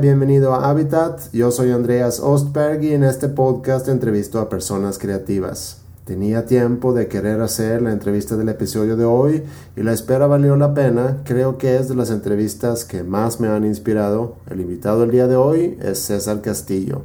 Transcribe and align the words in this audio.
Bienvenido 0.00 0.52
a 0.52 0.68
Habitat. 0.68 1.32
Yo 1.32 1.50
soy 1.50 1.70
Andreas 1.70 2.20
Ostberg 2.20 2.84
y 2.84 2.92
en 2.92 3.02
este 3.02 3.28
podcast 3.28 3.88
entrevisto 3.88 4.40
a 4.40 4.50
personas 4.50 4.98
creativas. 4.98 5.78
Tenía 6.04 6.44
tiempo 6.44 6.92
de 6.92 7.08
querer 7.08 7.40
hacer 7.40 7.80
la 7.80 7.92
entrevista 7.92 8.36
del 8.36 8.50
episodio 8.50 8.96
de 8.96 9.06
hoy 9.06 9.42
y 9.74 9.82
la 9.82 9.92
espera 9.92 10.26
valió 10.26 10.54
la 10.56 10.74
pena. 10.74 11.22
Creo 11.24 11.56
que 11.56 11.76
es 11.76 11.88
de 11.88 11.94
las 11.94 12.10
entrevistas 12.10 12.84
que 12.84 13.04
más 13.04 13.40
me 13.40 13.48
han 13.48 13.64
inspirado. 13.64 14.34
El 14.50 14.60
invitado 14.60 15.00
del 15.00 15.12
día 15.12 15.28
de 15.28 15.36
hoy 15.36 15.78
es 15.80 15.98
César 16.00 16.42
Castillo. 16.42 17.02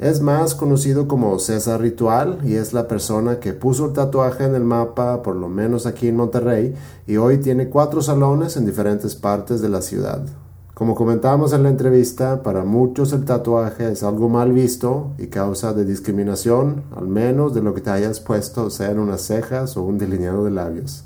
Es 0.00 0.20
más 0.20 0.56
conocido 0.56 1.06
como 1.06 1.38
César 1.38 1.80
Ritual 1.80 2.40
y 2.44 2.54
es 2.54 2.72
la 2.72 2.88
persona 2.88 3.38
que 3.38 3.52
puso 3.52 3.86
el 3.86 3.92
tatuaje 3.92 4.44
en 4.44 4.56
el 4.56 4.64
mapa, 4.64 5.22
por 5.22 5.36
lo 5.36 5.48
menos 5.48 5.86
aquí 5.86 6.08
en 6.08 6.16
Monterrey, 6.16 6.74
y 7.06 7.18
hoy 7.18 7.38
tiene 7.38 7.68
cuatro 7.68 8.02
salones 8.02 8.56
en 8.56 8.66
diferentes 8.66 9.14
partes 9.14 9.60
de 9.60 9.68
la 9.68 9.80
ciudad. 9.80 10.26
Como 10.76 10.94
comentábamos 10.94 11.54
en 11.54 11.62
la 11.62 11.70
entrevista, 11.70 12.42
para 12.42 12.62
muchos 12.62 13.14
el 13.14 13.24
tatuaje 13.24 13.90
es 13.90 14.02
algo 14.02 14.28
mal 14.28 14.52
visto 14.52 15.12
y 15.16 15.28
causa 15.28 15.72
de 15.72 15.86
discriminación, 15.86 16.82
al 16.94 17.08
menos 17.08 17.54
de 17.54 17.62
lo 17.62 17.72
que 17.72 17.80
te 17.80 17.88
hayas 17.88 18.20
puesto, 18.20 18.68
sea 18.68 18.90
en 18.90 18.98
unas 18.98 19.22
cejas 19.22 19.78
o 19.78 19.84
un 19.84 19.96
delineado 19.96 20.44
de 20.44 20.50
labios. 20.50 21.04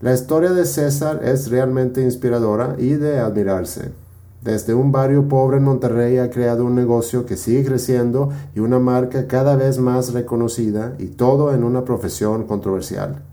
La 0.00 0.14
historia 0.14 0.52
de 0.52 0.64
César 0.64 1.20
es 1.22 1.50
realmente 1.50 2.00
inspiradora 2.00 2.76
y 2.78 2.92
de 2.92 3.18
admirarse. 3.18 3.92
Desde 4.40 4.72
un 4.72 4.92
barrio 4.92 5.28
pobre 5.28 5.58
en 5.58 5.64
Monterrey 5.64 6.16
ha 6.16 6.30
creado 6.30 6.64
un 6.64 6.74
negocio 6.74 7.26
que 7.26 7.36
sigue 7.36 7.66
creciendo 7.66 8.30
y 8.54 8.60
una 8.60 8.78
marca 8.78 9.26
cada 9.26 9.56
vez 9.56 9.76
más 9.76 10.14
reconocida 10.14 10.94
y 10.98 11.08
todo 11.08 11.52
en 11.52 11.64
una 11.64 11.84
profesión 11.84 12.46
controversial. 12.46 13.24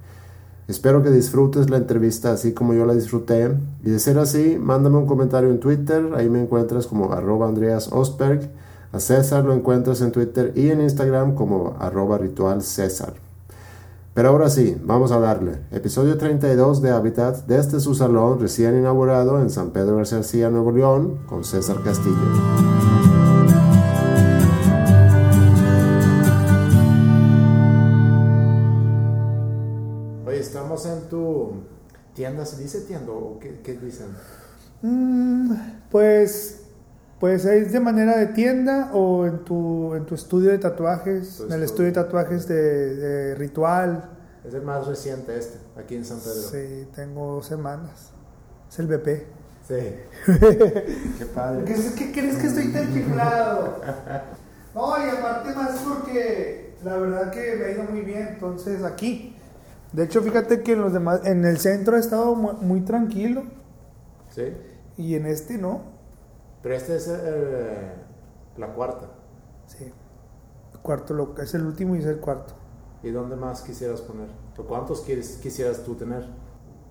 Espero 0.68 1.02
que 1.02 1.12
disfrutes 1.12 1.70
la 1.70 1.78
entrevista 1.78 2.34
así 2.34 2.54
como 2.54 2.74
yo 2.74 2.86
la 2.86 2.94
disfruté. 2.94 3.56
Y 3.84 3.90
de 3.90 4.00
ser 4.00 4.20
así, 4.20 4.58
mándame 4.60 4.98
un 4.98 5.08
comentario 5.08 5.50
en 5.50 5.60
Twitter. 5.60 6.12
Ahí 6.16 6.30
me 6.30 6.42
encuentras 6.42 6.88
como 6.88 7.14
arroba 7.14 7.48
Andreas 7.48 7.90
Ostberg. 7.92 8.50
A 8.92 9.00
César 9.00 9.46
lo 9.46 9.54
encuentras 9.54 10.02
en 10.02 10.12
Twitter 10.12 10.52
y 10.56 10.70
en 10.70 10.82
Instagram 10.82 11.36
como 11.36 11.76
arroba 11.80 12.18
ritual 12.18 12.62
César. 12.62 13.14
Pero 14.14 14.30
ahora 14.30 14.50
sí, 14.50 14.76
vamos 14.84 15.12
a 15.12 15.20
darle. 15.20 15.60
Episodio 15.72 16.18
32 16.18 16.82
de 16.82 16.90
Habitat 16.90 17.46
desde 17.46 17.80
su 17.80 17.94
salón 17.94 18.40
recién 18.40 18.76
inaugurado 18.76 19.40
en 19.40 19.50
San 19.50 19.70
Pedro 19.70 19.98
García, 19.98 20.50
Nuevo 20.50 20.72
León, 20.72 21.20
con 21.28 21.44
César 21.44 21.84
Castillo. 21.84 23.17
Estamos 30.78 31.04
en 31.04 31.10
tu 31.10 31.64
tienda, 32.14 32.46
¿se 32.46 32.62
dice 32.62 32.82
tienda 32.82 33.12
o 33.12 33.40
qué, 33.40 33.74
dicen? 33.82 34.08
Mm, 34.82 35.54
pues, 35.90 36.62
pues 37.20 37.46
es 37.46 37.72
de 37.72 37.80
manera 37.80 38.18
de 38.18 38.28
tienda 38.28 38.92
o 38.94 39.26
en 39.26 39.44
tu, 39.44 39.96
en 39.96 40.06
tu 40.06 40.16
estudio 40.16 40.52
de 40.52 40.60
tatuajes, 40.60 41.42
en 41.42 41.52
el 41.52 41.64
estudio 41.64 41.88
de 41.88 41.94
tatuajes 41.94 42.48
de, 42.48 43.36
Ritual. 43.36 44.12
Es 44.46 44.54
el 44.54 44.62
más 44.62 44.88
reciente 44.88 45.38
este, 45.38 45.58
aquí 45.78 45.96
en 45.96 46.06
San 46.06 46.20
Pedro. 46.20 46.50
Sí, 46.50 46.88
tengo 46.96 47.34
dos 47.34 47.48
semanas. 47.48 48.12
Es 48.70 48.80
el 48.80 48.88
BP. 48.88 49.08
Sí. 49.68 49.76
Qué 51.18 51.26
padre. 51.34 51.66
¿Qué, 51.66 52.12
crees 52.14 52.38
que 52.38 52.48
estoy 52.48 52.72
tan 52.72 52.94
chiflado? 52.94 53.82
No, 54.76 54.96
y 54.96 55.10
aparte 55.10 55.56
más 55.56 55.80
porque 55.80 56.76
la 56.84 56.98
verdad 56.98 57.32
que 57.32 57.56
me 57.56 57.66
ha 57.66 57.72
ido 57.72 57.84
muy 57.86 58.02
bien. 58.02 58.28
Entonces 58.34 58.84
aquí 58.84 59.37
de 59.94 60.04
hecho, 60.04 60.22
fíjate 60.22 60.64
que 60.64 60.74
en 60.74 60.82
los 60.82 60.94
demás, 60.94 61.22
en 61.26 61.46
el 61.46 61.58
centro 61.60 61.96
ha 61.96 62.00
estado 62.00 62.36
muy, 62.36 62.82
tranquilo. 62.82 63.44
Sí. 64.30 64.54
Y 64.98 65.16
en 65.16 65.26
este 65.26 65.58
no. 65.58 65.82
Pero 66.62 66.76
este 66.76 66.98
es 66.98 67.08
eh, 67.10 67.94
la 68.58 68.74
cuarta. 68.74 69.08
Sí. 69.68 69.92
El 70.74 70.80
cuarto 70.80 71.36
es 71.42 71.54
el 71.54 71.66
último 71.66 71.96
y 71.96 72.00
es 72.00 72.06
el 72.06 72.20
cuarto. 72.20 72.54
¿Y 73.04 73.12
dónde 73.12 73.36
más 73.36 73.62
quisieras 73.62 74.02
poner? 74.02 74.28
¿O 74.58 74.64
cuántos 74.64 75.02
quisieras 75.02 75.84
tú 75.84 75.96
tener? 75.96 76.28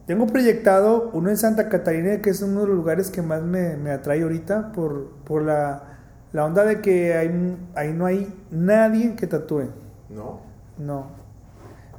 Tengo 0.07 0.27
proyectado 0.29 1.11
uno 1.13 1.31
en 1.31 1.37
Santa 1.37 1.69
Catarina, 1.69 2.23
que 2.23 2.31
es 2.31 2.41
uno 2.41 2.61
de 2.61 2.69
los 2.69 2.77
lugares 2.77 3.11
que 3.11 3.23
más 3.23 3.43
me, 3.43 3.77
me 3.77 3.91
atrae 3.91 4.23
ahorita 4.23 4.71
por, 4.71 5.11
por 5.25 5.43
la, 5.43 5.99
la, 6.33 6.45
onda 6.45 6.65
de 6.65 6.81
que 6.81 7.15
ahí, 7.15 7.59
ahí 7.75 7.93
no 7.93 8.07
hay 8.07 8.33
nadie 8.51 9.17
que 9.17 9.27
tatúe. 9.27 9.65
No. 10.09 10.41
No. 10.79 11.26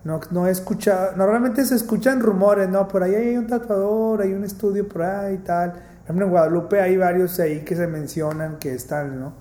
No, 0.08 0.22
no 0.32 0.48
he 0.48 0.52
escuchado, 0.52 1.18
normalmente 1.18 1.66
se 1.66 1.76
escuchan 1.76 2.22
rumores, 2.22 2.70
¿no? 2.70 2.88
Por 2.88 3.04
ahí 3.04 3.14
hay 3.14 3.36
un 3.36 3.46
tatuador, 3.46 4.22
hay 4.22 4.32
un 4.32 4.46
estudio 4.46 4.88
por 4.88 5.02
ahí 5.02 5.36
y 5.36 5.38
tal. 5.40 5.72
Por 5.72 5.82
ejemplo, 6.06 6.26
en 6.28 6.32
Guadalupe 6.32 6.80
hay 6.80 6.96
varios 6.96 7.38
ahí 7.42 7.66
que 7.66 7.76
se 7.76 7.88
mencionan 7.88 8.58
que 8.58 8.74
están, 8.74 9.20
¿no? 9.20 9.34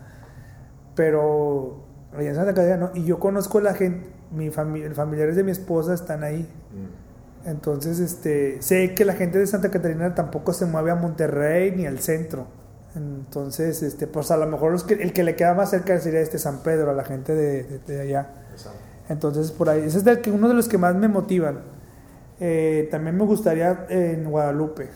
Pero 0.97 1.87
en 2.19 2.35
Santa 2.35 2.53
Catarina 2.53 2.79
no. 2.79 2.91
Y 2.95 3.05
yo 3.05 3.21
conozco 3.21 3.59
a 3.59 3.63
la 3.63 3.75
gente, 3.75 4.11
mi 4.33 4.51
familia, 4.51 4.93
familiares 4.93 5.37
de 5.37 5.45
mi 5.45 5.53
esposa 5.53 5.95
están 5.95 6.25
ahí. 6.25 6.43
Mm. 6.43 7.49
Entonces, 7.49 8.01
este, 8.01 8.61
sé 8.61 8.93
que 8.97 9.05
la 9.05 9.13
gente 9.13 9.39
de 9.39 9.47
Santa 9.47 9.71
Catarina 9.71 10.17
tampoco 10.17 10.53
se 10.53 10.67
mueve 10.67 10.91
a 10.91 10.97
Monterrey 10.97 11.77
ni 11.77 11.87
al 11.87 12.01
centro. 12.01 12.49
Entonces, 12.97 13.85
este, 13.85 14.09
pues 14.09 14.33
a 14.33 14.37
lo 14.37 14.49
mejor 14.49 14.75
el 14.99 15.13
que 15.13 15.23
le 15.23 15.37
queda 15.37 15.55
más 15.55 15.71
cerca 15.71 15.97
sería 16.01 16.19
este 16.19 16.41
San 16.41 16.65
Pedro, 16.65 16.91
a 16.91 16.95
la 16.95 17.05
gente 17.05 17.37
de, 17.37 17.79
de 17.87 18.01
allá. 18.01 18.46
Entonces, 19.09 19.53
por 19.53 19.69
ahí, 19.69 19.83
ese 19.83 19.99
es 19.99 20.27
uno 20.29 20.49
de 20.49 20.55
los 20.55 20.69
que 20.69 20.79
más 20.79 20.95
me 20.95 21.09
motivan. 21.09 21.61
Eh, 22.41 22.89
también 22.91 23.17
me 23.17 23.25
gustaría 23.25 23.87
en 23.89 24.31
Guadalupe, 24.31 24.89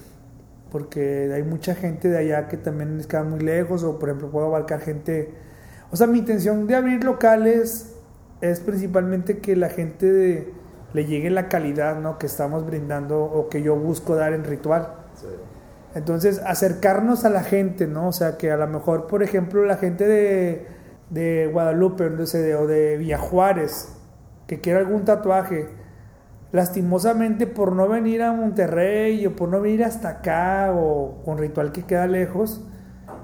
porque 0.71 1.31
hay 1.33 1.43
mucha 1.43 1.75
gente 1.75 2.09
de 2.09 2.19
allá 2.19 2.49
que 2.49 2.57
también 2.57 2.97
les 2.97 3.07
queda 3.07 3.23
muy 3.23 3.41
lejos, 3.41 3.83
o 3.83 3.99
por 3.99 4.09
ejemplo, 4.09 4.31
puedo 4.31 4.47
abarcar 4.47 4.81
gente. 4.81 5.33
O 5.91 5.97
sea, 5.97 6.07
mi 6.07 6.19
intención 6.19 6.67
de 6.67 6.75
abrir 6.75 7.05
locales 7.05 7.95
es 8.41 8.61
principalmente 8.61 9.39
que 9.39 9.57
la 9.57 9.69
gente 9.69 10.53
le 10.93 11.05
llegue 11.05 11.31
la 11.31 11.49
calidad 11.49 12.01
¿no? 12.01 12.19
que 12.19 12.27
estamos 12.27 12.67
brindando 12.67 13.23
o 13.23 13.49
que 13.49 13.63
yo 13.63 13.77
busco 13.77 14.17
dar 14.17 14.33
en 14.33 14.45
ritual. 14.45 14.95
Entonces, 15.95 16.41
acercarnos 16.45 17.25
a 17.25 17.31
la 17.31 17.43
gente, 17.43 17.87
¿no? 17.89 18.09
O 18.09 18.13
sea, 18.13 18.37
que 18.37 18.53
a 18.53 18.57
lo 18.57 18.67
mejor, 18.69 19.09
por 19.09 19.25
ejemplo, 19.25 19.65
la 19.65 19.77
gente 19.77 20.07
de, 20.07 20.67
de 21.11 21.51
Guadalupe 21.53 22.05
o 22.05 22.67
de 22.67 22.97
Villajuárez, 22.97 23.89
que 24.51 24.61
quiera 24.61 24.81
algún 24.81 25.05
tatuaje, 25.05 25.69
lastimosamente 26.51 27.47
por 27.47 27.71
no 27.71 27.89
venir 27.89 28.21
a 28.21 28.33
Monterrey 28.33 29.25
o 29.25 29.37
por 29.37 29.49
no 29.49 29.61
venir 29.61 29.85
hasta 29.85 30.09
acá 30.09 30.73
o 30.75 31.23
con 31.25 31.39
ritual 31.39 31.71
que 31.71 31.85
queda 31.85 32.09
lejos, 32.09 32.61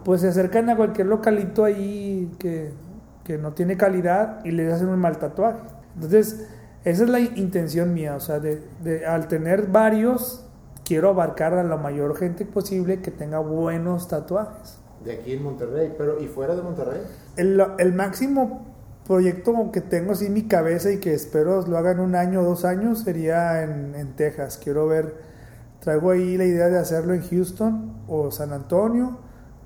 pues 0.05 0.21
se 0.21 0.29
acercan 0.29 0.71
a 0.71 0.77
cualquier 0.77 1.09
localito 1.09 1.65
ahí 1.65 2.31
que, 2.39 2.73
no 3.41 3.55
tiene 3.55 3.77
calidad 3.77 4.39
y 4.45 4.53
les 4.53 4.73
hacen 4.73 4.87
un 4.87 5.01
mal 5.01 5.19
tatuaje. 5.19 5.59
Entonces, 5.97 6.47
esa 6.85 7.03
es 7.03 7.11
la 7.11 7.19
intención 7.19 7.93
mía, 7.93 8.15
o 8.15 8.21
sea, 8.21 8.39
de, 8.39 9.05
al 9.05 9.27
tener 9.27 9.67
varios, 9.67 10.47
quiero 10.85 11.09
abarcar 11.09 11.55
a 11.55 11.65
la 11.65 11.77
mayor 11.77 12.17
gente 12.17 12.45
posible 12.45 13.01
que 13.01 13.11
tenga 13.11 13.41
buenos 13.41 14.07
tatuajes. 14.07 14.79
De 15.05 15.15
aquí 15.15 15.33
en 15.33 15.43
Monterrey, 15.43 15.93
pero 15.99 16.23
¿y 16.23 16.29
fuera 16.29 16.55
de 16.55 16.63
Monterrey? 16.63 17.01
El, 17.37 17.61
el 17.79 17.93
máximo 17.95 18.76
proyecto 19.06 19.71
que 19.72 19.81
tengo 19.81 20.12
así 20.12 20.27
en 20.27 20.34
mi 20.34 20.43
cabeza 20.43 20.91
y 20.91 20.99
que 20.99 21.15
espero 21.15 21.62
lo 21.67 21.78
hagan 21.78 22.00
un 22.00 22.15
año 22.15 22.41
o 22.41 22.44
dos 22.44 22.65
años 22.65 23.00
sería 23.00 23.62
en, 23.62 23.94
en, 23.94 24.17
Texas. 24.17 24.59
Quiero 24.62 24.89
ver, 24.89 25.15
traigo 25.81 26.11
ahí 26.11 26.37
la 26.37 26.44
idea 26.44 26.69
de 26.69 26.78
hacerlo 26.78 27.15
en 27.15 27.22
Houston 27.22 27.92
o 28.09 28.31
San 28.31 28.53
Antonio, 28.53 29.19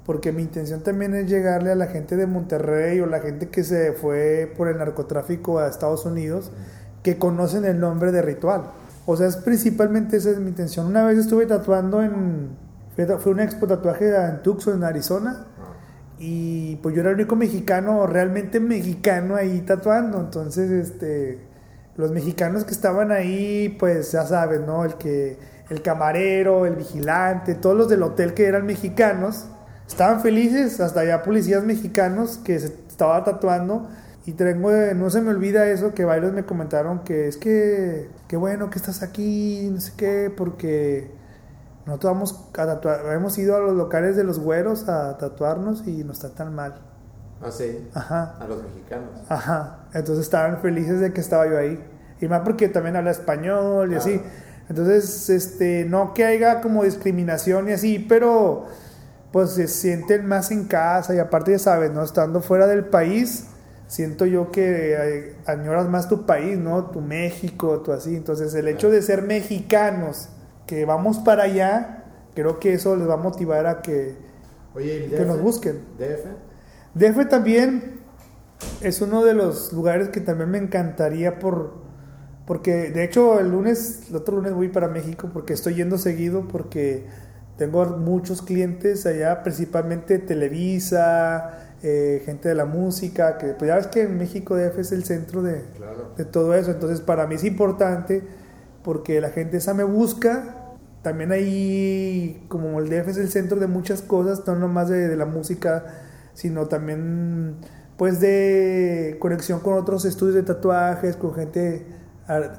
porque 0.04 0.32
mi 0.32 0.42
intención 0.42 0.82
también 0.82 1.14
es 1.14 1.28
llegarle 1.28 1.70
a 1.70 1.74
la 1.74 1.86
gente 1.86 2.16
de 2.16 2.26
Monterrey 2.26 3.00
o 3.00 3.06
la 3.06 3.20
gente 3.20 3.48
que 3.48 3.64
se 3.64 3.92
fue 3.92 4.52
por 4.56 4.68
el 4.68 4.78
narcotráfico 4.78 5.58
a 5.58 5.68
Estados 5.68 6.04
Unidos, 6.04 6.52
que 7.02 7.18
conocen 7.18 7.64
el 7.64 7.80
nombre 7.80 8.12
de 8.12 8.20
Ritual. 8.20 8.72
O 9.06 9.16
sea, 9.16 9.26
es 9.26 9.36
principalmente 9.36 10.18
esa 10.18 10.30
es 10.30 10.38
mi 10.38 10.50
intención. 10.50 10.86
Una 10.86 11.04
vez 11.04 11.18
estuve 11.18 11.46
tatuando 11.46 12.02
en, 12.02 12.50
fue 13.18 13.32
una 13.32 13.44
expo 13.44 13.66
tatuaje 13.66 14.14
en 14.14 14.42
Tucson, 14.42 14.74
en 14.74 14.84
Arizona 14.84 15.46
y 16.22 16.76
pues 16.76 16.94
yo 16.94 17.00
era 17.00 17.10
el 17.10 17.16
único 17.16 17.34
mexicano, 17.34 18.06
realmente 18.06 18.60
mexicano 18.60 19.36
ahí 19.36 19.62
tatuando. 19.62 20.20
Entonces, 20.20 20.70
este, 20.70 21.38
los 21.96 22.10
mexicanos 22.10 22.64
que 22.64 22.72
estaban 22.72 23.10
ahí, 23.10 23.74
pues 23.80 24.12
ya 24.12 24.26
sabes, 24.26 24.60
¿no? 24.60 24.84
El 24.84 24.96
que, 24.96 25.38
el 25.70 25.80
camarero, 25.80 26.66
el 26.66 26.76
vigilante, 26.76 27.54
todos 27.54 27.74
los 27.74 27.88
del 27.88 28.02
hotel 28.02 28.34
que 28.34 28.44
eran 28.44 28.66
mexicanos, 28.66 29.46
estaban 29.88 30.20
felices, 30.20 30.78
hasta 30.80 31.00
allá 31.00 31.22
policías 31.22 31.64
mexicanos 31.64 32.38
que 32.44 32.58
se 32.58 32.66
estaba 32.66 33.24
tatuando. 33.24 33.88
Y 34.26 34.32
tengo, 34.32 34.70
no 34.94 35.08
se 35.08 35.22
me 35.22 35.30
olvida 35.30 35.68
eso, 35.68 35.94
que 35.94 36.04
varios 36.04 36.34
me 36.34 36.44
comentaron 36.44 37.02
que 37.02 37.28
es 37.28 37.38
que, 37.38 38.08
qué 38.28 38.36
bueno 38.36 38.68
que 38.68 38.78
estás 38.78 39.02
aquí, 39.02 39.70
no 39.72 39.80
sé 39.80 39.92
qué, 39.96 40.30
porque 40.36 41.10
nosotros 41.86 42.12
vamos 42.12 42.48
a 42.52 42.66
tatuar, 42.66 43.12
hemos 43.12 43.36
ido 43.38 43.56
a 43.56 43.60
los 43.60 43.74
locales 43.74 44.16
de 44.16 44.24
los 44.24 44.38
güeros 44.38 44.88
a 44.88 45.16
tatuarnos 45.18 45.86
y 45.86 46.04
nos 46.04 46.18
tratan 46.20 46.54
mal. 46.54 46.80
Ah, 47.42 47.50
sí. 47.50 47.88
Ajá. 47.94 48.36
A 48.38 48.46
los 48.46 48.62
mexicanos. 48.62 49.10
Ajá. 49.28 49.86
Entonces 49.94 50.24
estaban 50.24 50.60
felices 50.60 51.00
de 51.00 51.12
que 51.12 51.20
estaba 51.20 51.48
yo 51.48 51.56
ahí. 51.56 51.82
Y 52.20 52.28
más 52.28 52.42
porque 52.42 52.68
también 52.68 52.96
habla 52.96 53.10
español 53.10 53.92
y 53.92 53.96
así. 53.96 54.20
Entonces, 54.68 55.30
este, 55.30 55.84
no 55.84 56.14
que 56.14 56.24
haya 56.24 56.60
como 56.60 56.84
discriminación 56.84 57.68
y 57.68 57.72
así, 57.72 57.98
pero 57.98 58.66
pues 59.32 59.50
se 59.50 59.68
sienten 59.68 60.26
más 60.26 60.50
en 60.50 60.66
casa 60.66 61.14
y 61.14 61.18
aparte 61.18 61.52
ya 61.52 61.58
sabes, 61.58 61.90
¿no? 61.92 62.04
Estando 62.04 62.40
fuera 62.40 62.66
del 62.66 62.84
país, 62.84 63.46
siento 63.86 64.26
yo 64.26 64.52
que 64.52 65.36
añoras 65.46 65.88
más 65.88 66.08
tu 66.08 66.26
país, 66.26 66.58
¿no? 66.58 66.86
Tu 66.90 67.00
México, 67.00 67.80
tu 67.80 67.92
así. 67.92 68.14
Entonces 68.14 68.54
el 68.54 68.68
hecho 68.68 68.90
de 68.90 69.02
ser 69.02 69.22
mexicanos, 69.22 70.28
que 70.70 70.84
vamos 70.84 71.18
para 71.18 71.42
allá, 71.42 72.04
creo 72.32 72.60
que 72.60 72.74
eso 72.74 72.94
les 72.94 73.08
va 73.08 73.14
a 73.14 73.16
motivar 73.16 73.66
a 73.66 73.82
que, 73.82 74.14
que 74.76 75.24
nos 75.26 75.40
busquen. 75.42 75.80
DF. 75.98 76.26
DF 76.94 77.28
también 77.28 77.98
es 78.80 79.02
uno 79.02 79.24
de 79.24 79.34
los 79.34 79.72
lugares 79.72 80.10
que 80.10 80.20
también 80.20 80.48
me 80.48 80.58
encantaría 80.58 81.40
por 81.40 81.80
porque 82.46 82.90
de 82.90 83.02
hecho 83.02 83.40
el 83.40 83.50
lunes, 83.50 84.02
el 84.10 84.16
otro 84.16 84.36
lunes 84.36 84.54
voy 84.54 84.68
para 84.68 84.86
México 84.86 85.28
porque 85.32 85.54
estoy 85.54 85.74
yendo 85.74 85.98
seguido 85.98 86.46
porque 86.46 87.04
tengo 87.58 87.84
muchos 87.86 88.40
clientes 88.40 89.06
allá, 89.06 89.42
principalmente 89.42 90.20
Televisa, 90.20 91.74
eh, 91.82 92.22
gente 92.24 92.48
de 92.48 92.54
la 92.54 92.64
música, 92.64 93.38
que 93.38 93.54
pues 93.54 93.68
ya 93.68 93.74
ves 93.74 93.88
que 93.88 94.02
en 94.02 94.18
México 94.18 94.54
DF 94.54 94.78
es 94.78 94.92
el 94.92 95.02
centro 95.02 95.42
de, 95.42 95.64
de 96.16 96.24
todo 96.24 96.54
eso, 96.54 96.70
entonces 96.70 97.00
para 97.00 97.26
mí 97.26 97.34
es 97.34 97.44
importante 97.44 98.22
porque 98.82 99.20
la 99.20 99.30
gente 99.30 99.58
esa 99.58 99.74
me 99.74 99.84
busca, 99.84 100.59
también 101.02 101.32
ahí 101.32 102.44
como 102.48 102.78
el 102.80 102.88
DF 102.88 103.08
es 103.08 103.16
el 103.16 103.30
centro 103.30 103.58
de 103.58 103.66
muchas 103.66 104.02
cosas, 104.02 104.46
no 104.46 104.54
nomás 104.56 104.88
de, 104.88 105.08
de 105.08 105.16
la 105.16 105.26
música, 105.26 105.84
sino 106.34 106.66
también 106.66 107.56
pues 107.96 108.20
de 108.20 109.16
conexión 109.20 109.60
con 109.60 109.74
otros 109.74 110.04
estudios 110.04 110.34
de 110.34 110.42
tatuajes, 110.42 111.16
con 111.16 111.34
gente 111.34 111.86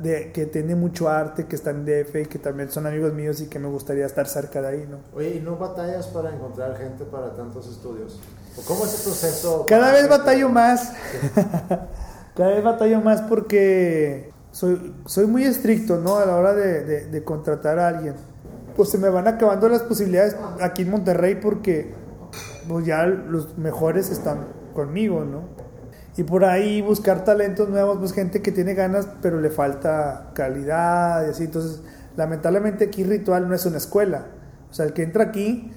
de, 0.01 0.31
que 0.33 0.45
tiene 0.45 0.75
mucho 0.75 1.09
arte, 1.09 1.45
que 1.45 1.55
está 1.55 1.71
en 1.71 1.85
DF 1.85 2.15
y 2.15 2.25
que 2.25 2.39
también 2.39 2.69
son 2.69 2.85
amigos 2.85 3.13
míos 3.13 3.39
y 3.41 3.47
que 3.47 3.57
me 3.57 3.69
gustaría 3.69 4.05
estar 4.05 4.27
cerca 4.27 4.61
de 4.61 4.67
ahí, 4.67 4.87
¿no? 4.89 4.97
Oye, 5.15 5.35
¿y 5.35 5.39
no 5.39 5.57
batallas 5.57 6.07
para 6.07 6.33
encontrar 6.33 6.77
gente 6.77 7.05
para 7.05 7.33
tantos 7.33 7.69
estudios? 7.69 8.19
¿Cómo 8.67 8.85
es 8.85 8.99
el 8.99 9.03
proceso? 9.03 9.65
Cada 9.67 9.93
vez 9.93 10.09
batallo 10.09 10.49
más. 10.49 10.91
Cada 12.35 12.49
vez 12.49 12.63
batallo 12.63 13.01
más 13.01 13.21
porque 13.21 14.31
soy, 14.51 14.93
soy 15.05 15.25
muy 15.25 15.45
estricto, 15.45 15.97
¿no? 15.97 16.17
A 16.17 16.25
la 16.25 16.35
hora 16.35 16.53
de, 16.53 17.05
de 17.05 17.23
contratar 17.23 17.79
a 17.79 17.87
alguien. 17.87 18.15
Pues 18.75 18.89
se 18.89 18.97
me 18.97 19.09
van 19.09 19.27
acabando 19.27 19.69
las 19.69 19.83
posibilidades 19.83 20.35
aquí 20.61 20.83
en 20.83 20.91
Monterrey 20.91 21.35
porque 21.35 21.93
pues 22.67 22.85
ya 22.85 23.05
los 23.05 23.57
mejores 23.57 24.09
están 24.09 24.47
conmigo, 24.73 25.25
¿no? 25.25 25.61
y 26.17 26.23
por 26.23 26.43
ahí 26.43 26.81
buscar 26.81 27.23
talentos 27.23 27.69
nuevos, 27.69 27.97
pues 27.97 28.13
gente 28.13 28.41
que 28.41 28.51
tiene 28.51 28.73
ganas, 28.73 29.07
pero 29.21 29.39
le 29.39 29.49
falta 29.49 30.31
calidad 30.33 31.25
y 31.25 31.29
así. 31.29 31.45
Entonces, 31.45 31.81
lamentablemente 32.17 32.85
aquí 32.85 33.03
Ritual 33.03 33.47
no 33.47 33.55
es 33.55 33.65
una 33.65 33.77
escuela. 33.77 34.27
O 34.69 34.73
sea, 34.73 34.85
el 34.85 34.93
que 34.93 35.03
entra 35.03 35.25
aquí 35.25 35.71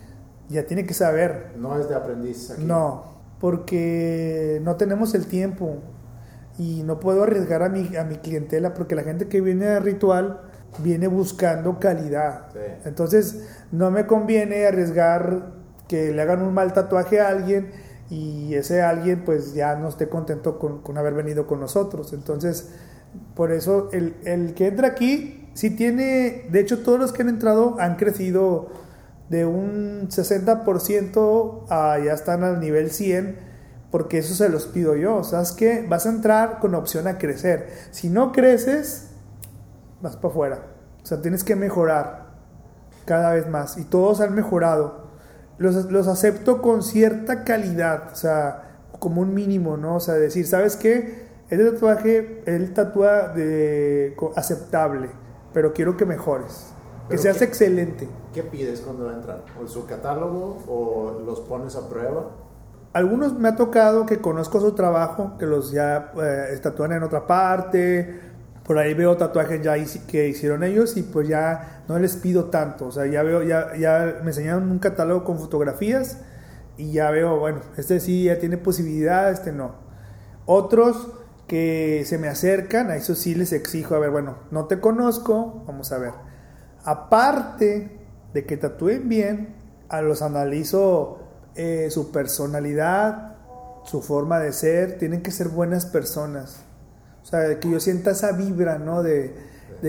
ya 0.49 0.67
tiene 0.67 0.87
que 0.87 0.94
saber. 0.94 1.52
No 1.56 1.79
es 1.79 1.88
de 1.88 1.94
aprendiz 1.94 2.50
aquí. 2.50 2.64
No, 2.64 3.05
porque 3.41 4.61
no 4.64 4.75
tenemos 4.76 5.14
el 5.14 5.26
tiempo 5.26 5.79
y 6.58 6.82
no 6.82 6.99
puedo 6.99 7.23
arriesgar 7.23 7.62
a 7.62 7.69
mi, 7.69 7.96
a 7.96 8.05
mi 8.05 8.17
clientela 8.17 8.75
porque 8.75 8.96
la 8.96 9.02
gente 9.02 9.29
que 9.29 9.41
viene 9.41 9.69
a 9.69 9.79
Ritual 9.79 10.41
viene 10.82 11.06
buscando 11.06 11.79
calidad. 11.79 12.49
Entonces, 12.85 13.49
no 13.73 13.91
me 13.91 14.06
conviene 14.06 14.67
arriesgar 14.67 15.53
que 15.88 16.12
le 16.12 16.23
hagan 16.23 16.43
un 16.43 16.55
mal 16.55 16.73
tatuaje 16.73 17.21
a 17.21 17.29
alguien 17.29 17.71
y 18.11 18.55
ese 18.55 18.82
alguien 18.82 19.25
pues 19.25 19.55
ya 19.55 19.76
no 19.76 19.88
esté 19.88 20.09
contento 20.09 20.59
con, 20.59 20.99
haber 20.99 21.15
venido 21.15 21.47
con 21.47 21.61
nosotros. 21.61 22.12
Entonces, 22.12 22.71
por 23.35 23.53
eso 23.53 23.88
el, 23.93 24.17
el, 24.25 24.55
que 24.55 24.67
entra 24.67 24.88
aquí, 24.88 25.49
sí 25.55 25.71
tiene, 25.71 26.47
de 26.50 26.61
hecho 26.61 26.82
todos 26.82 26.99
los 26.99 27.12
que 27.12 27.23
han 27.23 27.29
entrado 27.29 27.77
han 27.79 27.97
crecido 27.97 28.69
de 29.29 29.47
un 29.47 30.09
60% 30.09 31.65
a 31.70 31.99
ya 32.05 32.12
están 32.12 32.44
al 32.44 32.61
nivel 32.61 32.91
100, 32.91 33.55
porque 33.91 34.19
eso 34.19 34.35
se 34.35 34.49
los 34.49 34.67
pido 34.67 34.97
yo. 34.97 35.25
¿Sabes 35.25 35.53
que 35.53 35.87
Vas 35.88 36.06
a 36.06 36.11
entrar 36.11 36.59
con 36.59 36.75
opción 36.75 37.06
a 37.06 37.19
crecer. 37.19 37.69
Si 37.91 38.09
no 38.09 38.32
creces, 38.32 39.13
vas 40.05 40.17
para 40.17 40.29
afuera. 40.29 40.67
O 41.03 41.06
sea, 41.06 41.21
tienes 41.21 41.43
que 41.43 41.56
mejorar 41.56 42.27
cada 43.05 43.33
vez 43.33 43.49
más. 43.49 43.77
Y 43.77 43.85
todos 43.85 44.21
han 44.21 44.35
mejorado 44.35 45.05
los, 45.59 45.91
los 45.91 46.06
acepto 46.06 46.62
con 46.62 46.83
cierta 46.83 47.45
calidad, 47.45 48.11
o 48.12 48.17
sea, 48.17 48.79
como 48.99 49.21
un 49.21 49.35
mínimo, 49.35 49.77
¿no? 49.77 49.97
O 49.97 50.01
sea, 50.01 50.15
decir, 50.15 50.47
¿sabes 50.47 50.77
qué? 50.77 51.25
Este 51.51 51.71
tatuaje, 51.71 52.43
él 52.47 52.73
tatúa 52.73 53.29
de 53.29 54.17
aceptable, 54.35 55.11
pero 55.53 55.73
quiero 55.73 55.97
que 55.97 56.06
mejores. 56.06 56.73
Que 57.09 57.19
seas 57.19 57.43
excelente. 57.43 58.09
¿Qué 58.33 58.43
pides 58.43 58.81
cuando 58.81 59.12
entran? 59.12 59.43
¿O 59.62 59.67
su 59.69 59.85
catálogo 59.85 60.59
o 60.67 61.21
los 61.25 61.41
pones 61.41 61.77
a 61.77 61.87
prueba? 61.89 62.31
Algunos 62.95 63.39
me 63.39 63.49
ha 63.49 63.56
tocado 63.56 64.06
que 64.06 64.21
conozco 64.21 64.59
su 64.61 64.73
trabajo, 64.73 65.37
que 65.39 65.45
los 65.45 65.71
ya 65.71 66.12
eh, 66.17 66.59
tatúan 66.62 66.93
en 66.93 67.03
otra 67.03 67.27
parte, 67.27 68.21
por 68.64 68.78
ahí 68.78 68.94
veo 68.94 69.16
tatuajes 69.16 69.62
ya 69.62 69.75
que 70.08 70.28
hicieron 70.28 70.64
ellos 70.64 70.96
y 70.96 71.02
pues 71.02 71.28
ya 71.28 71.84
no 71.87 71.99
les 71.99 72.16
pido 72.16 72.46
tanto. 72.46 72.87
O 72.87 72.93
sea, 72.93 73.06
ya 73.06 73.22
veo, 73.22 73.43
ya, 73.43 73.76
ya 73.76 74.20
me 74.22 74.28
enseñaron 74.28 74.70
un 74.70 74.78
catálogo 74.78 75.25
con 75.25 75.38
fotografías 75.38 76.19
y 76.78 76.93
ya 76.93 77.11
veo, 77.11 77.38
bueno, 77.38 77.61
este 77.76 78.00
sí 78.00 78.25
ya 78.25 78.38
tiene 78.38 78.56
posibilidad, 78.56 79.31
este 79.31 79.52
no. 79.52 79.76
Otros 80.46 81.08
que 81.46 82.05
se 82.06 82.16
me 82.16 82.28
acercan, 82.28 82.90
a 82.90 82.96
eso 82.96 83.14
sí 83.14 83.34
les 83.34 83.52
exijo, 83.52 83.94
a 83.94 83.99
ver, 83.99 84.11
bueno, 84.11 84.38
no 84.50 84.64
te 84.67 84.81
conozco, 84.81 85.62
vamos 85.67 85.93
a 85.93 85.99
ver. 85.99 86.12
Aparte 86.84 88.00
de 88.32 88.46
que 88.46 88.56
tatúen 88.56 89.10
bien, 89.10 89.56
a 89.90 90.00
los 90.00 90.22
analizo 90.22 91.19
eh, 91.55 91.88
su 91.90 92.10
personalidad, 92.10 93.37
su 93.84 94.00
forma 94.00 94.40
de 94.40 94.52
ser, 94.52 94.96
tienen 94.96 95.22
que 95.22 95.31
ser 95.31 95.49
buenas 95.49 95.84
personas 95.84 96.63
o 97.25 97.26
sea, 97.26 97.59
que 97.59 97.71
yo 97.71 97.81
sienta 97.81 98.11
esa 98.11 98.32
vibra, 98.32 98.79
¿no? 98.79 99.03
De, 99.03 99.32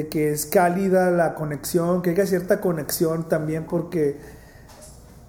que 0.09 0.31
es 0.31 0.45
cálida 0.45 1.09
la 1.09 1.35
conexión, 1.35 2.01
que 2.01 2.09
haya 2.09 2.25
cierta 2.25 2.59
conexión 2.59 3.29
también 3.29 3.65
porque 3.65 4.17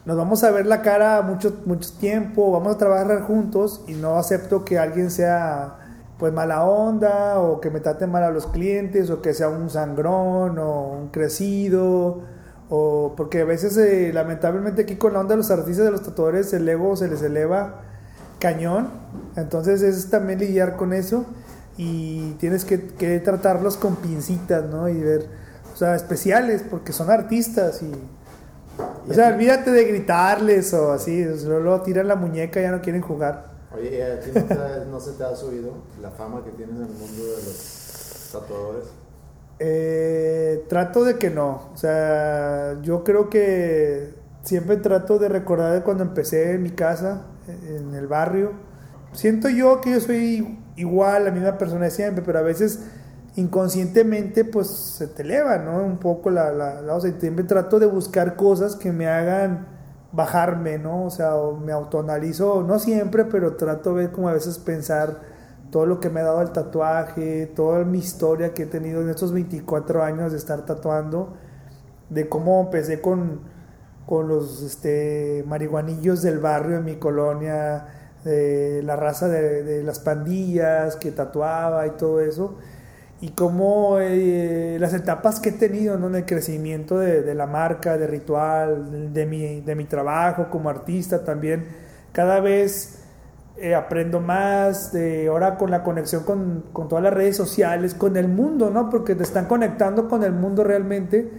nos 0.05 0.17
vamos 0.17 0.42
a 0.42 0.50
ver 0.50 0.66
la 0.66 0.83
cara 0.83 1.23
mucho, 1.23 1.62
mucho 1.66 1.92
tiempo, 2.00 2.50
vamos 2.50 2.75
a 2.75 2.78
trabajar 2.78 3.23
juntos 3.23 3.85
y 3.87 3.92
no 3.95 4.16
acepto 4.16 4.64
que 4.64 4.76
alguien 4.80 5.12
sea 5.12 5.76
pues 6.19 6.33
mala 6.33 6.64
onda 6.64 7.38
o 7.38 7.61
que 7.61 7.71
me 7.71 7.78
trate 7.78 8.09
mal 8.09 8.25
a 8.25 8.30
los 8.30 8.49
clientes 8.49 9.09
o 9.11 9.23
que 9.23 9.35
sea 9.35 9.49
un 9.49 9.71
sangrón 9.71 10.59
o 10.59 10.88
un 11.00 11.09
crecido 11.09 12.23
o 12.69 13.14
porque 13.16 13.42
a 13.42 13.45
veces 13.45 13.76
eh, 13.76 14.11
lamentablemente 14.12 14.83
aquí 14.83 14.97
con 14.97 15.12
la 15.12 15.21
onda 15.21 15.35
de 15.35 15.37
los 15.37 15.50
artistas 15.52 15.85
de 15.85 15.92
los 15.92 16.02
tatuadores 16.02 16.52
el 16.52 16.69
ego 16.69 16.97
se 16.97 17.07
les 17.07 17.23
eleva 17.23 17.83
cañón 18.40 18.88
entonces 19.37 19.83
es 19.83 20.11
también 20.11 20.40
lidiar 20.40 20.76
con 20.76 20.92
eso 20.92 21.26
y 21.76 22.33
tienes 22.35 22.64
que, 22.64 22.78
tratarlos 23.21 23.76
con 23.76 23.97
pincitas, 23.97 24.64
¿no? 24.64 24.88
Y 24.88 24.99
ver, 25.00 25.26
o 25.73 25.76
sea, 25.76 25.95
especiales, 25.95 26.64
porque 26.68 26.92
son 26.92 27.11
artistas 27.11 27.83
y... 27.83 27.92
O 29.09 29.14
sea, 29.14 29.28
olvídate 29.28 29.71
de 29.71 29.85
gritarles 29.85 30.75
o 30.75 30.92
así, 30.92 31.25
luego 31.25 31.80
tiran 31.83 32.09
la 32.09 32.16
muñeca 32.16 32.61
y 32.61 32.64
ya 32.64 32.73
no 32.73 32.83
quieren 32.83 33.00
jugar. 33.00 33.52
Oye, 33.75 34.02
¿a 34.04 34.21
ti 34.21 34.30
no, 34.90 35.00
se 35.00 35.12
te 35.12 35.25
ha 35.25 35.35
subido 35.35 35.73
la 36.00 36.11
fama 36.11 36.45
que 36.45 36.50
tienes 36.50 36.76
en 36.76 36.83
el 36.83 36.88
mundo 36.88 37.25
de 37.25 37.45
los 37.45 38.28
tatuadores? 38.33 38.85
Eh, 39.59 40.64
trato 40.68 41.04
de 41.04 41.16
que 41.16 41.30
no. 41.30 41.71
O 41.73 41.76
sea, 41.76 42.78
yo 42.83 43.04
creo 43.04 43.30
que 43.30 44.14
siempre 44.42 44.76
trato 44.76 45.18
de 45.18 45.28
recordar 45.28 45.73
de 45.73 45.83
cuando 45.83 46.04
empecé 46.04 46.52
en 46.52 46.62
mi 46.62 46.71
casa, 46.71 47.26
en 47.49 47.95
el 47.95 48.06
barrio. 48.06 48.52
Siento 49.12 49.49
yo 49.49 49.80
que 49.80 49.92
yo 49.92 50.00
soy 50.00 50.59
igual, 50.76 51.25
la 51.25 51.30
misma 51.30 51.59
persona 51.59 51.87
de 51.87 51.90
siempre, 51.90 52.23
pero 52.25 52.38
a 52.38 52.42
veces 52.42 52.80
inconscientemente 53.37 54.45
pues 54.45 54.68
se 54.68 55.09
te 55.09 55.23
eleva, 55.23 55.59
¿no? 55.59 55.85
Un 55.85 55.99
poco 55.99 56.30
la, 56.30 56.52
la, 56.52 56.95
o 56.95 57.00
sea, 57.00 57.12
siempre 57.18 57.45
trato 57.45 57.78
de 57.78 57.87
buscar 57.87 58.37
cosas 58.37 58.76
que 58.76 58.92
me 58.92 59.06
hagan 59.06 59.66
bajarme, 60.12 60.78
¿no? 60.78 61.04
O 61.04 61.11
sea, 61.11 61.33
me 61.62 61.73
autoanalizo, 61.73 62.62
no 62.62 62.78
siempre, 62.78 63.26
pero 63.26 63.56
trato 63.56 63.90
de 63.90 64.04
ver 64.04 64.12
como 64.12 64.28
a 64.28 64.33
veces 64.33 64.59
pensar 64.59 65.21
todo 65.71 65.85
lo 65.85 66.00
que 66.00 66.09
me 66.09 66.21
ha 66.21 66.25
dado 66.25 66.40
el 66.42 66.52
tatuaje, 66.52 67.47
toda 67.54 67.85
mi 67.85 67.99
historia 67.99 68.54
que 68.54 68.62
he 68.62 68.66
tenido 68.66 69.02
en 69.02 69.11
estos 69.11 69.33
24 69.33 70.02
años 70.02 70.33
de 70.33 70.38
estar 70.38 70.64
tatuando, 70.64 71.35
de 72.09 72.28
cómo 72.28 72.62
empecé 72.62 73.00
con, 73.00 73.40
con 74.06 74.28
los 74.28 74.62
este, 74.62 75.45
marihuanillos 75.47 76.23
del 76.23 76.38
barrio 76.38 76.78
en 76.78 76.85
mi 76.85 76.97
colonia, 76.97 78.05
de 78.26 78.83
la 78.83 78.97
raza 78.97 79.28
de, 79.28 79.83
las 79.85 80.00
pandillas 80.00 80.97
que 80.97 81.12
tatuaba 81.12 81.87
y 81.87 81.90
todo 81.90 82.21
eso, 82.21 82.59
y 83.21 83.30
cómo 83.30 83.99
eh, 83.99 84.76
las 84.78 84.92
etapas 84.92 85.40
que 85.40 85.50
he 85.50 85.52
tenido 85.52 85.95
en 85.95 86.14
el 86.14 86.26
crecimiento 86.26 86.99
de, 86.99 87.35
la 87.35 87.47
marca, 87.47 87.97
de 87.97 88.06
ritual, 88.06 89.12
de 89.14 89.26
mi, 89.26 89.61
de 89.62 89.75
mi 89.75 89.85
trabajo 89.85 90.49
como 90.50 90.68
artista 90.68 91.25
también, 91.25 91.64
cada 92.12 92.40
vez 92.40 92.99
eh, 93.59 93.75
aprendo 93.75 94.21
más, 94.21 94.92
de 94.92 95.28
ahora 95.28 95.56
con 95.56 95.71
la 95.71 95.83
conexión 95.83 96.25
con, 96.25 96.64
con, 96.75 96.88
todas 96.88 97.02
las 97.02 97.14
redes 97.14 97.37
sociales, 97.37 97.95
con 97.95 98.18
el 98.18 98.28
mundo, 98.28 98.68
¿no? 98.68 98.90
porque 98.90 99.14
te 99.14 99.23
están 99.23 99.47
conectando 99.47 100.09
con 100.09 100.23
el 100.25 100.33
mundo 100.33 100.62
realmente 100.62 101.30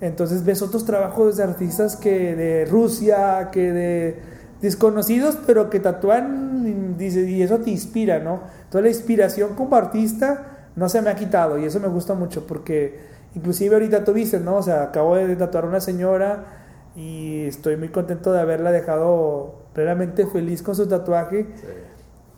Entonces 0.00 0.42
ves 0.42 0.62
otros 0.62 0.86
trabajos 0.86 1.36
de 1.36 1.42
artistas 1.42 1.96
que 1.96 2.34
de 2.34 2.64
Rusia, 2.64 3.50
que 3.52 3.72
de 3.72 4.29
desconocidos, 4.60 5.38
pero 5.46 5.70
que 5.70 5.80
tatúan 5.80 6.96
dice, 6.98 7.28
y 7.28 7.42
eso 7.42 7.58
te 7.58 7.70
inspira, 7.70 8.18
¿no? 8.18 8.40
Entonces 8.64 8.82
la 8.82 8.88
inspiración 8.88 9.54
como 9.54 9.76
artista 9.76 10.68
no 10.76 10.88
se 10.88 11.02
me 11.02 11.10
ha 11.10 11.14
quitado 11.14 11.58
y 11.58 11.64
eso 11.64 11.80
me 11.80 11.88
gusta 11.88 12.14
mucho 12.14 12.46
porque 12.46 13.00
inclusive 13.34 13.74
ahorita 13.74 14.04
tú 14.04 14.12
viste, 14.12 14.40
¿no? 14.40 14.56
O 14.56 14.62
sea, 14.62 14.82
acabo 14.84 15.16
de 15.16 15.34
tatuar 15.36 15.64
a 15.64 15.68
una 15.68 15.80
señora 15.80 16.44
y 16.96 17.44
estoy 17.44 17.76
muy 17.76 17.88
contento 17.88 18.32
de 18.32 18.40
haberla 18.40 18.72
dejado 18.72 19.60
plenamente 19.72 20.26
feliz 20.26 20.62
con 20.62 20.74
su 20.74 20.86
tatuaje. 20.86 21.46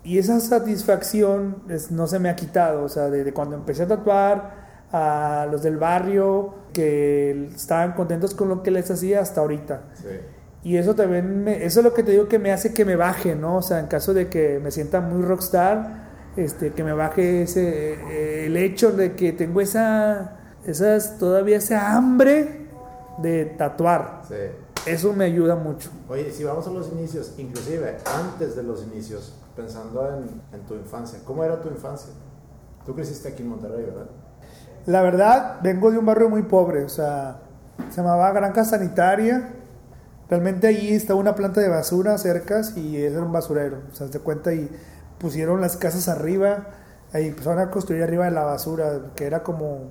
Y 0.04 0.18
esa 0.18 0.40
satisfacción 0.40 1.62
no 1.90 2.06
se 2.06 2.18
me 2.18 2.28
ha 2.28 2.36
quitado, 2.36 2.84
o 2.84 2.88
sea, 2.88 3.08
desde 3.08 3.32
cuando 3.32 3.56
empecé 3.56 3.84
a 3.84 3.88
tatuar 3.88 4.62
a 4.92 5.46
los 5.50 5.62
del 5.62 5.76
barrio 5.76 6.54
que 6.72 7.48
estaban 7.54 7.92
contentos 7.92 8.34
con 8.34 8.48
lo 8.48 8.62
que 8.62 8.70
les 8.70 8.90
hacía 8.90 9.20
hasta 9.20 9.40
ahorita. 9.40 9.82
Y 10.64 10.76
eso 10.76 10.94
también, 10.94 11.48
eso 11.48 11.80
es 11.80 11.84
lo 11.84 11.92
que 11.92 12.02
te 12.02 12.12
digo 12.12 12.28
que 12.28 12.38
me 12.38 12.52
hace 12.52 12.72
que 12.72 12.84
me 12.84 12.94
baje, 12.94 13.34
¿no? 13.34 13.56
O 13.56 13.62
sea, 13.62 13.80
en 13.80 13.86
caso 13.86 14.14
de 14.14 14.28
que 14.28 14.60
me 14.60 14.70
sienta 14.70 15.00
muy 15.00 15.22
rockstar, 15.22 16.10
este, 16.36 16.72
que 16.72 16.84
me 16.84 16.92
baje 16.92 17.42
ese, 17.42 17.94
eh, 17.94 18.46
el 18.46 18.56
hecho 18.56 18.92
de 18.92 19.14
que 19.14 19.32
tengo 19.32 19.60
esa, 19.60 20.38
esas, 20.64 21.18
todavía 21.18 21.56
esa 21.56 21.96
hambre 21.96 22.68
de 23.18 23.46
tatuar. 23.46 24.22
Eso 24.86 25.12
me 25.12 25.24
ayuda 25.24 25.56
mucho. 25.56 25.90
Oye, 26.08 26.30
si 26.30 26.44
vamos 26.44 26.66
a 26.66 26.70
los 26.70 26.90
inicios, 26.92 27.34
inclusive 27.38 27.96
antes 28.06 28.56
de 28.56 28.62
los 28.62 28.84
inicios, 28.84 29.34
pensando 29.56 30.08
en, 30.08 30.58
en 30.58 30.66
tu 30.66 30.74
infancia, 30.74 31.18
¿cómo 31.24 31.44
era 31.44 31.60
tu 31.60 31.68
infancia? 31.68 32.12
Tú 32.86 32.94
creciste 32.94 33.28
aquí 33.28 33.42
en 33.42 33.48
Monterrey, 33.48 33.84
¿verdad? 33.84 34.06
La 34.86 35.02
verdad, 35.02 35.60
vengo 35.62 35.90
de 35.90 35.98
un 35.98 36.06
barrio 36.06 36.28
muy 36.28 36.42
pobre, 36.42 36.82
o 36.84 36.88
sea, 36.88 37.40
se 37.90 37.96
llamaba 37.96 38.32
Granja 38.32 38.64
Sanitaria. 38.64 39.61
Realmente 40.32 40.66
allí 40.66 40.94
estaba 40.94 41.20
una 41.20 41.34
planta 41.34 41.60
de 41.60 41.68
basura 41.68 42.16
cerca 42.16 42.62
y 42.74 42.96
era 42.96 43.20
un 43.20 43.32
basurero, 43.32 43.82
o 43.92 43.94
sea, 43.94 44.08
se 44.08 44.18
cuenta 44.18 44.54
y 44.54 44.66
pusieron 45.18 45.60
las 45.60 45.76
casas 45.76 46.08
arriba, 46.08 46.68
ahí 47.12 47.28
empezaron 47.28 47.58
a 47.58 47.70
construir 47.70 48.02
arriba 48.02 48.24
de 48.24 48.30
la 48.30 48.42
basura, 48.42 49.12
que 49.14 49.26
era 49.26 49.42
como, 49.42 49.90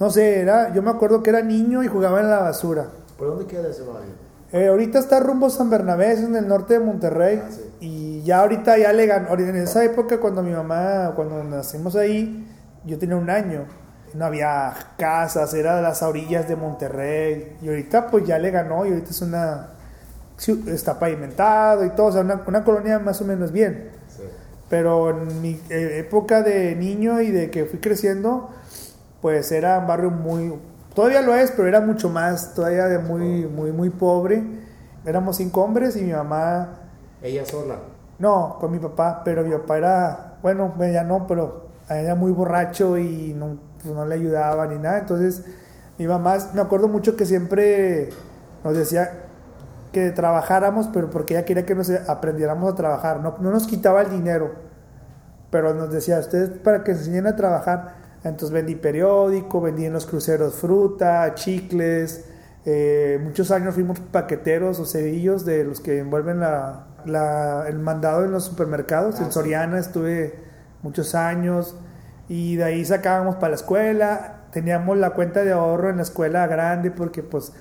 no 0.00 0.08
sé, 0.08 0.40
era, 0.40 0.72
yo 0.72 0.80
me 0.80 0.88
acuerdo 0.88 1.22
que 1.22 1.28
era 1.28 1.42
niño 1.42 1.82
y 1.82 1.88
jugaba 1.88 2.20
en 2.20 2.30
la 2.30 2.38
basura. 2.38 2.86
¿Por 3.18 3.28
dónde 3.28 3.44
queda 3.44 3.68
ese 3.68 3.82
barrio? 3.82 4.14
Eh, 4.50 4.68
ahorita 4.68 4.98
está 4.98 5.20
rumbo 5.20 5.50
San 5.50 5.68
Bernabé, 5.68 6.12
es 6.12 6.20
en 6.20 6.36
el 6.36 6.48
norte 6.48 6.72
de 6.72 6.80
Monterrey. 6.80 7.42
Ah, 7.44 7.50
y 7.78 8.22
ya 8.22 8.40
ahorita 8.40 8.78
ya 8.78 8.94
le 8.94 9.04
ganó. 9.04 9.30
En 9.34 9.56
esa 9.56 9.84
época, 9.84 10.20
cuando 10.20 10.42
mi 10.42 10.52
mamá, 10.52 11.12
cuando 11.14 11.44
nacimos 11.44 11.96
ahí, 11.96 12.48
yo 12.86 12.96
tenía 12.96 13.16
un 13.16 13.28
año. 13.28 13.66
No 14.16 14.24
había 14.24 14.72
casas, 14.96 15.52
era 15.54 15.76
de 15.76 15.82
las 15.82 16.02
orillas 16.02 16.48
de 16.48 16.56
Monterrey. 16.56 17.56
Y 17.60 17.68
ahorita, 17.68 18.08
pues 18.08 18.24
ya 18.24 18.38
le 18.38 18.50
ganó. 18.50 18.86
Y 18.86 18.90
ahorita 18.90 19.10
es 19.10 19.22
una. 19.22 19.68
Está 20.66 20.98
pavimentado 20.98 21.84
y 21.84 21.90
todo. 21.90 22.06
O 22.06 22.12
sea, 22.12 22.22
una, 22.22 22.42
una 22.46 22.64
colonia 22.64 22.98
más 22.98 23.20
o 23.20 23.24
menos 23.24 23.52
bien. 23.52 23.90
Pero 24.68 25.10
en 25.10 25.42
mi 25.42 25.60
eh, 25.70 25.98
época 25.98 26.42
de 26.42 26.74
niño 26.74 27.20
y 27.20 27.30
de 27.30 27.50
que 27.50 27.66
fui 27.66 27.78
creciendo, 27.78 28.50
pues 29.20 29.52
era 29.52 29.78
un 29.78 29.86
barrio 29.86 30.10
muy... 30.10 30.54
Todavía 30.94 31.22
lo 31.22 31.34
es, 31.34 31.52
pero 31.52 31.68
era 31.68 31.80
mucho 31.80 32.08
más, 32.08 32.54
todavía 32.54 32.86
de 32.86 32.98
muy, 32.98 33.46
muy, 33.46 33.70
muy 33.70 33.90
pobre. 33.90 34.42
Éramos 35.04 35.36
cinco 35.36 35.62
hombres 35.62 35.96
y 35.96 36.02
mi 36.02 36.12
mamá... 36.12 36.80
¿Ella 37.22 37.44
sola? 37.44 37.76
No, 38.18 38.56
con 38.58 38.72
mi 38.72 38.78
papá, 38.78 39.22
pero 39.24 39.44
mi 39.44 39.52
papá 39.52 39.78
era, 39.78 40.38
bueno, 40.42 40.74
ya 40.78 41.04
no, 41.04 41.26
pero 41.26 41.66
era 41.88 42.14
muy 42.14 42.32
borracho 42.32 42.98
y 42.98 43.34
no, 43.34 43.58
pues 43.86 43.96
no 43.96 44.04
le 44.04 44.14
ayudaba 44.14 44.66
ni 44.66 44.78
nada. 44.78 44.98
Entonces, 44.98 45.44
mi 45.98 46.06
mamá, 46.06 46.36
me 46.54 46.60
acuerdo 46.60 46.88
mucho 46.88 47.16
que 47.16 47.24
siempre 47.24 48.10
nos 48.64 48.76
decía, 48.76 49.26
que 49.96 50.10
trabajáramos, 50.10 50.90
pero 50.92 51.08
porque 51.08 51.32
ella 51.32 51.46
quería 51.46 51.64
que 51.64 51.74
nos 51.74 51.88
aprendiéramos 51.88 52.70
a 52.70 52.76
trabajar. 52.76 53.20
No, 53.22 53.36
no 53.40 53.50
nos 53.50 53.66
quitaba 53.66 54.02
el 54.02 54.10
dinero, 54.10 54.52
pero 55.50 55.72
nos 55.72 55.90
decía, 55.90 56.18
ustedes 56.18 56.50
para 56.50 56.84
que 56.84 56.92
se 56.92 57.00
enseñen 57.00 57.26
a 57.26 57.34
trabajar. 57.34 57.94
Entonces 58.22 58.50
vendí 58.50 58.74
periódico, 58.74 59.60
vendí 59.62 59.86
en 59.86 59.94
los 59.94 60.04
cruceros 60.04 60.54
fruta, 60.56 61.32
chicles. 61.34 62.26
Eh, 62.66 63.18
muchos 63.22 63.50
años 63.50 63.74
fuimos 63.74 64.00
paqueteros 64.00 64.80
o 64.80 64.84
cerillos 64.84 65.46
de 65.46 65.64
los 65.64 65.80
que 65.80 66.00
envuelven 66.00 66.40
la, 66.40 67.64
el 67.66 67.78
mandado 67.78 68.24
en 68.24 68.32
los 68.32 68.44
supermercados. 68.44 69.18
en 69.20 69.28
ah, 69.28 69.30
Soriana 69.30 69.78
estuve 69.78 70.34
muchos 70.82 71.14
años 71.14 71.74
y 72.28 72.56
de 72.56 72.64
ahí 72.64 72.84
sacábamos 72.84 73.36
para 73.36 73.50
la 73.50 73.56
escuela. 73.56 74.42
Teníamos 74.52 74.96
la 74.96 75.10
cuenta 75.10 75.44
de 75.44 75.52
ahorro 75.52 75.90
en 75.90 75.96
la 75.96 76.02
escuela 76.02 76.46
grande 76.46 76.90
porque 76.90 77.22
pues 77.22 77.52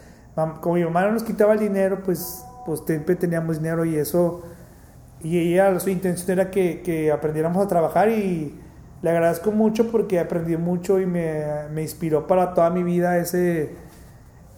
como 0.62 0.75
mi 0.75 0.84
mamá 0.84 1.03
no 1.03 1.13
nos 1.13 1.24
quitaba 1.24 1.53
el 1.53 1.60
dinero, 1.60 2.01
pues, 2.03 2.45
pues 2.65 2.81
siempre 2.86 3.15
teníamos 3.15 3.57
dinero 3.57 3.86
y 3.86 3.95
eso, 3.95 4.43
y 5.24 5.53
ella, 5.53 5.79
su 5.79 5.89
intención 5.89 6.39
era 6.39 6.51
que, 6.51 6.81
que 6.81 7.12
aprendiéramos 7.12 7.65
a 7.65 7.67
trabajar 7.67 8.10
y 8.10 8.60
le 9.01 9.10
agradezco 9.10 9.51
mucho 9.51 9.89
porque 9.91 10.19
aprendí 10.19 10.57
mucho 10.57 11.00
y 11.00 11.05
me, 11.05 11.43
me 11.74 11.81
inspiró 11.81 12.27
para 12.27 12.53
toda 12.53 12.69
mi 12.69 12.84
vida 12.84 13.17
ese, 13.17 13.75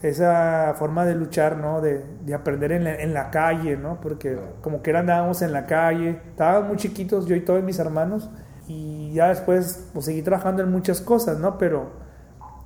esa 0.01 0.73
forma 0.77 1.05
de 1.05 1.15
luchar, 1.15 1.57
¿no? 1.57 1.79
De, 1.79 2.03
de 2.25 2.33
aprender 2.33 2.71
en 2.71 2.83
la, 2.83 2.95
en 2.95 3.13
la, 3.13 3.29
calle, 3.29 3.77
¿no? 3.77 4.01
Porque 4.01 4.37
como 4.61 4.81
que 4.81 4.95
andábamos 4.95 5.41
en 5.41 5.53
la 5.53 5.67
calle, 5.67 6.19
estábamos 6.29 6.69
muy 6.69 6.77
chiquitos, 6.77 7.27
yo 7.27 7.35
y 7.35 7.41
todos 7.41 7.63
mis 7.63 7.77
hermanos, 7.77 8.29
y 8.67 8.96
ya 9.13 9.29
después 9.29 9.85
pues 9.93 10.05
seguí 10.05 10.21
trabajando 10.21 10.63
en 10.63 10.71
muchas 10.71 11.01
cosas, 11.01 11.39
¿no? 11.39 11.57
Pero 11.57 11.91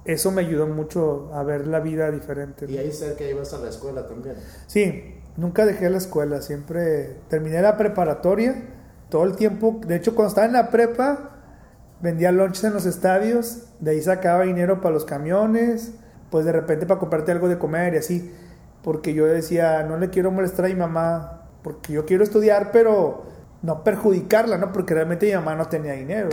eso 0.05 0.31
me 0.31 0.41
ayudó 0.41 0.67
mucho 0.67 1.29
a 1.33 1.43
ver 1.43 1.67
la 1.67 1.79
vida 1.79 2.09
diferente. 2.11 2.65
Y 2.69 2.77
ahí 2.77 2.91
cerca 2.91 3.23
ibas 3.23 3.53
a 3.53 3.59
la 3.59 3.69
escuela 3.69 4.07
también. 4.07 4.35
Sí, 4.67 5.15
nunca 5.37 5.65
dejé 5.65 5.89
la 5.89 5.97
escuela, 5.97 6.41
siempre 6.41 7.17
terminé 7.29 7.61
la 7.61 7.77
preparatoria, 7.77 8.55
todo 9.09 9.25
el 9.25 9.35
tiempo, 9.35 9.79
de 9.85 9.95
hecho 9.95 10.15
cuando 10.15 10.29
estaba 10.29 10.47
en 10.47 10.53
la 10.53 10.69
prepa, 10.69 11.37
vendía 12.01 12.31
lunches 12.31 12.63
en 12.63 12.73
los 12.73 12.85
estadios, 12.85 13.67
de 13.79 13.91
ahí 13.91 14.01
sacaba 14.01 14.43
dinero 14.43 14.81
para 14.81 14.93
los 14.93 15.05
camiones, 15.05 15.91
pues 16.29 16.45
de 16.45 16.51
repente 16.51 16.85
para 16.85 16.99
comprarte 16.99 17.31
algo 17.31 17.47
de 17.47 17.57
comer 17.57 17.93
y 17.93 17.97
así, 17.97 18.33
porque 18.83 19.13
yo 19.13 19.25
decía, 19.25 19.83
no 19.83 19.97
le 19.97 20.09
quiero 20.09 20.31
molestar 20.31 20.65
a 20.65 20.69
mi 20.69 20.75
mamá, 20.75 21.43
porque 21.61 21.93
yo 21.93 22.05
quiero 22.05 22.23
estudiar, 22.23 22.71
pero 22.71 23.30
no 23.61 23.83
perjudicarla, 23.83 24.57
¿no? 24.57 24.71
Porque 24.71 24.93
realmente 24.93 25.27
mi 25.27 25.33
mamá 25.33 25.55
no 25.55 25.67
tenía 25.67 25.93
dinero. 25.93 26.29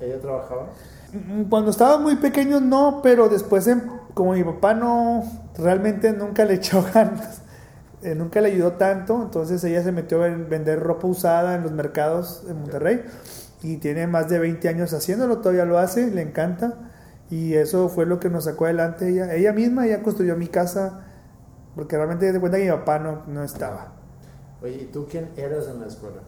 ¿Ella 0.00 0.20
trabajaba? 0.20 0.66
Mm, 1.12 1.44
cuando 1.44 1.70
estaba 1.70 1.98
muy 1.98 2.16
pequeño 2.16 2.60
no, 2.60 3.00
pero 3.02 3.28
después 3.28 3.66
em, 3.66 3.82
como 4.14 4.32
mi 4.32 4.42
papá 4.42 4.74
no, 4.74 5.22
realmente 5.56 6.12
nunca 6.12 6.44
le 6.44 6.54
echó 6.54 6.84
ganas, 6.94 7.42
eh, 8.02 8.14
nunca 8.14 8.40
le 8.40 8.48
ayudó 8.52 8.72
tanto, 8.72 9.22
entonces 9.22 9.62
ella 9.64 9.82
se 9.82 9.92
metió 9.92 10.22
a 10.22 10.28
vender 10.28 10.80
ropa 10.80 11.06
usada 11.06 11.54
en 11.54 11.62
los 11.62 11.72
mercados 11.72 12.46
de 12.46 12.54
Monterrey 12.54 13.02
y 13.62 13.76
tiene 13.76 14.06
más 14.06 14.28
de 14.28 14.38
20 14.38 14.68
años 14.68 14.92
haciéndolo, 14.92 15.38
todavía 15.38 15.64
lo 15.64 15.78
hace, 15.78 16.10
le 16.10 16.22
encanta 16.22 16.90
y 17.30 17.54
eso 17.54 17.88
fue 17.88 18.06
lo 18.06 18.18
que 18.18 18.28
nos 18.28 18.44
sacó 18.44 18.64
adelante 18.64 19.08
ella. 19.08 19.34
Ella 19.34 19.52
misma 19.52 19.86
ya 19.86 20.02
construyó 20.02 20.36
mi 20.36 20.48
casa 20.48 21.06
porque 21.74 21.96
realmente 21.96 22.30
de 22.30 22.40
cuenta 22.40 22.58
que 22.58 22.64
mi 22.64 22.70
papá 22.70 22.98
no, 22.98 23.22
no 23.26 23.44
estaba. 23.44 23.92
Oye, 24.62 24.82
¿y 24.82 24.84
tú 24.86 25.06
quién 25.10 25.30
eras 25.36 25.66
en 25.68 25.80
la 25.80 25.86
escuela? 25.86 26.20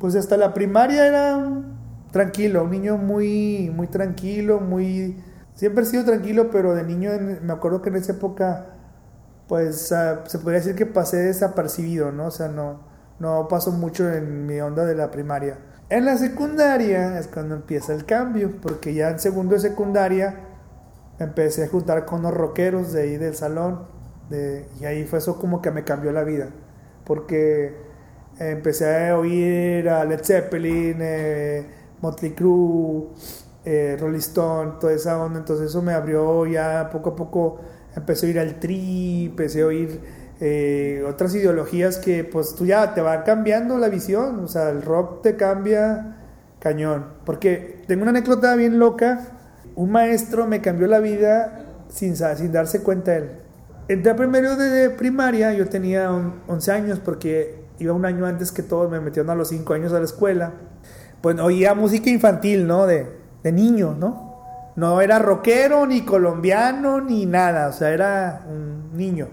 Pues 0.00 0.16
hasta 0.16 0.38
la 0.38 0.54
primaria 0.54 1.06
era 1.06 1.62
tranquilo, 2.10 2.64
un 2.64 2.70
niño 2.70 2.96
muy, 2.96 3.70
muy 3.74 3.86
tranquilo, 3.86 4.58
muy... 4.58 5.22
Siempre 5.54 5.84
he 5.84 5.86
sido 5.86 6.06
tranquilo, 6.06 6.50
pero 6.50 6.74
de 6.74 6.82
niño 6.84 7.10
me 7.42 7.52
acuerdo 7.52 7.82
que 7.82 7.90
en 7.90 7.96
esa 7.96 8.12
época, 8.12 8.68
pues 9.46 9.92
ah, 9.92 10.24
se 10.26 10.38
podría 10.38 10.60
decir 10.60 10.74
que 10.74 10.86
pasé 10.86 11.18
desapercibido, 11.18 12.12
¿no? 12.12 12.28
O 12.28 12.30
sea, 12.30 12.48
no, 12.48 12.80
no 13.18 13.46
pasó 13.46 13.72
mucho 13.72 14.10
en 14.10 14.46
mi 14.46 14.58
onda 14.62 14.86
de 14.86 14.94
la 14.94 15.10
primaria. 15.10 15.58
En 15.90 16.06
la 16.06 16.16
secundaria 16.16 17.18
es 17.18 17.28
cuando 17.28 17.54
empieza 17.54 17.92
el 17.92 18.06
cambio, 18.06 18.58
porque 18.62 18.94
ya 18.94 19.10
en 19.10 19.18
segundo 19.18 19.54
de 19.54 19.60
secundaria 19.60 20.40
empecé 21.18 21.64
a 21.64 21.68
juntar 21.68 22.06
con 22.06 22.22
los 22.22 22.32
rockeros 22.32 22.94
de 22.94 23.02
ahí 23.02 23.16
del 23.18 23.34
salón, 23.34 23.82
de, 24.30 24.66
y 24.80 24.86
ahí 24.86 25.04
fue 25.04 25.18
eso 25.18 25.38
como 25.38 25.60
que 25.60 25.70
me 25.70 25.84
cambió 25.84 26.10
la 26.10 26.24
vida, 26.24 26.48
porque 27.04 27.89
empecé 28.48 29.10
a 29.10 29.18
oír 29.18 29.88
a 29.88 30.04
Led 30.04 30.24
Zeppelin, 30.24 30.96
eh, 31.00 31.66
Motley 32.00 32.32
Crue, 32.32 33.08
eh, 33.64 33.96
Rolling 34.00 34.18
Stone, 34.18 34.72
toda 34.80 34.92
esa 34.92 35.22
onda. 35.22 35.38
Entonces 35.38 35.68
eso 35.68 35.82
me 35.82 35.92
abrió 35.92 36.46
ya 36.46 36.88
poco 36.90 37.10
a 37.10 37.16
poco. 37.16 37.60
Empecé 37.94 38.26
a 38.26 38.30
ir 38.30 38.38
al 38.38 38.58
tri, 38.58 39.26
empecé 39.26 39.62
a 39.62 39.66
oír 39.66 40.00
eh, 40.40 41.04
otras 41.06 41.34
ideologías 41.34 41.98
que 41.98 42.24
pues 42.24 42.54
tú 42.54 42.64
ya 42.64 42.94
te 42.94 43.02
va 43.02 43.24
cambiando 43.24 43.76
la 43.78 43.88
visión. 43.88 44.40
O 44.40 44.48
sea, 44.48 44.70
el 44.70 44.82
rock 44.82 45.22
te 45.22 45.36
cambia 45.36 46.16
cañón. 46.60 47.06
Porque 47.26 47.82
tengo 47.86 48.02
una 48.02 48.10
anécdota 48.10 48.54
bien 48.54 48.78
loca. 48.78 49.20
Un 49.74 49.92
maestro 49.92 50.46
me 50.46 50.60
cambió 50.62 50.86
la 50.86 51.00
vida 51.00 51.66
sin, 51.88 52.16
sin 52.16 52.52
darse 52.52 52.82
cuenta 52.82 53.16
él. 53.16 53.30
Entré 53.88 54.12
a 54.12 54.16
primero 54.16 54.56
de 54.56 54.88
primaria, 54.90 55.52
yo 55.52 55.68
tenía 55.68 56.10
11 56.46 56.72
años 56.72 57.00
porque 57.00 57.59
iba 57.80 57.92
un 57.92 58.04
año 58.04 58.26
antes 58.26 58.52
que 58.52 58.62
todos, 58.62 58.90
me 58.90 59.00
metieron 59.00 59.30
a 59.30 59.34
los 59.34 59.48
5 59.48 59.74
años 59.74 59.92
a 59.92 59.98
la 59.98 60.04
escuela 60.04 60.52
pues 61.20 61.38
oía 61.38 61.74
música 61.74 62.10
infantil, 62.10 62.66
¿no? 62.66 62.86
De, 62.86 63.06
de 63.42 63.52
niño, 63.52 63.94
¿no? 63.98 64.72
No 64.76 65.00
era 65.00 65.18
rockero, 65.18 65.86
ni 65.86 66.02
colombiano, 66.02 67.00
ni 67.00 67.26
nada. 67.26 67.68
O 67.68 67.72
sea, 67.72 67.90
era 67.90 68.46
un 68.48 68.96
niño. 68.96 69.28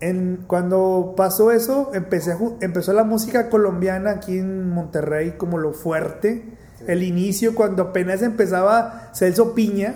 En, 0.00 0.44
cuando 0.48 1.14
pasó 1.16 1.52
eso, 1.52 1.92
empecé, 1.94 2.36
empezó 2.60 2.92
la 2.92 3.04
música 3.04 3.48
colombiana 3.48 4.10
aquí 4.10 4.38
en 4.38 4.70
Monterrey 4.70 5.32
como 5.36 5.58
lo 5.58 5.72
fuerte. 5.72 6.56
El 6.88 7.04
inicio, 7.04 7.54
cuando 7.54 7.84
apenas 7.84 8.22
empezaba 8.22 9.10
Celso 9.14 9.54
Piña 9.54 9.94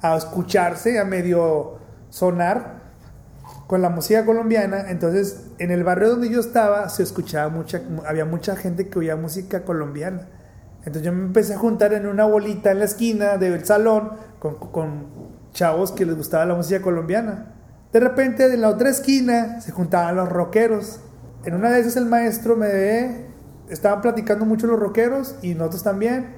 a 0.00 0.16
escucharse, 0.16 1.00
a 1.00 1.04
medio 1.04 1.78
sonar 2.10 2.77
con 3.68 3.82
la 3.82 3.90
música 3.90 4.24
colombiana. 4.24 4.90
Entonces, 4.90 5.44
en 5.58 5.70
el 5.70 5.84
barrio 5.84 6.08
donde 6.08 6.30
yo 6.30 6.40
estaba, 6.40 6.88
se 6.88 7.04
escuchaba 7.04 7.50
mucha, 7.50 7.82
había 8.08 8.24
mucha 8.24 8.56
gente 8.56 8.88
que 8.88 8.98
oía 8.98 9.14
música 9.14 9.62
colombiana. 9.62 10.26
Entonces 10.78 11.02
yo 11.02 11.12
me 11.12 11.22
empecé 11.26 11.52
a 11.52 11.58
juntar 11.58 11.92
en 11.92 12.06
una 12.06 12.24
bolita 12.24 12.70
en 12.70 12.78
la 12.78 12.86
esquina 12.86 13.36
del 13.36 13.64
salón 13.66 14.12
con, 14.38 15.28
chavos 15.52 15.92
que 15.92 16.06
les 16.06 16.16
gustaba 16.16 16.46
la 16.46 16.54
música 16.54 16.80
colombiana. 16.80 17.54
De 17.92 18.00
repente, 18.00 18.52
en 18.52 18.62
la 18.62 18.70
otra 18.70 18.88
esquina, 18.88 19.60
se 19.60 19.70
juntaban 19.70 20.16
los 20.16 20.30
rockeros. 20.30 21.00
En 21.44 21.54
una 21.54 21.70
de 21.70 21.80
esas 21.80 21.96
el 21.96 22.06
maestro 22.06 22.56
me 22.56 22.68
ve, 22.68 23.26
estaban 23.68 24.00
platicando 24.00 24.46
mucho 24.46 24.66
los 24.66 24.80
rockeros 24.80 25.36
y 25.42 25.54
nosotros 25.54 25.82
también. 25.82 26.36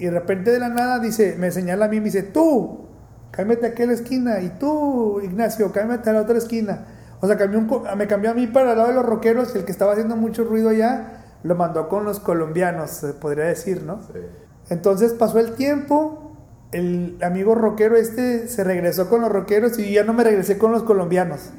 Y 0.00 0.06
de 0.06 0.10
repente 0.10 0.50
de 0.50 0.58
la 0.58 0.68
nada 0.68 0.98
dice, 0.98 1.36
me 1.38 1.52
señala 1.52 1.84
a 1.84 1.88
mí 1.88 1.98
y 1.98 2.00
me 2.00 2.06
dice, 2.06 2.24
tú, 2.24 2.89
cámbiate 3.30 3.66
a 3.66 3.68
aquella 3.70 3.92
esquina. 3.92 4.40
Y 4.40 4.50
tú, 4.50 5.20
Ignacio, 5.22 5.72
cámbiate 5.72 6.10
a 6.10 6.12
la 6.14 6.22
otra 6.22 6.38
esquina. 6.38 6.86
O 7.20 7.26
sea, 7.26 7.36
cambió 7.36 7.60
me 7.96 8.06
cambió 8.06 8.30
a 8.30 8.34
mí 8.34 8.46
para 8.46 8.72
el 8.72 8.78
lado 8.78 8.88
de 8.88 8.94
los 8.94 9.04
rockeros 9.04 9.54
y 9.54 9.58
el 9.58 9.64
que 9.64 9.72
estaba 9.72 9.92
haciendo 9.92 10.16
mucho 10.16 10.44
ruido 10.44 10.70
allá 10.70 11.24
lo 11.42 11.54
mandó 11.54 11.88
con 11.88 12.04
los 12.04 12.20
colombianos, 12.20 12.90
se 12.90 13.12
podría 13.14 13.44
decir, 13.44 13.82
¿no? 13.82 14.00
Sí. 14.02 14.20
Entonces 14.68 15.14
pasó 15.14 15.38
el 15.38 15.52
tiempo, 15.52 16.36
el 16.72 17.18
amigo 17.22 17.54
rockero 17.54 17.96
este 17.96 18.46
se 18.48 18.62
regresó 18.64 19.08
con 19.08 19.20
los 19.20 19.30
rockeros 19.30 19.78
y 19.78 19.92
ya 19.92 20.04
no 20.04 20.12
me 20.12 20.24
regresé 20.24 20.58
con 20.58 20.72
los 20.72 20.82
colombianos. 20.82 21.50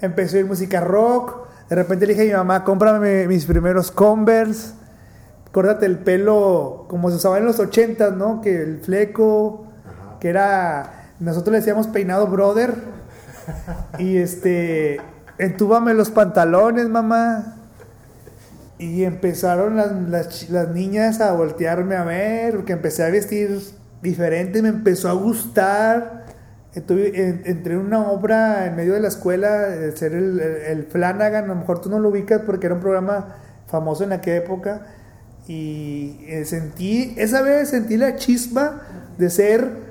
Empezó 0.00 0.36
a 0.36 0.40
ir 0.40 0.46
música 0.46 0.80
rock, 0.80 1.48
de 1.68 1.76
repente 1.76 2.06
le 2.06 2.14
dije 2.14 2.32
a 2.32 2.32
mi 2.32 2.38
mamá, 2.38 2.64
cómprame 2.64 3.28
mis 3.28 3.46
primeros 3.46 3.90
Converse, 3.90 4.74
córtate 5.52 5.86
el 5.86 5.98
pelo 5.98 6.86
como 6.88 7.10
se 7.10 7.16
usaba 7.16 7.38
en 7.38 7.44
los 7.44 7.58
ochentas, 7.58 8.16
¿no? 8.16 8.40
Que 8.40 8.62
el 8.62 8.78
fleco, 8.80 9.66
que 10.20 10.28
era, 10.28 11.08
nosotros 11.18 11.52
le 11.52 11.58
decíamos 11.58 11.86
peinado 11.86 12.26
brother, 12.26 12.74
y 13.98 14.18
este, 14.18 15.00
entúbame 15.38 15.94
los 15.94 16.10
pantalones, 16.10 16.88
mamá, 16.88 17.56
y 18.78 19.04
empezaron 19.04 19.76
las, 19.76 20.48
las, 20.48 20.68
niñas 20.70 21.20
a 21.20 21.32
voltearme 21.32 21.96
a 21.96 22.04
ver, 22.04 22.56
porque 22.56 22.72
empecé 22.72 23.04
a 23.04 23.10
vestir 23.10 23.60
diferente, 24.00 24.62
me 24.62 24.70
empezó 24.70 25.10
a 25.10 25.12
gustar. 25.12 26.24
Estuve, 26.74 27.40
entré 27.44 27.74
en 27.74 27.80
una 27.80 28.10
obra 28.10 28.66
en 28.66 28.76
medio 28.76 28.94
de 28.94 29.00
la 29.00 29.08
escuela, 29.08 29.68
ser 29.94 30.14
el, 30.14 30.40
el, 30.40 30.84
Flanagan, 30.84 31.44
a 31.44 31.48
lo 31.48 31.56
mejor 31.56 31.80
tú 31.82 31.90
no 31.90 31.98
lo 31.98 32.08
ubicas 32.08 32.42
porque 32.46 32.66
era 32.66 32.76
un 32.76 32.80
programa 32.80 33.36
famoso 33.66 34.04
en 34.04 34.12
aquella 34.12 34.36
época. 34.36 34.86
Y 35.46 36.20
eh, 36.28 36.44
sentí, 36.46 37.14
esa 37.18 37.42
vez 37.42 37.70
sentí 37.70 37.96
la 37.96 38.16
chispa 38.16 38.82
de 39.18 39.28
ser 39.28 39.89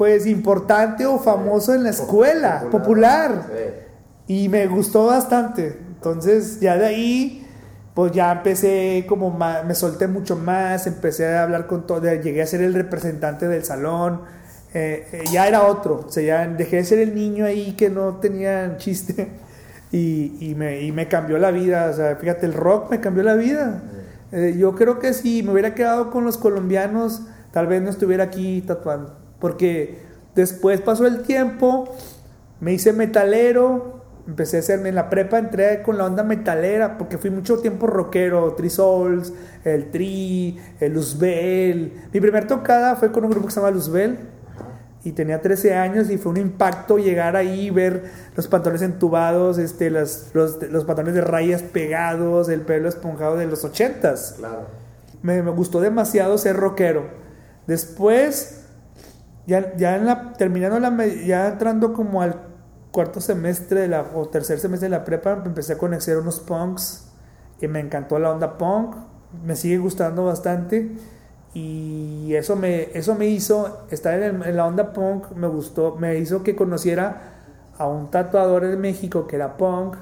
pues 0.00 0.24
importante 0.24 1.04
o 1.04 1.18
famoso 1.18 1.74
en 1.74 1.82
la 1.82 1.90
escuela, 1.90 2.64
popular. 2.70 3.44
Y 4.26 4.48
me 4.48 4.66
gustó 4.66 5.04
bastante. 5.04 5.78
Entonces 5.94 6.58
ya 6.58 6.78
de 6.78 6.86
ahí 6.86 7.46
pues 7.92 8.12
ya 8.12 8.32
empecé 8.32 9.04
como 9.06 9.36
me 9.36 9.74
solté 9.74 10.06
mucho 10.06 10.36
más, 10.36 10.86
empecé 10.86 11.26
a 11.26 11.42
hablar 11.42 11.66
con 11.66 11.86
todo, 11.86 12.00
llegué 12.14 12.40
a 12.40 12.46
ser 12.46 12.62
el 12.62 12.72
representante 12.72 13.46
del 13.46 13.62
salón, 13.62 14.22
eh, 14.72 15.06
eh, 15.12 15.24
ya 15.30 15.46
era 15.46 15.64
otro, 15.64 16.06
o 16.08 16.10
sea, 16.10 16.22
ya 16.22 16.48
dejé 16.48 16.76
de 16.76 16.84
ser 16.84 16.98
el 17.00 17.14
niño 17.14 17.44
ahí 17.44 17.72
que 17.72 17.90
no 17.90 18.20
tenía 18.20 18.78
chiste 18.78 19.28
y, 19.92 20.34
y, 20.40 20.54
me, 20.54 20.80
y 20.80 20.92
me, 20.92 21.08
cambió 21.08 21.36
la 21.36 21.50
vida, 21.50 21.90
o 21.90 21.92
sea, 21.92 22.16
fíjate, 22.16 22.46
el 22.46 22.54
rock 22.54 22.90
me 22.90 23.00
cambió 23.00 23.22
la 23.22 23.34
vida. 23.34 23.82
Eh, 24.32 24.56
yo 24.56 24.74
creo 24.74 24.98
que 24.98 25.12
si 25.12 25.42
me 25.42 25.52
hubiera 25.52 25.74
quedado 25.74 26.10
con 26.10 26.24
los 26.24 26.38
colombianos, 26.38 27.20
tal 27.52 27.66
vez 27.66 27.82
no 27.82 27.90
estuviera 27.90 28.24
aquí 28.24 28.62
tatuando, 28.62 29.19
porque 29.40 29.98
después 30.34 30.80
pasó 30.80 31.06
el 31.06 31.22
tiempo, 31.22 31.94
me 32.60 32.72
hice 32.72 32.92
metalero, 32.92 34.04
empecé 34.26 34.58
a 34.58 34.60
hacerme 34.60 34.90
en 34.90 34.94
la 34.94 35.10
prepa, 35.10 35.38
entré 35.38 35.82
con 35.82 35.98
la 35.98 36.04
onda 36.04 36.22
metalera, 36.22 36.98
porque 36.98 37.18
fui 37.18 37.30
mucho 37.30 37.58
tiempo 37.58 37.86
rockero, 37.86 38.54
Tri 38.54 38.70
Souls, 38.70 39.32
el 39.64 39.90
Tri, 39.90 40.58
el 40.78 40.94
Luzbel. 40.94 41.92
Mi 42.12 42.20
primer 42.20 42.46
tocada 42.46 42.96
fue 42.96 43.10
con 43.10 43.24
un 43.24 43.30
grupo 43.30 43.46
que 43.46 43.54
se 43.54 43.60
llama 43.60 43.72
Luzbel, 43.72 44.18
y 45.02 45.12
tenía 45.12 45.40
13 45.40 45.74
años 45.74 46.10
y 46.10 46.18
fue 46.18 46.32
un 46.32 46.38
impacto 46.38 46.98
llegar 46.98 47.34
ahí 47.34 47.66
y 47.66 47.70
ver 47.70 48.04
los 48.36 48.48
pantalones 48.48 48.82
entubados, 48.82 49.58
este, 49.58 49.88
los, 49.90 50.30
los, 50.34 50.84
pantalones 50.84 51.14
de 51.14 51.22
rayas 51.22 51.62
pegados, 51.62 52.50
el 52.50 52.60
pelo 52.62 52.88
esponjado 52.88 53.36
de 53.36 53.46
los 53.46 53.64
80s. 53.64 54.36
Claro. 54.36 54.66
Me, 55.22 55.42
me, 55.42 55.50
gustó 55.52 55.80
demasiado 55.80 56.36
ser 56.36 56.56
rockero. 56.56 57.04
Después, 57.66 58.59
ya, 59.50 59.76
ya 59.76 59.96
en 59.96 60.06
la, 60.06 60.32
terminando 60.34 60.78
la, 60.78 61.06
ya 61.06 61.48
entrando 61.48 61.92
como 61.92 62.22
al 62.22 62.36
cuarto 62.92 63.20
semestre 63.20 63.80
de 63.80 63.88
la, 63.88 64.06
o 64.14 64.28
tercer 64.28 64.60
semestre 64.60 64.88
de 64.88 64.96
la 64.96 65.04
prepa 65.04 65.42
empecé 65.44 65.72
a 65.72 65.78
conocer 65.78 66.16
unos 66.18 66.38
punks 66.38 67.08
y 67.60 67.66
me 67.66 67.80
encantó 67.80 68.20
la 68.20 68.30
onda 68.30 68.56
punk, 68.56 68.94
me 69.44 69.56
sigue 69.56 69.78
gustando 69.78 70.24
bastante 70.24 70.92
y 71.52 72.32
eso 72.34 72.54
me, 72.54 72.96
eso 72.96 73.16
me 73.16 73.26
hizo, 73.26 73.86
estar 73.90 74.22
en, 74.22 74.56
la 74.56 74.66
onda 74.66 74.92
punk 74.92 75.32
me 75.32 75.48
gustó, 75.48 75.96
me 75.96 76.16
hizo 76.18 76.44
que 76.44 76.54
conociera 76.54 77.34
a 77.76 77.88
un 77.88 78.08
tatuador 78.08 78.64
en 78.64 78.80
México 78.80 79.26
que 79.26 79.34
era 79.34 79.56
punk 79.56 79.96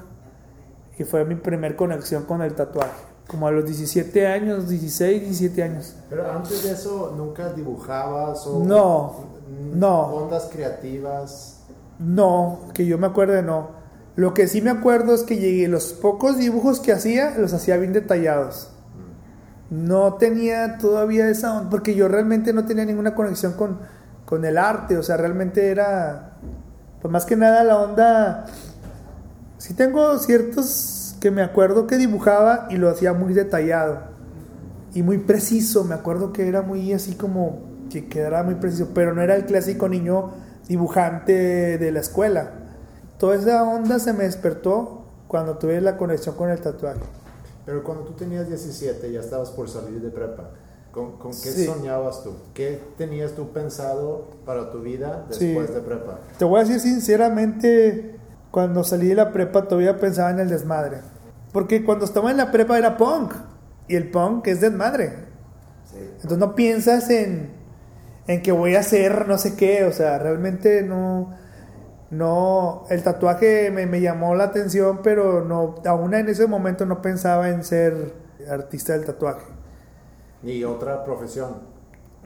y 0.99 1.05
fue 1.05 1.25
mi 1.25 1.35
primer 1.35 1.75
conexión 1.75 2.25
con 2.25 2.43
el 2.43 2.53
tatuaje. 2.53 3.09
Como 3.27 3.47
a 3.47 3.51
los 3.51 3.65
17 3.65 4.27
años, 4.27 4.67
16, 4.67 5.21
17 5.21 5.63
años. 5.63 5.95
Pero 6.09 6.31
antes 6.31 6.63
de 6.63 6.71
eso, 6.71 7.13
¿nunca 7.15 7.53
dibujabas 7.53 8.45
o 8.47 8.63
no, 8.63 9.38
no. 9.73 10.01
ondas 10.01 10.49
creativas? 10.51 11.61
No, 11.99 12.59
que 12.73 12.85
yo 12.85 12.97
me 12.97 13.07
acuerde, 13.07 13.41
no. 13.41 13.79
Lo 14.15 14.33
que 14.33 14.47
sí 14.47 14.61
me 14.61 14.69
acuerdo 14.69 15.13
es 15.13 15.23
que 15.23 15.37
llegué, 15.37 15.67
los 15.67 15.93
pocos 15.93 16.37
dibujos 16.37 16.79
que 16.79 16.91
hacía, 16.91 17.37
los 17.37 17.53
hacía 17.53 17.77
bien 17.77 17.93
detallados. 17.93 18.69
No 19.69 20.15
tenía 20.15 20.77
todavía 20.77 21.29
esa 21.29 21.69
porque 21.69 21.95
yo 21.95 22.07
realmente 22.07 22.53
no 22.53 22.65
tenía 22.65 22.85
ninguna 22.85 23.15
conexión 23.15 23.53
con, 23.53 23.79
con 24.25 24.43
el 24.43 24.57
arte, 24.57 24.97
o 24.97 25.03
sea, 25.03 25.15
realmente 25.17 25.69
era, 25.69 26.37
pues 27.01 27.11
más 27.11 27.25
que 27.25 27.35
nada 27.35 27.63
la 27.63 27.77
onda, 27.77 28.45
sí 29.57 29.73
tengo 29.73 30.17
ciertos 30.17 31.15
que 31.19 31.31
me 31.31 31.43
acuerdo 31.43 31.85
que 31.85 31.97
dibujaba 31.97 32.67
y 32.69 32.77
lo 32.77 32.89
hacía 32.89 33.13
muy 33.13 33.33
detallado 33.33 33.99
y 34.93 35.03
muy 35.03 35.19
preciso, 35.19 35.83
me 35.83 35.95
acuerdo 35.95 36.33
que 36.33 36.47
era 36.47 36.61
muy 36.61 36.93
así 36.93 37.15
como 37.15 37.68
que 37.89 38.07
quedara 38.07 38.43
muy 38.43 38.55
preciso, 38.55 38.89
pero 38.93 39.13
no 39.13 39.21
era 39.21 39.35
el 39.35 39.45
clásico 39.45 39.89
niño 39.89 40.31
dibujante 40.67 41.77
de 41.77 41.91
la 41.91 41.99
escuela. 41.99 42.51
Toda 43.17 43.35
esa 43.35 43.63
onda 43.63 43.99
se 43.99 44.13
me 44.13 44.23
despertó 44.23 45.05
cuando 45.27 45.57
tuve 45.57 45.81
la 45.81 45.97
conexión 45.97 46.35
con 46.35 46.49
el 46.49 46.59
tatuaje. 46.59 47.01
Pero 47.65 47.83
cuando 47.83 48.03
tú 48.03 48.13
tenías 48.13 48.47
17, 48.47 49.11
ya 49.11 49.19
estabas 49.19 49.49
por 49.51 49.69
salir 49.69 50.01
de 50.01 50.09
prepa. 50.09 50.51
¿Con, 50.91 51.17
con 51.17 51.31
qué 51.31 51.65
soñabas 51.65 52.23
tú? 52.23 52.33
¿Qué 52.53 52.81
tenías 52.97 53.33
tú 53.33 53.49
pensado 53.51 54.29
para 54.45 54.71
tu 54.71 54.81
vida 54.81 55.25
después 55.29 55.73
de 55.73 55.81
prepa? 55.81 56.19
Te 56.37 56.45
voy 56.45 56.61
a 56.61 56.63
decir 56.63 56.79
sinceramente, 56.79 58.15
cuando 58.49 58.83
salí 58.83 59.09
de 59.09 59.15
la 59.15 59.31
prepa 59.31 59.67
todavía 59.67 59.99
pensaba 59.99 60.31
en 60.31 60.39
el 60.39 60.49
desmadre. 60.49 60.97
Porque 61.51 61.83
cuando 61.83 62.05
estaba 62.05 62.31
en 62.31 62.37
la 62.37 62.51
prepa 62.51 62.77
era 62.77 62.97
punk. 62.97 63.33
Y 63.87 63.95
el 63.95 64.09
punk 64.09 64.47
es 64.47 64.61
desmadre. 64.61 65.27
Entonces 65.93 66.37
no 66.37 66.55
piensas 66.55 67.09
en, 67.09 67.51
en 68.29 68.43
que 68.43 68.51
voy 68.51 68.75
a 68.75 68.81
hacer 68.81 69.27
no 69.27 69.39
sé 69.39 69.55
qué, 69.55 69.85
o 69.85 69.91
sea, 69.91 70.19
realmente 70.19 70.83
no, 70.83 71.33
no, 72.11 72.85
el 72.91 73.01
tatuaje 73.01 73.71
me, 73.71 73.99
llamó 73.99 74.35
la 74.35 74.43
atención, 74.43 74.99
pero 75.01 75.43
no, 75.43 75.73
aún 75.83 76.13
en 76.13 76.29
ese 76.29 76.45
momento 76.45 76.85
no 76.85 77.01
pensaba 77.01 77.49
en 77.49 77.63
ser 77.63 78.13
artista 78.47 78.93
del 78.93 79.05
tatuaje. 79.05 79.47
¿Ni 80.43 80.63
otra 80.63 81.03
profesión? 81.03 81.57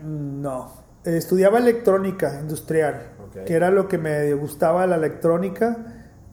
No, 0.04 0.74
estudiaba 1.06 1.60
electrónica 1.60 2.38
industrial, 2.38 3.14
que 3.46 3.54
era 3.54 3.72
lo 3.72 3.88
que 3.88 3.98
me 3.98 4.34
gustaba 4.34 4.86
la 4.86 4.98
electrónica. 4.98 5.78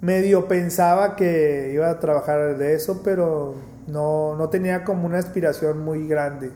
Medio 0.01 0.49
pensaba 0.49 1.15
que 1.15 1.71
iba 1.73 1.91
a 1.91 2.01
trabajar 2.01 2.59
de 2.59 2.75
eso, 2.75 3.03
pero 3.05 3.55
no, 3.87 4.35
no 4.35 4.49
tenía 4.49 4.83
como 4.83 5.07
una 5.07 5.19
aspiración 5.19 5.79
muy 5.79 6.09
grande. 6.09 6.51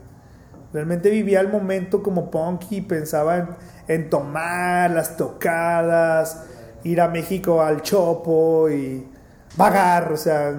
Realmente 0.74 1.08
vivía 1.08 1.40
el 1.40 1.50
momento 1.50 2.02
como 2.02 2.32
punk 2.32 2.64
y 2.70 2.80
pensaba 2.80 3.56
en, 3.86 4.10
tomar 4.10 4.90
las 4.90 5.16
tocadas, 5.16 6.46
ir 6.82 7.00
a 7.00 7.06
México 7.06 7.62
al 7.62 7.80
Chopo 7.80 8.68
y 8.68 9.06
vagar, 9.56 10.10
o 10.10 10.16
sea, 10.16 10.52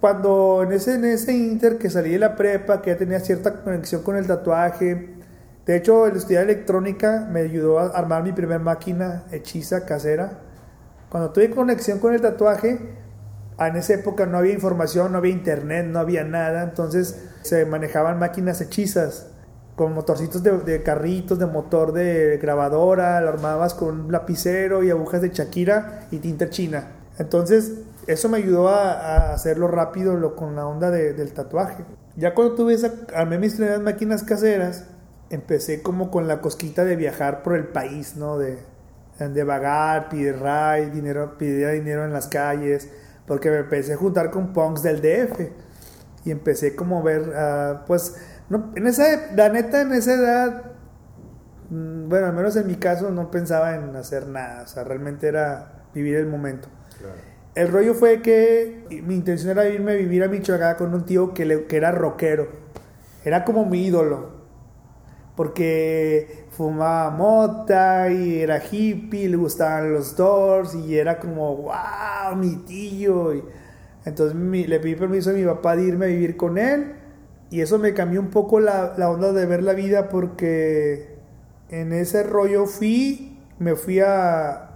Cuando 0.00 0.62
en 0.62 0.70
ese, 0.70 0.94
en 0.94 1.04
ese 1.04 1.32
inter 1.32 1.78
que 1.78 1.90
salí 1.90 2.10
de 2.10 2.20
la 2.20 2.36
prepa, 2.36 2.80
que 2.80 2.92
ya 2.92 2.96
tenía 2.96 3.18
cierta 3.18 3.64
conexión 3.64 4.04
con 4.04 4.16
el 4.16 4.28
tatuaje, 4.28 5.16
De 5.66 5.76
hecho, 5.76 6.06
el 6.06 6.16
estudiar 6.16 6.44
electrónica 6.44 7.26
me 7.28 7.40
ayudó 7.40 7.80
a 7.80 7.88
armar 7.88 8.22
mi 8.22 8.32
primera 8.32 8.60
máquina 8.60 9.24
hechiza 9.32 9.84
casera. 9.84 10.38
Cuando 11.08 11.30
tuve 11.30 11.50
conexión 11.50 11.98
con 11.98 12.14
el 12.14 12.20
tatuaje, 12.20 12.78
en 13.58 13.76
esa 13.76 13.94
época 13.94 14.26
no 14.26 14.38
había 14.38 14.52
información, 14.52 15.10
no 15.10 15.18
había 15.18 15.32
internet, 15.32 15.86
no 15.86 15.98
había 15.98 16.22
nada, 16.22 16.62
entonces 16.62 17.28
se 17.42 17.66
manejaban 17.66 18.20
máquinas 18.20 18.60
hechizas 18.60 19.29
con 19.80 19.94
motorcitos 19.94 20.42
de, 20.42 20.82
carritos, 20.82 21.38
de 21.38 21.46
motor 21.46 21.94
de 21.94 22.36
grabadora, 22.36 23.18
la 23.22 23.30
armabas 23.30 23.72
con 23.72 23.98
un 23.98 24.12
lapicero 24.12 24.84
y 24.84 24.90
agujas 24.90 25.22
de 25.22 25.30
Shakira 25.30 26.06
y 26.10 26.18
tinta 26.18 26.50
china. 26.50 26.88
Entonces, 27.16 27.78
eso 28.06 28.28
me 28.28 28.36
ayudó 28.36 28.68
a, 28.68 29.32
hacerlo 29.32 29.68
rápido 29.68 30.16
lo, 30.16 30.36
con 30.36 30.54
la 30.54 30.66
onda 30.66 30.90
del 30.90 31.32
tatuaje. 31.32 31.86
Ya 32.14 32.34
cuando 32.34 32.56
tuve 32.56 32.74
esa, 32.74 32.92
armé 33.14 33.38
mis 33.38 33.54
primeras 33.54 33.80
máquinas 33.80 34.22
caseras, 34.22 34.84
empecé 35.30 35.80
como 35.80 36.10
con 36.10 36.28
la 36.28 36.42
cosquita 36.42 36.84
de 36.84 36.96
viajar 36.96 37.42
por 37.42 37.56
el 37.56 37.68
país, 37.68 38.16
¿no? 38.18 38.36
De, 38.36 38.58
de 39.18 39.44
vagar, 39.44 40.10
pedir 40.10 40.34
ride, 40.42 40.90
dinero, 40.90 41.38
pedir 41.38 41.70
dinero 41.70 42.04
en 42.04 42.12
las 42.12 42.28
calles, 42.28 42.90
porque 43.26 43.50
me 43.50 43.60
empecé 43.60 43.94
a 43.94 43.96
juntar 43.96 44.30
con 44.30 44.52
punks 44.52 44.82
del 44.82 45.00
DF 45.00 45.40
y 46.26 46.32
empecé 46.32 46.76
como 46.76 46.98
a 46.98 47.02
ver, 47.02 47.22
uh, 47.22 47.86
pues, 47.86 48.16
no, 48.50 48.72
en 48.74 48.86
esa, 48.86 49.32
la 49.34 49.48
neta, 49.48 49.80
en 49.80 49.92
esa 49.92 50.14
edad, 50.14 50.64
mm, 51.70 52.08
bueno, 52.08 52.26
al 52.26 52.34
menos 52.34 52.56
en 52.56 52.66
mi 52.66 52.74
caso 52.74 53.10
no 53.10 53.30
pensaba 53.30 53.76
en 53.76 53.94
hacer 53.94 54.26
nada, 54.26 54.64
o 54.64 54.66
sea, 54.66 54.84
realmente 54.84 55.28
era 55.28 55.84
vivir 55.94 56.16
el 56.16 56.26
momento. 56.26 56.68
El 57.54 57.68
rollo 57.68 57.94
fue 57.94 58.22
que 58.22 58.84
mi 59.04 59.14
intención 59.14 59.52
era 59.52 59.68
irme 59.68 59.92
a 59.92 59.94
vivir 59.94 60.22
a 60.24 60.28
Michoacán 60.28 60.76
con 60.76 60.92
un 60.92 61.04
tío 61.04 61.32
que, 61.32 61.44
le, 61.44 61.66
que 61.66 61.76
era 61.76 61.92
rockero, 61.92 62.48
era 63.24 63.44
como 63.44 63.64
mi 63.64 63.86
ídolo 63.86 64.40
porque 65.36 66.44
fumaba 66.50 67.10
mota 67.10 68.10
y 68.10 68.40
era 68.40 68.60
hippie, 68.62 69.28
le 69.28 69.36
gustaban 69.36 69.92
los 69.92 70.14
Doors 70.14 70.74
y 70.74 70.98
era 70.98 71.18
como, 71.18 71.56
wow, 71.56 72.36
mi 72.36 72.56
tío. 72.56 73.32
entonces 74.04 74.36
le 74.36 74.80
pedí 74.80 74.96
permiso 74.96 75.30
a 75.30 75.32
mi 75.32 75.44
papá 75.44 75.76
de 75.76 75.84
irme 75.84 76.06
a 76.06 76.08
vivir 76.08 76.36
con 76.36 76.58
él 76.58 76.99
y 77.50 77.60
eso 77.60 77.78
me 77.78 77.94
cambió 77.94 78.20
un 78.20 78.30
poco 78.30 78.60
la, 78.60 78.94
onda 79.10 79.32
de 79.32 79.46
ver 79.46 79.62
la 79.62 79.72
vida 79.72 80.08
porque 80.08 81.18
en 81.68 81.92
ese 81.92 82.22
rollo 82.22 82.66
fui, 82.66 83.38
me 83.58 83.74
fui 83.74 84.00
a, 84.00 84.70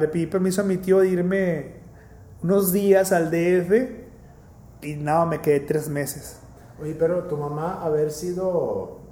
le 0.00 0.08
pedí 0.08 0.26
permiso 0.26 0.62
a 0.62 0.64
mi 0.64 0.76
tío 0.76 1.00
de 1.00 1.08
irme 1.08 1.72
unos 2.42 2.72
días 2.72 3.12
al 3.12 3.30
DF 3.30 3.72
y 4.82 4.94
nada, 4.96 5.26
me 5.26 5.40
quedé 5.40 5.60
tres 5.60 5.88
meses. 5.88 6.38
Oye, 6.80 6.94
pero 6.98 7.24
tu 7.24 7.36
mamá 7.36 7.82
haber 7.84 8.10
sido 8.10 9.02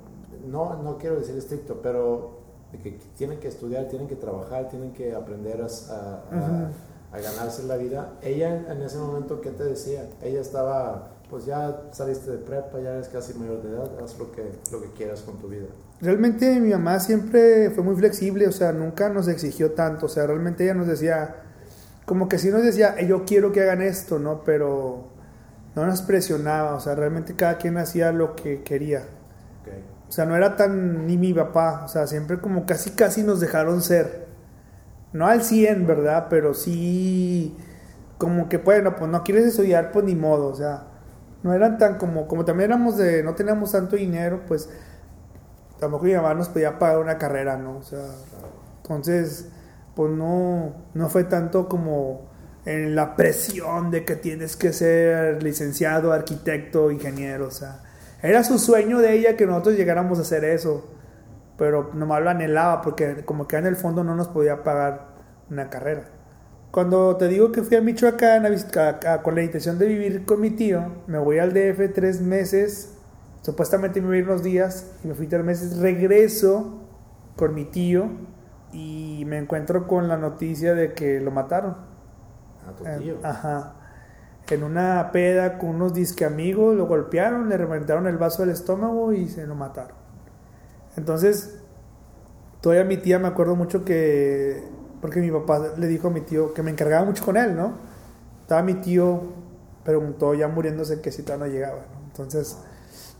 no, 0.47 0.83
no 0.83 0.99
quiero 0.99 1.19
decir 1.19 1.37
estricto, 1.37 1.81
pero 1.83 2.41
de 2.73 2.79
que 2.79 2.99
tienen 3.17 3.39
que 3.41 3.49
estudiar, 3.49 3.89
tienen 3.89 4.09
que 4.09 4.17
trabajar, 4.17 4.69
tienen 4.69 4.93
que 4.93 5.15
aprender 5.15 5.61
a, 5.63 6.71
ganarse 7.13 7.65
la 7.65 7.77
vida. 7.77 8.13
Ella 8.23 8.73
en 8.73 8.83
ese 8.83 8.99
momento, 8.99 9.41
¿qué 9.41 9.51
te 9.51 9.65
decía? 9.65 10.09
Ella 10.23 10.41
estaba, 10.41 11.11
pues 11.31 11.47
ya 11.47 11.83
saliste 11.93 12.31
de 12.31 12.39
prepa, 12.39 12.81
ya 12.81 12.95
eres 12.95 13.09
casi 13.09 13.33
mayor 13.35 13.63
de 13.63 13.71
edad, 13.71 13.91
haz 14.03 14.19
lo 14.19 14.33
que, 14.33 14.43
lo 14.73 14.83
que 14.83 14.91
quieras 14.91 15.23
con 15.23 15.39
tu 15.39 15.49
vida. 15.49 15.67
Realmente 16.01 16.59
mi 16.61 16.71
mamá 16.71 16.99
siempre 16.99 17.71
fue 17.71 17.85
muy 17.85 17.95
flexible, 17.95 18.49
o 18.49 18.53
sea, 18.53 18.73
nunca 18.73 19.09
nos 19.09 19.29
exigió 19.29 19.73
tanto, 19.73 20.07
o 20.07 20.09
sea, 20.09 20.27
realmente 20.27 20.65
ella 20.65 20.75
nos 20.75 20.89
decía, 20.89 21.37
como 22.05 22.29
que 22.29 22.39
sí 22.39 22.51
nos 22.51 22.63
decía, 22.63 23.01
yo 23.03 23.25
quiero 23.25 23.53
que 23.53 23.63
hagan 23.63 23.83
esto, 23.83 24.19
¿no? 24.19 24.43
Pero 24.43 25.05
no 25.77 25.87
nos 25.87 26.03
presionaba, 26.03 26.75
o 26.75 26.81
sea, 26.81 26.95
realmente 26.97 27.37
cada 27.37 27.57
quien 27.57 27.79
hacía 27.79 28.13
lo 28.13 28.35
que 28.35 28.63
quería. 28.63 29.05
O 30.09 30.13
sea, 30.13 30.27
no 30.27 30.35
era 30.35 30.57
tan 30.57 31.07
ni 31.07 31.17
mi 31.17 31.33
papá, 31.33 31.85
o 31.85 31.89
sea, 31.89 32.09
siempre 32.09 32.41
como 32.41 32.67
casi 32.67 32.91
casi 32.91 33.23
nos 33.23 33.39
dejaron 33.39 33.81
ser. 33.81 34.27
No 35.13 35.29
al 35.29 35.45
100, 35.45 35.87
¿verdad? 35.87 36.27
Pero 36.29 36.53
sí 36.53 37.57
como 38.21 38.49
que 38.51 38.59
bueno, 38.59 38.97
pues 38.97 39.11
no 39.11 39.25
quieres 39.25 39.47
estudiar, 39.47 39.93
pues 39.93 40.05
ni 40.05 40.15
modo, 40.15 40.49
o 40.49 40.55
sea, 40.55 40.90
no 41.43 41.55
eran 41.55 41.79
tan 41.79 41.99
como 41.99 42.29
como 42.29 42.45
también 42.45 42.71
éramos 42.71 42.97
de 42.97 43.23
no 43.23 43.35
teníamos 43.35 43.73
tanto 43.73 43.97
dinero, 43.97 44.43
pues 44.47 44.69
tampoco 45.79 46.05
mi 46.05 46.13
nos 46.13 46.49
podía 46.49 46.79
pagar 46.79 46.99
una 46.99 47.19
carrera, 47.19 47.57
¿no? 47.57 47.79
O 47.79 47.83
sea, 47.83 48.05
entonces 48.83 49.49
pues 49.95 50.11
no 50.13 50.75
no 50.95 51.09
fue 51.09 51.25
tanto 51.25 51.69
como 51.69 52.29
en 52.67 52.95
la 52.95 53.17
presión 53.17 53.91
de 53.91 54.05
que 54.05 54.17
tienes 54.17 54.57
que 54.57 54.73
ser 54.73 55.43
licenciado, 55.43 56.13
arquitecto, 56.13 56.91
ingeniero, 56.91 57.47
o 57.47 57.51
sea, 57.51 57.81
era 58.23 58.45
su 58.45 58.59
sueño 58.59 58.99
de 58.99 59.15
ella 59.15 59.37
que 59.37 59.47
nosotros 59.47 59.77
llegáramos 59.77 60.19
a 60.19 60.23
hacer 60.23 60.45
eso. 60.45 60.87
Pero 61.57 61.91
nomás 61.95 62.23
lo 62.23 62.31
anhelaba 62.31 62.81
porque 62.81 63.23
como 63.25 63.47
que 63.47 63.57
en 63.57 63.67
el 63.67 63.77
fondo 63.77 64.03
no 64.03 64.15
nos 64.15 64.29
podía 64.29 64.63
pagar 64.63 65.09
una 65.51 65.69
carrera. 65.69 66.05
Cuando 66.71 67.17
te 67.17 67.29
digo 67.29 67.51
que 67.53 67.63
fui 67.63 67.77
a 67.77 67.81
Michoacán 67.81 68.47
a, 68.47 69.23
con 69.23 69.35
la 69.35 69.43
intención 69.43 69.79
de 69.79 69.87
vivir 69.87 70.25
con 70.25 70.41
mi 70.41 70.51
tío, 70.51 70.85
me 71.07 71.19
voy 71.19 71.39
al 71.39 71.53
DF 71.53 71.93
tres 71.93 72.21
meses, 72.21 72.97
supuestamente 73.43 74.01
me 74.01 74.07
voy 74.07 74.17
a 74.17 74.21
ir 74.21 74.25
unos 74.27 74.43
días, 74.43 74.93
y 75.03 75.09
me 75.09 75.15
fui 75.15 75.27
tres 75.27 75.45
meses, 75.45 75.79
regreso 75.79 76.79
con 77.37 77.55
mi 77.55 77.65
tío 77.65 78.09
y 78.73 79.25
me 79.27 79.39
encuentro 79.39 79.89
con 79.89 80.07
la 80.07 80.17
noticia 80.17 80.75
de 80.75 80.93
que 80.93 81.21
lo 81.21 81.31
mataron. 81.31 81.77
A 82.69 82.73
tu 82.77 82.85
tío. 83.03 83.19
ajá 83.23 83.75
en 84.55 84.63
una 84.63 85.11
peda 85.13 85.59
con 85.59 85.71
unos 85.71 85.95
disque 85.95 86.25
amigos, 86.25 86.77
lo 86.77 86.87
golpearon, 86.87 87.49
le 87.49 87.57
reventaron 87.57 88.07
el 88.07 88.19
vaso 88.19 88.43
del 88.43 88.51
estómago 88.51 89.13
y 89.13 89.29
se 89.29 89.47
lo 89.47 89.55
mataron. 89.55 89.97
Entonces, 90.97 91.61
todavía 92.61 92.85
mi 92.85 92.97
tía 92.97 93.19
me 93.19 93.29
acuerdo 93.29 93.57
mucho 93.57 93.85
que, 93.85 94.63
porque 95.01 95.21
mi 95.21 95.31
papá 95.31 95.75
le 95.77 95.87
dijo 95.87 96.09
a 96.09 96.11
mi 96.11 96.21
tío 96.21 96.53
que 96.55 96.63
me 96.63 96.71
encargaba 96.71 97.05
mucho 97.05 97.25
con 97.25 97.37
él, 97.37 97.57
¿no? 97.57 97.75
Estaba 98.43 98.63
mi 98.63 98.75
tío, 98.75 99.21
preguntó 99.85 100.35
ya 100.35 100.49
muriéndose 100.49 101.01
que 101.01 101.11
si 101.11 101.23
todavía 101.23 101.47
no 101.47 101.53
llegaba, 101.53 101.79
¿no? 101.93 102.07
Entonces, 102.07 102.59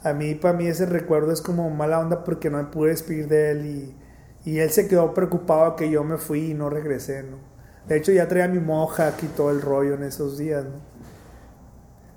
a 0.03 0.13
mí, 0.13 0.35
para 0.35 0.57
mí 0.57 0.67
ese 0.67 0.87
recuerdo 0.87 1.33
es 1.33 1.41
como 1.41 1.69
mala 1.71 2.01
onda 2.01 2.25
porque 2.25 2.51
no 2.51 2.59
me 2.59 2.65
pude 2.65 2.91
despedir 2.91 3.29
de 3.29 3.51
él 3.51 3.95
y, 4.45 4.59
él 4.59 4.71
se 4.71 4.89
quedó 4.89 5.13
preocupado 5.13 5.77
que 5.77 5.91
yo 5.91 6.03
me 6.03 6.17
fui 6.17 6.51
y 6.51 6.55
no 6.55 6.71
regresé, 6.71 7.23
¿no? 7.23 7.37
De 7.87 7.97
hecho, 7.97 8.13
ya 8.13 8.27
traía 8.27 8.49
mi 8.49 8.59
moja 8.59 9.09
aquí 9.09 9.27
todo 9.27 9.51
el 9.51 9.61
rollo 9.61 9.95
en 9.95 10.03
esos 10.03 10.39
días, 10.39 10.65
¿no? 10.65 10.81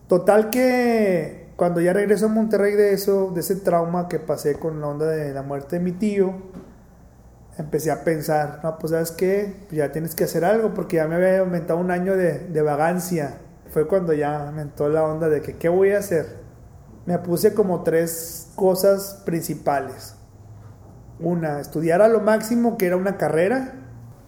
Total 0.08 0.49
que 0.49 1.52
cuando 1.56 1.82
ya 1.82 1.93
regreso 1.93 2.28
a 2.28 2.30
Monterrey 2.30 2.76
de 2.76 2.93
eso, 2.93 3.32
de 3.34 3.41
ese 3.41 3.58
trauma 3.58 4.08
que 4.08 4.19
pasé 4.19 4.56
con 4.56 4.80
la 4.80 4.88
onda 4.88 5.08
de 5.08 5.34
la 5.34 5.41
muerte 5.41 5.78
de 5.78 5.84
mi 5.84 5.91
tío, 5.91 6.34
empecé 7.57 7.91
a 7.91 8.03
pensar, 8.03 8.59
no, 8.63 8.79
pues 8.79 8.91
sabes 8.91 9.11
qué, 9.11 9.67
ya 9.71 9.91
tienes 9.91 10.15
que 10.15 10.23
hacer 10.23 10.43
algo 10.45 10.73
porque 10.73 10.97
ya 10.97 11.07
me 11.07 11.15
había 11.15 11.39
aumentado 11.39 11.79
un 11.79 11.91
año 11.91 12.15
de, 12.15 12.61
vagancia. 12.61 13.39
Fue 13.69 13.87
cuando 13.87 14.13
ya 14.13 14.47
aumentó 14.47 14.89
la 14.89 15.03
onda 15.03 15.29
de 15.29 15.41
que, 15.41 15.57
¿qué 15.57 15.69
voy 15.69 15.91
a 15.91 15.99
hacer? 15.99 16.37
Me 17.05 17.17
puse 17.19 17.53
como 17.53 17.83
tres 17.83 18.51
cosas 18.55 19.21
principales. 19.25 20.15
Una, 21.19 21.59
estudiar 21.59 22.01
a 22.01 22.07
lo 22.07 22.21
máximo, 22.21 22.77
que 22.77 22.87
era 22.87 22.97
una 22.97 23.17
carrera, 23.17 23.73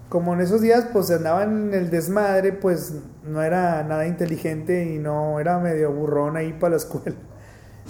como 0.09 0.33
en 0.33 0.41
esos 0.41 0.61
días 0.61 0.87
pues 0.93 1.09
andaba 1.11 1.43
en 1.43 1.73
el 1.73 1.89
desmadre, 1.89 2.53
pues 2.53 2.93
no 3.23 3.41
era 3.41 3.83
nada 3.83 4.05
inteligente 4.05 4.85
y 4.85 4.99
no 4.99 5.39
era 5.39 5.59
medio 5.59 5.91
burrón 5.91 6.37
ahí 6.37 6.53
para 6.53 6.71
la 6.71 6.77
escuela. 6.77 7.17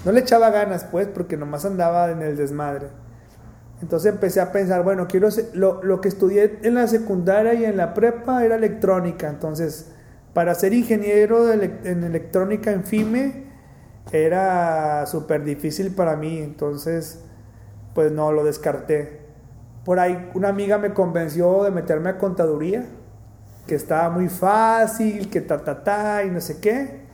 No 0.03 0.11
le 0.11 0.21
echaba 0.21 0.49
ganas 0.49 0.85
pues 0.85 1.07
porque 1.07 1.37
nomás 1.37 1.65
andaba 1.65 2.11
en 2.11 2.21
el 2.21 2.37
desmadre. 2.37 2.87
Entonces 3.81 4.13
empecé 4.13 4.41
a 4.41 4.51
pensar, 4.51 4.83
bueno, 4.83 5.07
quiero 5.07 5.29
lo, 5.53 5.83
lo 5.83 6.01
que 6.01 6.07
estudié 6.07 6.59
en 6.63 6.75
la 6.75 6.87
secundaria 6.87 7.53
y 7.53 7.65
en 7.65 7.77
la 7.77 7.93
prepa 7.93 8.43
era 8.45 8.55
electrónica. 8.55 9.29
Entonces, 9.29 9.91
para 10.33 10.55
ser 10.55 10.73
ingeniero 10.73 11.51
en 11.51 12.03
electrónica 12.03 12.71
en 12.71 12.83
FIME 12.83 13.45
era 14.11 15.05
súper 15.05 15.43
difícil 15.43 15.91
para 15.91 16.15
mí. 16.15 16.39
Entonces, 16.39 17.21
pues 17.93 18.11
no, 18.11 18.31
lo 18.31 18.43
descarté. 18.43 19.21
Por 19.83 19.99
ahí 19.99 20.29
una 20.33 20.49
amiga 20.49 20.77
me 20.77 20.93
convenció 20.93 21.63
de 21.63 21.71
meterme 21.71 22.09
a 22.09 22.17
contaduría, 22.17 22.85
que 23.67 23.75
estaba 23.75 24.09
muy 24.09 24.29
fácil, 24.29 25.29
que 25.29 25.41
ta, 25.41 25.63
ta, 25.63 25.83
ta, 25.83 26.23
y 26.23 26.29
no 26.29 26.41
sé 26.41 26.59
qué. 26.59 27.05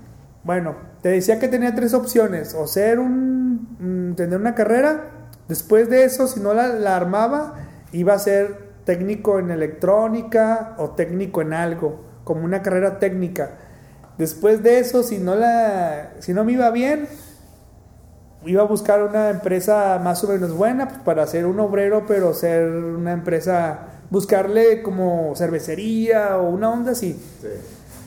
Bueno, 0.44 0.76
te 1.02 1.10
decía 1.10 1.40
que 1.40 1.48
tenía 1.48 1.76
tres 1.76 1.94
opciones, 1.94 2.56
o 2.56 2.68
ser 2.68 3.00
un, 3.00 4.10
mm, 4.12 4.16
tener 4.16 4.40
una 4.40 4.56
carrera, 4.56 5.21
después 5.52 5.90
de 5.90 6.06
eso, 6.06 6.28
si 6.28 6.40
no 6.40 6.54
la, 6.54 6.70
la 6.70 6.96
armaba, 6.96 7.56
iba 7.92 8.14
a 8.14 8.20
ser 8.20 8.72
técnico 8.86 9.38
en 9.38 9.52
electrónica 9.52 10.76
o 10.78 10.92
técnico 10.92 11.42
en 11.42 11.52
algo, 11.52 12.00
como 12.24 12.46
una 12.46 12.62
carrera 12.62 13.00
técnica. 13.00 13.50
Después 14.18 14.64
de 14.64 14.80
eso, 14.80 15.04
si 15.04 15.18
no, 15.18 15.36
la, 15.36 16.14
si 16.20 16.34
no 16.34 16.46
me 16.46 16.54
iba 16.54 16.70
bien, 16.72 17.10
iba 18.46 18.62
a 18.62 18.66
buscar 18.66 19.04
una 19.04 19.30
empresa 19.30 20.00
más 20.02 20.24
o 20.24 20.30
menos 20.30 20.54
buena 20.56 20.88
pues, 20.88 21.02
para 21.02 21.28
ser 21.28 21.46
un 21.46 21.60
obrero, 21.60 22.06
pero 22.08 22.34
ser 22.34 22.70
una 22.70 23.12
empresa, 23.12 23.80
buscarle 24.10 24.82
como 24.82 25.34
cervecería 25.36 26.38
o 26.38 26.50
una 26.50 26.70
onda 26.70 26.94
así. 26.94 27.22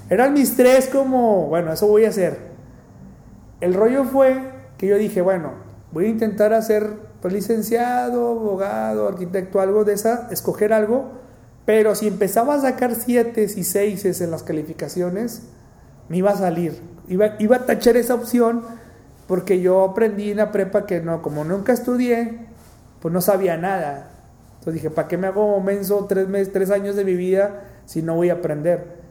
Eran 0.09 0.33
mis 0.33 0.57
tres 0.57 0.89
como, 0.89 1.49
bueno, 1.49 1.75
eso 1.75 1.87
voy 1.89 2.07
a 2.07 2.09
hacer. 2.09 2.39
El 3.61 3.75
rollo 3.75 4.05
fue 4.05 4.41
que 4.79 4.87
yo 4.87 4.97
dije, 4.97 5.21
bueno, 5.21 5.53
voy 5.93 6.07
a 6.07 6.09
intentar 6.09 6.55
hacer 6.55 7.13
pues 7.25 7.33
licenciado, 7.33 8.33
abogado, 8.33 9.09
arquitecto, 9.09 9.59
algo 9.59 9.85
de 9.85 9.95
esa, 9.95 10.29
escoger 10.31 10.75
algo, 10.75 11.07
pero 11.65 11.95
si 11.95 12.07
empezaba 12.07 12.55
a 12.55 12.61
sacar 12.61 12.95
7 12.95 13.45
y 13.57 13.65
6 13.65 14.21
en 14.21 14.31
las 14.31 14.43
calificaciones, 14.43 15.45
me 16.11 16.19
iba 16.19 16.33
a 16.33 16.37
salir, 16.37 16.79
iba, 17.09 17.37
iba 17.39 17.57
a 17.57 17.65
tachar 17.65 17.97
esa 17.97 18.15
opción 18.15 18.67
porque 19.27 19.63
yo 19.63 19.85
aprendí 19.85 20.33
en 20.33 20.37
la 20.37 20.53
prepa 20.53 20.85
que 20.85 21.01
no, 21.01 21.23
como 21.23 21.45
nunca 21.45 21.73
estudié, 21.73 22.41
pues 23.01 23.15
no 23.15 23.23
sabía 23.23 23.57
nada. 23.57 24.11
Entonces 24.59 24.75
dije, 24.75 24.91
¿para 24.91 25.09
qué 25.09 25.17
me 25.17 25.29
hago 25.29 25.59
menso 25.63 26.05
tres, 26.07 26.29
meses, 26.29 26.53
tres 26.53 26.71
años 26.71 26.95
de 26.95 27.07
mi 27.07 27.15
vida 27.15 27.63
si 27.87 28.03
no 28.03 28.17
voy 28.17 28.29
a 28.29 28.35
aprender? 28.35 29.03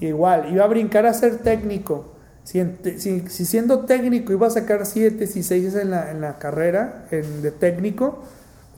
igual, 0.00 0.50
iba 0.50 0.64
a 0.64 0.68
brincar 0.68 1.04
a 1.04 1.12
ser 1.12 1.36
técnico. 1.36 2.15
Si, 2.46 2.64
siendo 3.28 3.80
técnico 3.80 4.32
iba 4.32 4.46
a 4.46 4.50
sacar 4.50 4.86
siete 4.86 5.24
y 5.24 5.42
seis 5.42 5.74
en 5.74 5.90
la, 5.90 6.12
en 6.12 6.20
la 6.20 6.38
carrera 6.38 7.06
en, 7.10 7.42
de 7.42 7.50
técnico, 7.50 8.22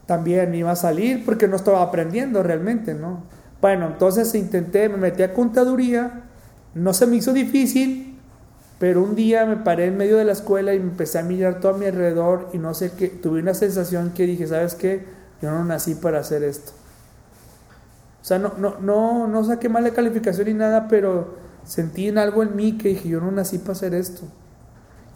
también 0.07 0.55
iba 0.55 0.71
a 0.71 0.75
salir 0.75 1.23
porque 1.23 1.47
no 1.47 1.55
estaba 1.55 1.83
aprendiendo 1.83 2.41
realmente, 2.41 2.95
¿no? 2.95 3.21
Bueno, 3.61 3.85
entonces 3.85 4.33
intenté, 4.33 4.89
me 4.89 4.97
metí 4.97 5.21
a 5.21 5.35
contaduría, 5.35 6.23
no 6.73 6.93
se 6.95 7.05
me 7.05 7.17
hizo 7.17 7.31
difícil, 7.31 8.17
pero 8.79 9.03
un 9.03 9.13
día 9.13 9.45
me 9.45 9.57
paré 9.57 9.85
en 9.85 9.97
medio 9.97 10.17
de 10.17 10.25
la 10.25 10.31
escuela 10.31 10.73
y 10.73 10.79
me 10.79 10.85
empecé 10.85 11.19
a 11.19 11.23
mirar 11.23 11.59
todo 11.59 11.75
a 11.75 11.77
mi 11.77 11.85
alrededor 11.85 12.49
y 12.53 12.57
no 12.57 12.73
sé 12.73 12.93
qué, 12.97 13.07
tuve 13.07 13.39
una 13.39 13.53
sensación 13.53 14.13
que 14.15 14.25
dije, 14.25 14.47
¿sabes 14.47 14.73
qué? 14.73 15.05
Yo 15.43 15.51
no 15.51 15.63
nací 15.63 15.93
para 15.93 16.21
hacer 16.21 16.43
esto. 16.43 16.71
O 18.23 18.25
sea, 18.25 18.39
no, 18.39 18.53
no, 18.57 18.79
no, 18.79 19.27
no 19.27 19.43
saqué 19.43 19.69
mala 19.69 19.91
calificación 19.91 20.47
ni 20.47 20.55
nada, 20.55 20.87
pero 20.87 21.48
sentí 21.69 22.07
en 22.07 22.17
algo 22.17 22.41
en 22.41 22.55
mí 22.55 22.77
que 22.77 22.89
dije, 22.89 23.09
yo 23.09 23.21
no 23.21 23.29
nací 23.31 23.59
para 23.59 23.73
hacer 23.73 23.93
esto. 23.93 24.23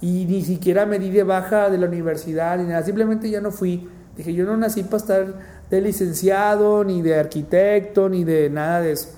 Y 0.02 0.26
ni 0.26 0.44
siquiera 0.44 0.86
me 0.86 1.00
di 1.00 1.10
de 1.10 1.24
baja 1.24 1.70
de 1.70 1.80
la 1.80 1.88
universidad 1.88 2.58
ni 2.58 2.66
nada, 2.66 2.84
simplemente 2.84 3.30
ya 3.30 3.42
no 3.42 3.52
fui. 3.52 3.90
Dije, 4.16 4.34
yo 4.34 4.46
no 4.46 4.56
nací 4.56 4.84
para 4.84 4.98
estar 4.98 5.34
de 5.70 5.82
licenciado, 5.82 6.84
ni 6.84 7.02
de 7.02 7.20
arquitecto, 7.20 8.08
ni 8.08 8.24
de 8.24 8.52
nada 8.52 8.82
de 8.82 8.92
eso. 8.92 9.10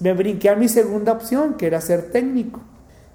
Me 0.00 0.12
brinqué 0.12 0.50
a 0.50 0.56
mi 0.56 0.68
segunda 0.68 1.12
opción, 1.12 1.54
que 1.54 1.66
era 1.66 1.80
ser 1.80 2.10
técnico 2.10 2.60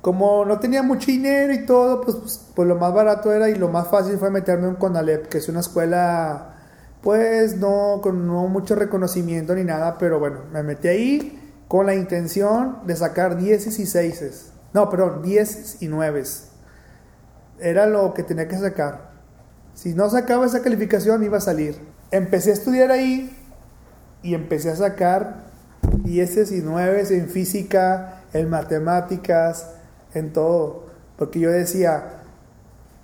como 0.01 0.45
no 0.45 0.57
tenía 0.57 0.83
mucho 0.83 1.07
dinero 1.07 1.53
y 1.53 1.65
todo, 1.65 1.99
pues, 1.99 2.15
pues, 2.15 2.45
pues, 2.55 2.67
lo 2.67 2.75
más 2.75 2.93
barato 2.93 3.33
era 3.33 3.49
y 3.49 3.55
lo 3.55 3.67
más 3.67 3.89
fácil 3.89 4.17
fue 4.17 4.29
meterme 4.31 4.69
en 4.69 4.75
Conalep, 4.75 5.27
que 5.27 5.39
es 5.39 5.49
una 5.49 5.59
escuela, 5.59 6.55
pues 7.01 7.57
no 7.57 7.99
con 8.01 8.25
no 8.25 8.47
mucho 8.47 8.75
reconocimiento 8.75 9.53
ni 9.53 9.65
nada, 9.65 9.97
pero 9.97 10.17
bueno, 10.17 10.41
me 10.53 10.63
metí 10.63 10.87
ahí 10.87 11.46
con 11.67 11.85
la 11.85 11.95
intención 11.95 12.79
de 12.85 12.95
sacar 12.95 13.37
10 13.37 13.79
y 13.79 13.85
6. 13.85 14.51
No, 14.73 14.89
perdón, 14.89 15.21
10 15.21 15.81
y 15.81 15.87
9. 15.87 16.23
Era 17.59 17.87
lo 17.87 18.13
que 18.13 18.23
tenía 18.23 18.47
que 18.47 18.57
sacar. 18.57 19.11
Si 19.73 19.93
no 19.93 20.09
sacaba 20.09 20.45
esa 20.45 20.61
calificación, 20.61 21.23
iba 21.23 21.37
a 21.37 21.41
salir. 21.41 21.77
Empecé 22.11 22.51
a 22.51 22.53
estudiar 22.53 22.91
ahí 22.91 23.35
y 24.23 24.33
empecé 24.33 24.71
a 24.71 24.75
sacar 24.75 25.47
10 26.03 26.51
y 26.51 26.61
9 26.61 27.03
en 27.09 27.29
física, 27.29 28.23
en 28.33 28.49
matemáticas, 28.49 29.71
en 30.13 30.33
todo, 30.33 30.87
porque 31.17 31.39
yo 31.39 31.51
decía, 31.51 32.21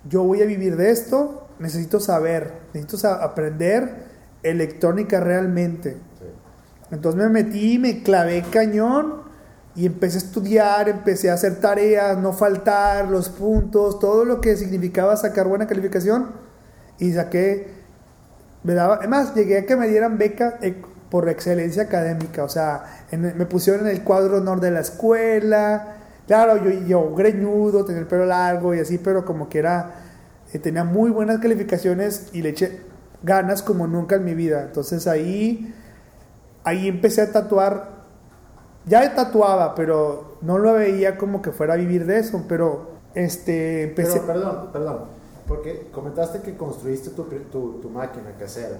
yo 0.08 0.22
voy 0.22 0.42
a 0.42 0.46
vivir 0.46 0.76
de 0.76 0.90
esto, 0.90 1.48
necesito 1.58 2.00
saber, 2.00 2.52
necesito 2.72 3.08
aprender 3.08 4.06
electrónica 4.42 5.20
realmente. 5.20 5.96
Entonces 6.90 7.20
me 7.20 7.28
metí, 7.28 7.78
me 7.78 8.02
clavé 8.02 8.44
cañón 8.50 9.22
y 9.74 9.86
empecé 9.86 10.18
a 10.18 10.20
estudiar, 10.20 10.88
empecé 10.88 11.30
a 11.30 11.34
hacer 11.34 11.60
tareas, 11.60 12.18
no 12.18 12.32
faltar, 12.32 13.08
los 13.08 13.28
puntos, 13.28 13.98
todo 13.98 14.24
lo 14.24 14.40
que 14.40 14.56
significaba 14.56 15.16
sacar 15.16 15.48
buena 15.48 15.66
calificación 15.66 16.30
y 16.98 17.12
saqué, 17.12 17.68
me 18.62 18.74
daba, 18.74 18.96
además 18.96 19.34
llegué 19.34 19.58
a 19.58 19.66
que 19.66 19.76
me 19.76 19.88
dieran 19.88 20.16
beca 20.16 20.58
eh, 20.62 20.80
por 21.10 21.28
excelencia 21.28 21.84
académica, 21.84 22.44
o 22.44 22.48
sea, 22.48 23.04
me 23.12 23.46
pusieron 23.46 23.86
en 23.86 23.94
el 23.94 24.02
cuadro 24.02 24.38
honor 24.38 24.60
de 24.60 24.70
la 24.70 24.80
escuela, 24.80 25.94
Claro, 26.26 26.56
yo, 26.64 26.86
yo 26.86 27.14
greñudo, 27.14 27.84
tenía 27.84 28.00
el 28.00 28.06
pelo 28.06 28.24
largo 28.24 28.74
y 28.74 28.80
así, 28.80 28.96
pero 28.98 29.24
como 29.24 29.48
que 29.48 29.58
era, 29.58 29.94
eh, 30.52 30.58
tenía 30.58 30.84
muy 30.84 31.10
buenas 31.10 31.38
calificaciones 31.38 32.28
y 32.32 32.40
le 32.40 32.50
eché 32.50 32.80
ganas 33.22 33.62
como 33.62 33.86
nunca 33.86 34.16
en 34.16 34.24
mi 34.24 34.34
vida. 34.34 34.62
Entonces 34.62 35.06
ahí, 35.06 35.74
ahí 36.64 36.88
empecé 36.88 37.22
a 37.22 37.32
tatuar. 37.32 37.94
Ya 38.86 39.14
tatuaba, 39.14 39.74
pero 39.74 40.36
no 40.42 40.58
lo 40.58 40.74
veía 40.74 41.16
como 41.16 41.40
que 41.40 41.52
fuera 41.52 41.74
a 41.74 41.76
vivir 41.76 42.04
de 42.04 42.18
eso, 42.18 42.44
pero 42.46 42.90
este, 43.14 43.84
empecé... 43.84 44.20
perdón, 44.20 44.68
perdón, 44.72 45.04
porque 45.48 45.88
comentaste 45.90 46.40
que 46.40 46.54
construiste 46.54 47.10
tu, 47.10 47.24
tu, 47.80 47.88
máquina 47.88 48.32
casera 48.38 48.78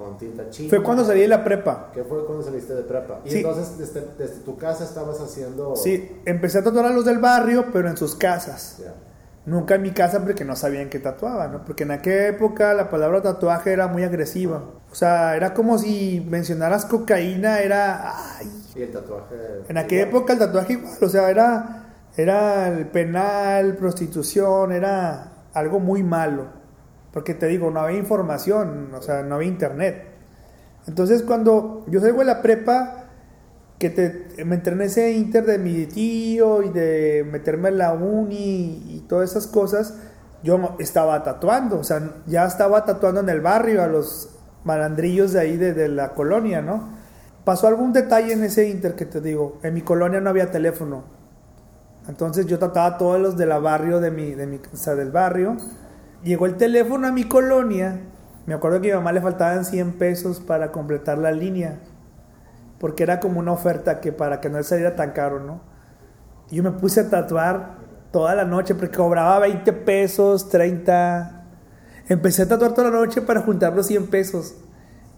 con 0.00 0.16
tinta 0.16 0.48
china. 0.50 0.70
Fue 0.70 0.82
cuando 0.82 1.04
salí 1.04 1.20
de 1.20 1.28
la 1.28 1.44
prepa. 1.44 1.90
¿Qué 1.92 2.04
fue 2.04 2.24
cuando 2.24 2.42
saliste 2.42 2.74
de 2.74 2.82
prepa? 2.82 3.20
Y 3.24 3.36
entonces 3.36 3.76
desde, 3.78 4.40
tu 4.44 4.56
casa 4.56 4.84
estabas 4.84 5.20
haciendo... 5.20 5.76
Sí, 5.76 6.20
empecé 6.24 6.58
a 6.58 6.64
tatuar 6.64 6.86
a 6.86 6.90
los 6.90 7.04
del 7.04 7.18
barrio, 7.18 7.66
pero 7.72 7.88
en 7.88 7.96
sus 7.96 8.14
casas. 8.14 8.80
Nunca 9.46 9.76
en 9.76 9.82
mi 9.82 9.90
casa 9.90 10.20
porque 10.22 10.44
no 10.44 10.54
sabían 10.54 10.90
que 10.90 10.98
tatuaba, 10.98 11.48
¿no? 11.48 11.64
Porque 11.64 11.84
en 11.84 11.92
aquella 11.92 12.28
época 12.28 12.74
la 12.74 12.90
palabra 12.90 13.22
tatuaje 13.22 13.72
era 13.72 13.88
muy 13.88 14.04
agresiva. 14.04 14.62
O 14.90 14.94
sea, 14.94 15.34
era 15.34 15.54
como 15.54 15.78
si 15.78 16.26
mencionaras 16.28 16.84
cocaína, 16.84 17.60
era... 17.60 18.36
Ay. 18.36 18.50
Y 18.74 18.82
el 18.82 18.92
tatuaje... 18.92 19.34
En 19.68 19.78
aquella 19.78 20.02
época 20.02 20.34
el 20.34 20.38
tatuaje 20.38 20.74
igual, 20.74 20.92
o 21.00 21.08
sea, 21.08 21.30
era, 21.30 21.86
era 22.16 22.68
el 22.68 22.86
penal, 22.88 23.76
prostitución, 23.76 24.72
era 24.72 25.32
algo 25.54 25.80
muy 25.80 26.02
malo. 26.02 26.46
Porque 27.12 27.34
te 27.34 27.46
digo, 27.46 27.70
no 27.70 27.80
había 27.80 27.98
información, 27.98 28.94
o 28.94 29.00
sea, 29.02 29.22
no 29.22 29.36
había 29.36 29.48
internet. 29.48 30.04
Entonces 30.86 31.22
cuando 31.22 31.84
yo 31.88 32.00
salgo 32.00 32.18
de 32.18 32.26
la 32.26 32.42
prepa, 32.42 32.99
que 33.80 33.88
te, 33.88 34.44
me 34.44 34.56
entré 34.56 34.74
en 34.74 34.82
ese 34.82 35.12
inter 35.12 35.46
de 35.46 35.58
mi 35.58 35.86
tío 35.86 36.62
y 36.62 36.68
de 36.68 37.26
meterme 37.28 37.70
en 37.70 37.78
la 37.78 37.94
uni 37.94 38.84
y 38.86 39.06
todas 39.08 39.30
esas 39.30 39.46
cosas, 39.46 39.94
yo 40.42 40.76
estaba 40.78 41.22
tatuando, 41.22 41.78
o 41.78 41.84
sea, 41.84 42.16
ya 42.26 42.44
estaba 42.44 42.84
tatuando 42.84 43.20
en 43.20 43.30
el 43.30 43.40
barrio 43.40 43.82
a 43.82 43.86
los 43.86 44.36
malandrillos 44.64 45.32
de 45.32 45.40
ahí 45.40 45.56
de, 45.56 45.88
la 45.88 46.10
colonia, 46.10 46.60
¿no? 46.60 46.90
Pasó 47.44 47.68
algún 47.68 47.94
detalle 47.94 48.34
en 48.34 48.44
ese 48.44 48.68
inter 48.68 48.94
que 48.94 49.06
te 49.06 49.22
digo, 49.22 49.58
en 49.62 49.72
mi 49.72 49.80
colonia 49.80 50.20
no 50.20 50.28
había 50.28 50.50
teléfono. 50.50 51.04
Entonces 52.06 52.44
yo 52.44 52.58
trataba 52.58 52.96
a 52.96 52.98
todos 52.98 53.18
los 53.18 53.38
de 53.38 53.46
la 53.46 53.58
barrio 53.60 53.98
de 53.98 54.10
mi, 54.10 54.34
de 54.34 54.46
mi, 54.46 54.56
o 54.56 54.76
sea, 54.76 54.94
del 54.94 55.10
barrio 55.10 55.56
llegó 56.22 56.44
el 56.44 56.56
teléfono 56.56 57.06
a 57.06 57.12
mi 57.12 57.24
colonia. 57.24 57.98
Me 58.44 58.52
acuerdo 58.52 58.82
que 58.82 58.92
a 58.92 58.96
mi 58.96 58.98
mamá 58.98 59.12
le 59.12 59.22
faltaban 59.22 59.64
100 59.64 59.92
pesos 59.92 60.40
para 60.40 60.70
completar 60.70 61.18
la 61.18 61.32
línea. 61.32 61.78
Porque 62.80 63.04
era 63.04 63.20
como 63.20 63.38
una 63.38 63.52
oferta 63.52 64.00
que 64.00 64.10
para 64.10 64.40
que 64.40 64.50
no 64.50 64.60
saliera 64.64 64.96
tan 64.96 65.12
caro, 65.12 65.38
¿no? 65.38 65.60
Y 66.50 66.56
yo 66.56 66.64
me 66.64 66.72
puse 66.72 67.00
a 67.00 67.08
tatuar 67.08 67.76
toda 68.10 68.34
la 68.34 68.44
noche 68.44 68.74
porque 68.74 68.96
cobraba 68.96 69.38
20 69.38 69.72
pesos, 69.72 70.48
30. 70.48 71.44
Empecé 72.08 72.42
a 72.42 72.48
tatuar 72.48 72.74
toda 72.74 72.90
la 72.90 72.98
noche 72.98 73.22
para 73.22 73.42
juntar 73.42 73.76
los 73.76 73.86
100 73.86 74.08
pesos. 74.08 74.56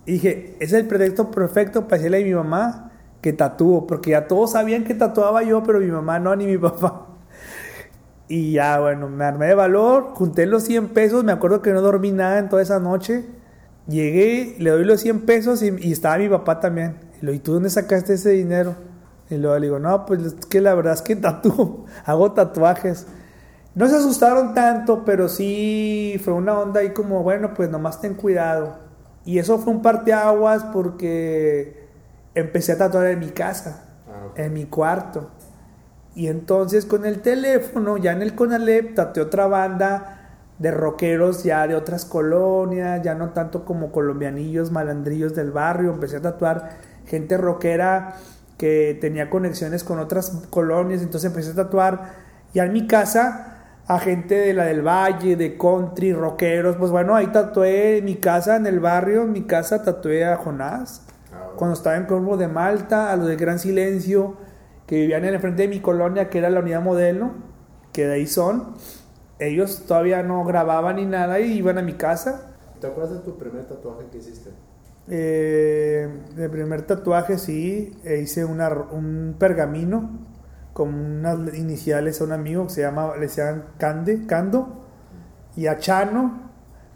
Y 0.05 0.13
dije, 0.13 0.57
es 0.61 0.75
el 0.75 0.87
pretexto 0.87 1.31
perfecto 1.31 1.87
para 1.87 1.97
decirle 1.97 2.21
a 2.21 2.25
mi 2.27 2.35
mamá 2.35 2.93
que 3.23 3.33
tatúo. 3.33 3.87
Porque 3.87 4.11
ya 4.11 4.27
todos 4.27 4.53
sabían 4.53 4.85
que 4.85 4.95
tatuaba 4.95 5.43
yo, 5.43 5.63
pero 5.63 5.81
mi 5.81 5.87
mamá 5.87 6.19
no, 6.19 6.37
ni 6.37 6.45
mi 6.45 6.59
papá. 6.59 7.07
Y 8.29 8.53
ya, 8.53 8.81
bueno, 8.81 9.09
me 9.09 9.25
armé 9.25 9.49
de 9.49 9.55
valor, 9.55 10.13
junté 10.15 10.47
los 10.47 10.65
100 10.65 10.89
pesos, 10.89 11.23
me 11.23 11.33
acuerdo 11.33 11.61
que 11.61 11.71
no 11.73 11.83
dormí 11.83 12.13
nada 12.13 12.39
en 12.39 12.49
toda 12.49 12.63
esa 12.63 12.79
noche. 12.79 13.27
Llegué, 13.87 14.57
le 14.59 14.71
doy 14.71 14.85
los 14.85 15.01
100 15.01 15.27
pesos 15.27 15.63
y, 15.63 15.93
estaba 15.93 16.19
mi 16.19 16.29
papá 16.29 16.59
también. 16.59 16.97
Y 17.23 17.27
le 17.27 17.35
¿y 17.35 17.39
tú 17.39 17.55
dónde 17.55 17.71
sacaste 17.71 18.15
ese 18.15 18.31
dinero? 18.31 18.75
Y 19.31 19.37
luego 19.37 19.59
le 19.59 19.67
digo, 19.67 19.79
no, 19.79 20.05
pues 20.05 20.21
es 20.23 20.35
que 20.47 20.61
la 20.61 20.75
verdad 20.75 20.93
es 20.95 21.03
que 21.03 21.17
tatúo, 21.17 21.87
hago 22.05 22.33
tatuajes. 22.33 23.07
No 23.75 23.89
se 23.89 23.97
asustaron 23.97 24.53
tanto, 24.53 25.05
pero 25.07 25.29
sí 25.29 26.21
fue 26.23 26.35
una 26.35 26.59
onda 26.59 26.81
ahí 26.81 26.91
como, 26.91 27.23
bueno, 27.23 27.55
pues 27.55 27.71
nomás 27.71 28.01
ten 28.01 28.15
cuidado. 28.15 28.77
Y 29.25 29.39
eso 29.39 29.59
fue 29.59 29.73
un 29.73 29.81
parteaguas 29.81 30.65
porque 30.65 31.89
empecé 32.35 32.73
a 32.73 32.79
tatuar 32.79 33.07
en 33.07 33.21
mi 33.21 33.31
casa, 33.31 33.85
ah, 34.09 34.33
en 34.37 34.53
mi 34.53 34.67
cuarto. 34.67 35.31
Y 36.15 36.27
entonces 36.27 36.85
con 36.85 37.07
el 37.07 37.23
teléfono, 37.23 37.97
ya 37.97 38.13
en 38.13 38.21
el 38.21 38.35
Conalep, 38.35 38.95
tatué 38.95 39.23
otra 39.23 39.47
banda 39.47 40.19
de 40.59 40.71
rockeros 40.71 41.43
ya 41.43 41.67
de 41.67 41.75
otras 41.75 42.05
colonias, 42.05 43.03
ya 43.03 43.15
no 43.15 43.31
tanto 43.31 43.65
como 43.65 43.91
colombianillos, 43.91 44.71
malandrillos 44.71 45.35
del 45.35 45.51
barrio. 45.51 45.93
Empecé 45.93 46.19
a 46.19 46.23
tatuar 46.23 46.92
gente 47.07 47.37
rockera 47.37 48.17
que 48.59 48.97
tenía 49.01 49.29
conexiones 49.29 49.85
con 49.85 49.99
otras 49.99 50.31
colonias, 50.51 51.03
entonces 51.03 51.31
empecé 51.31 51.51
a 51.51 51.55
tatuar 51.55 52.15
ya 52.55 52.65
en 52.65 52.73
mi 52.73 52.87
casa 52.87 53.53
a 53.87 53.99
gente 53.99 54.37
de 54.37 54.55
la 54.55 54.65
del 54.65 54.87
valle, 54.87 55.37
de 55.37 55.57
country, 55.59 56.13
rockeros. 56.13 56.77
Pues 56.77 56.91
bueno, 56.91 57.15
ahí 57.15 57.27
tatué 57.29 57.99
en 57.99 58.05
mi 58.05 58.17
casa, 58.17 58.57
en 58.57 58.67
el 58.67 58.81
barrio, 58.81 59.23
en 59.23 59.33
mi 59.33 59.43
casa 59.43 59.83
tatué 59.83 60.25
a 60.25 60.37
Jonás. 60.37 61.03
Ah, 61.33 61.51
Cuando 61.57 61.75
estaba 61.75 61.97
en 61.97 62.07
Corvo 62.07 62.37
de 62.37 62.49
Malta, 62.49 63.13
a 63.13 63.17
los 63.17 63.27
de 63.27 63.37
Gran 63.37 63.59
Silencio 63.59 64.37
que 64.87 64.97
vivían 64.97 65.25
en 65.25 65.35
el 65.35 65.41
frente 65.41 65.63
de 65.63 65.69
mi 65.69 65.81
colonia, 65.81 66.29
que 66.29 66.39
era 66.39 66.51
la 66.51 66.61
unidad 66.61 66.83
modelo, 66.83 67.33
que 67.93 68.07
de 68.07 68.15
ahí 68.15 68.27
son. 68.27 68.75
Ellos 69.39 69.85
todavía 69.87 70.23
no 70.23 70.45
grababan 70.45 70.97
ni 70.97 71.07
nada 71.07 71.41
y 71.41 71.53
iban 71.53 71.79
a 71.79 71.83
mi 71.83 71.95
casa. 71.95 72.53
¿Te 72.81 72.87
acuerdas 72.87 73.15
de 73.15 73.21
tu 73.21 73.39
primer 73.39 73.65
tatuaje 73.65 74.07
que 74.11 74.19
hiciste? 74.19 74.51
Eh, 75.09 76.09
el 76.37 76.51
primer 76.51 76.83
tatuaje 76.83 77.39
sí, 77.39 77.97
e 78.05 78.21
hice 78.21 78.45
una, 78.45 78.69
un 78.71 79.35
pergamino 79.39 80.11
con 80.73 80.95
unas 80.95 81.55
iniciales 81.55 82.21
a 82.21 82.25
un 82.25 82.33
amigo 82.33 82.67
que 82.67 82.75
se 82.75 82.81
llama, 82.83 83.15
le 83.15 83.23
decían 83.23 83.65
Cande, 83.79 84.27
Cando, 84.27 84.87
y 85.57 85.67
a 85.67 85.79
Chano, 85.79 86.51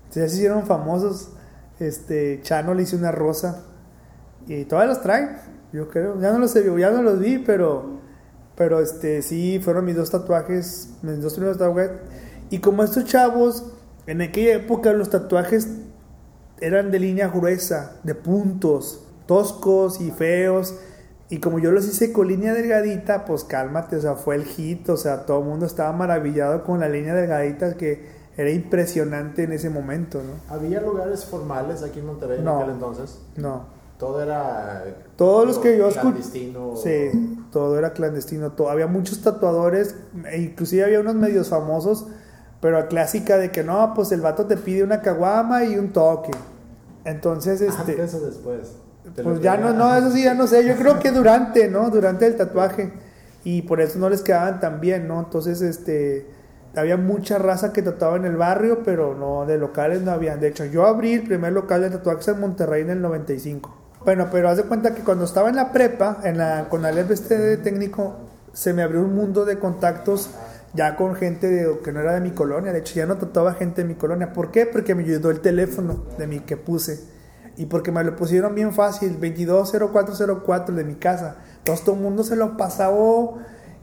se 0.09 0.25
hicieron 0.25 0.65
famosos, 0.67 1.33
este, 1.79 2.41
Chano 2.43 2.75
le 2.75 2.85
hice 2.85 2.97
una 2.97 3.13
rosa, 3.13 3.65
y 4.47 4.65
todas 4.65 4.89
las 4.89 5.03
traen, 5.03 5.37
yo 5.73 5.89
creo, 5.91 6.19
ya 6.21 6.33
no 6.33 6.39
los, 6.39 6.55
ya 6.55 6.91
no 6.91 7.03
los 7.03 7.19
vi, 7.19 7.39
pero, 7.39 7.99
pero 8.55 8.81
este, 8.81 9.21
sí, 9.21 9.61
fueron 9.63 9.85
mis 9.85 9.97
dos 9.97 10.11
tatuajes, 10.11 10.95
mis 11.03 11.21
dos 11.21 11.35
primeros 11.35 11.59
tatuajes, 11.59 11.91
y 12.49 12.61
como 12.61 12.83
estos 12.83 13.05
chavos, 13.05 13.73
en 14.07 14.23
aquella 14.23 14.55
época 14.55 14.93
los 14.93 15.11
tatuajes 15.11 15.69
eran 16.61 16.91
de 16.91 16.99
línea 16.99 17.29
gruesa, 17.29 17.97
de 18.03 18.15
puntos, 18.15 19.05
toscos 19.27 20.01
y 20.01 20.11
feos. 20.11 20.75
Y 21.29 21.39
como 21.39 21.59
yo 21.59 21.73
los 21.73 21.87
hice 21.87 22.13
con 22.13 22.29
línea 22.29 22.55
delgadita, 22.55 23.25
pues 23.25 23.45
cálmate, 23.45 23.97
o 23.97 24.01
sea, 24.01 24.15
fue 24.15 24.37
el 24.37 24.45
hit, 24.45 24.89
o 24.89 24.97
sea, 24.97 25.27
todo 25.27 25.41
el 25.41 25.47
mundo 25.47 25.67
estaba 25.67 25.93
maravillado 25.93 26.63
con 26.63 26.79
la 26.81 26.89
línea 26.89 27.15
delgadita 27.15 27.77
que 27.77 28.15
era 28.37 28.51
impresionante 28.51 29.43
en 29.45 29.53
ese 29.53 29.71
momento, 29.71 30.23
¿no? 30.23 30.55
¿Había 30.55 30.81
lugares 30.81 31.25
formales 31.25 31.83
aquí 31.83 31.99
en 31.99 32.07
Monterrey 32.07 32.41
no, 32.43 32.57
en 32.57 32.63
aquel 32.63 32.75
entonces? 32.75 33.19
No. 33.37 33.77
Todo 33.99 34.23
era... 34.23 34.85
Todos 35.17 35.47
los 35.47 35.59
que 35.59 35.79
yo 35.79 35.89
escuché... 35.89 36.23
Sí, 36.23 37.39
todo 37.51 37.79
era 37.79 37.95
clandestino. 37.95 38.53
Todo. 38.53 38.69
Había 38.69 38.87
muchos 38.87 39.23
tatuadores, 39.23 39.97
e 40.31 40.43
inclusive 40.43 40.85
había 40.85 41.01
unos 41.01 41.15
medios 41.15 41.49
famosos 41.49 42.07
pero 42.67 42.89
clásica 42.89 43.39
de 43.39 43.53
que 43.53 43.63
no, 43.63 43.93
pues 43.95 44.11
el 44.11 44.21
vato 44.21 44.45
te 44.47 44.57
pide 44.57 44.83
una 44.83 45.01
caguama 45.01 45.63
y 45.63 45.77
un 45.77 45.93
toque. 45.93 46.33
Entonces, 47.05 47.61
este. 47.61 48.03
eso 48.03 48.19
después. 48.19 48.73
Pues 49.23 49.41
ya 49.41 49.57
no, 49.57 49.73
no, 49.73 49.95
eso 49.95 50.11
sí, 50.11 50.25
ya 50.25 50.35
no 50.35 50.49
sé. 50.49 50.67
Yo 50.67 50.75
creo 50.75 50.99
que 50.99 51.13
durante, 51.13 51.69
¿no? 51.69 51.91
Durante 51.91 52.27
el 52.27 52.35
tatuaje. 52.35 52.93
Y 53.45 53.63
por 53.63 53.81
eso 53.81 54.01
no 54.01 54.11
les 54.11 54.23
quedaban 54.23 54.59
tan 54.59 54.81
bien, 54.81 55.07
¿no? 55.07 55.21
Entonces, 55.21 55.63
este. 55.63 56.27
Había 56.75 56.97
mucha 56.97 57.39
raza 57.39 57.73
que 57.73 57.83
tatuaba 57.83 58.17
en 58.17 58.25
el 58.25 58.37
barrio, 58.37 58.83
pero 58.85 59.15
no, 59.15 59.47
de 59.47 59.59
locales 59.59 60.03
no 60.03 60.11
había. 60.11 60.37
De 60.37 60.49
hecho, 60.49 60.65
yo 60.65 60.87
abrí 60.87 61.13
el 61.13 61.23
primer 61.23 61.53
local 61.53 61.83
de 61.83 61.91
tatuajes 61.91 62.27
en 62.27 62.41
Monterrey 62.41 62.83
en 62.83 62.91
el 62.91 63.01
95. 63.01 63.77
Bueno, 64.05 64.27
pero 64.33 64.49
haz 64.49 64.57
de 64.57 64.65
cuenta 64.65 64.93
que 64.93 65.03
cuando 65.03 65.25
estaba 65.25 65.51
en 65.51 65.55
la 65.55 65.71
prepa, 65.71 66.19
en 66.25 66.39
la, 66.39 66.69
con 66.69 66.85
el 66.85 66.99
este 66.99 67.59
técnico, 67.59 68.17
se 68.53 68.73
me 68.73 68.83
abrió 68.83 69.03
un 69.03 69.15
mundo 69.15 69.45
de 69.45 69.61
contactos 69.61 70.31
ya 70.77 70.95
con 70.95 71.17
gente 71.17 71.49
de, 71.49 71.79
que 71.83 71.93
no 71.93 72.01
era 72.01 72.15
de 72.15 72.21
mi 72.21 72.31
colonia. 72.31 72.73
De 72.73 72.81
hecho, 72.81 72.95
ya 72.95 73.07
no 73.07 73.17
trataba 73.17 73.55
gente 73.55 73.83
de 73.83 73.89
mi 73.89 73.95
colonia. 73.95 74.33
¿Por 74.33 74.51
qué? 74.51 74.67
Porque 74.67 74.95
me 74.95 75.03
ayudó 75.03 75.31
el 75.31 75.41
teléfono 75.41 76.05
de 76.19 76.27
mi 76.27 76.41
que 76.41 76.57
puse. 76.57 77.01
Y 77.57 77.67
porque 77.67 77.91
me 77.91 78.05
lo 78.05 78.15
pusieron 78.15 78.55
bien 78.55 78.75
fácil, 78.75 79.13
220404 79.13 80.75
de 80.75 80.85
mi 80.85 80.97
casa. 80.97 81.37
Entonces 81.59 81.85
todo 81.85 81.97
el 81.97 82.03
mundo 82.03 82.23
se 82.23 82.37
lo 82.37 82.57
pasaba. 82.59 82.97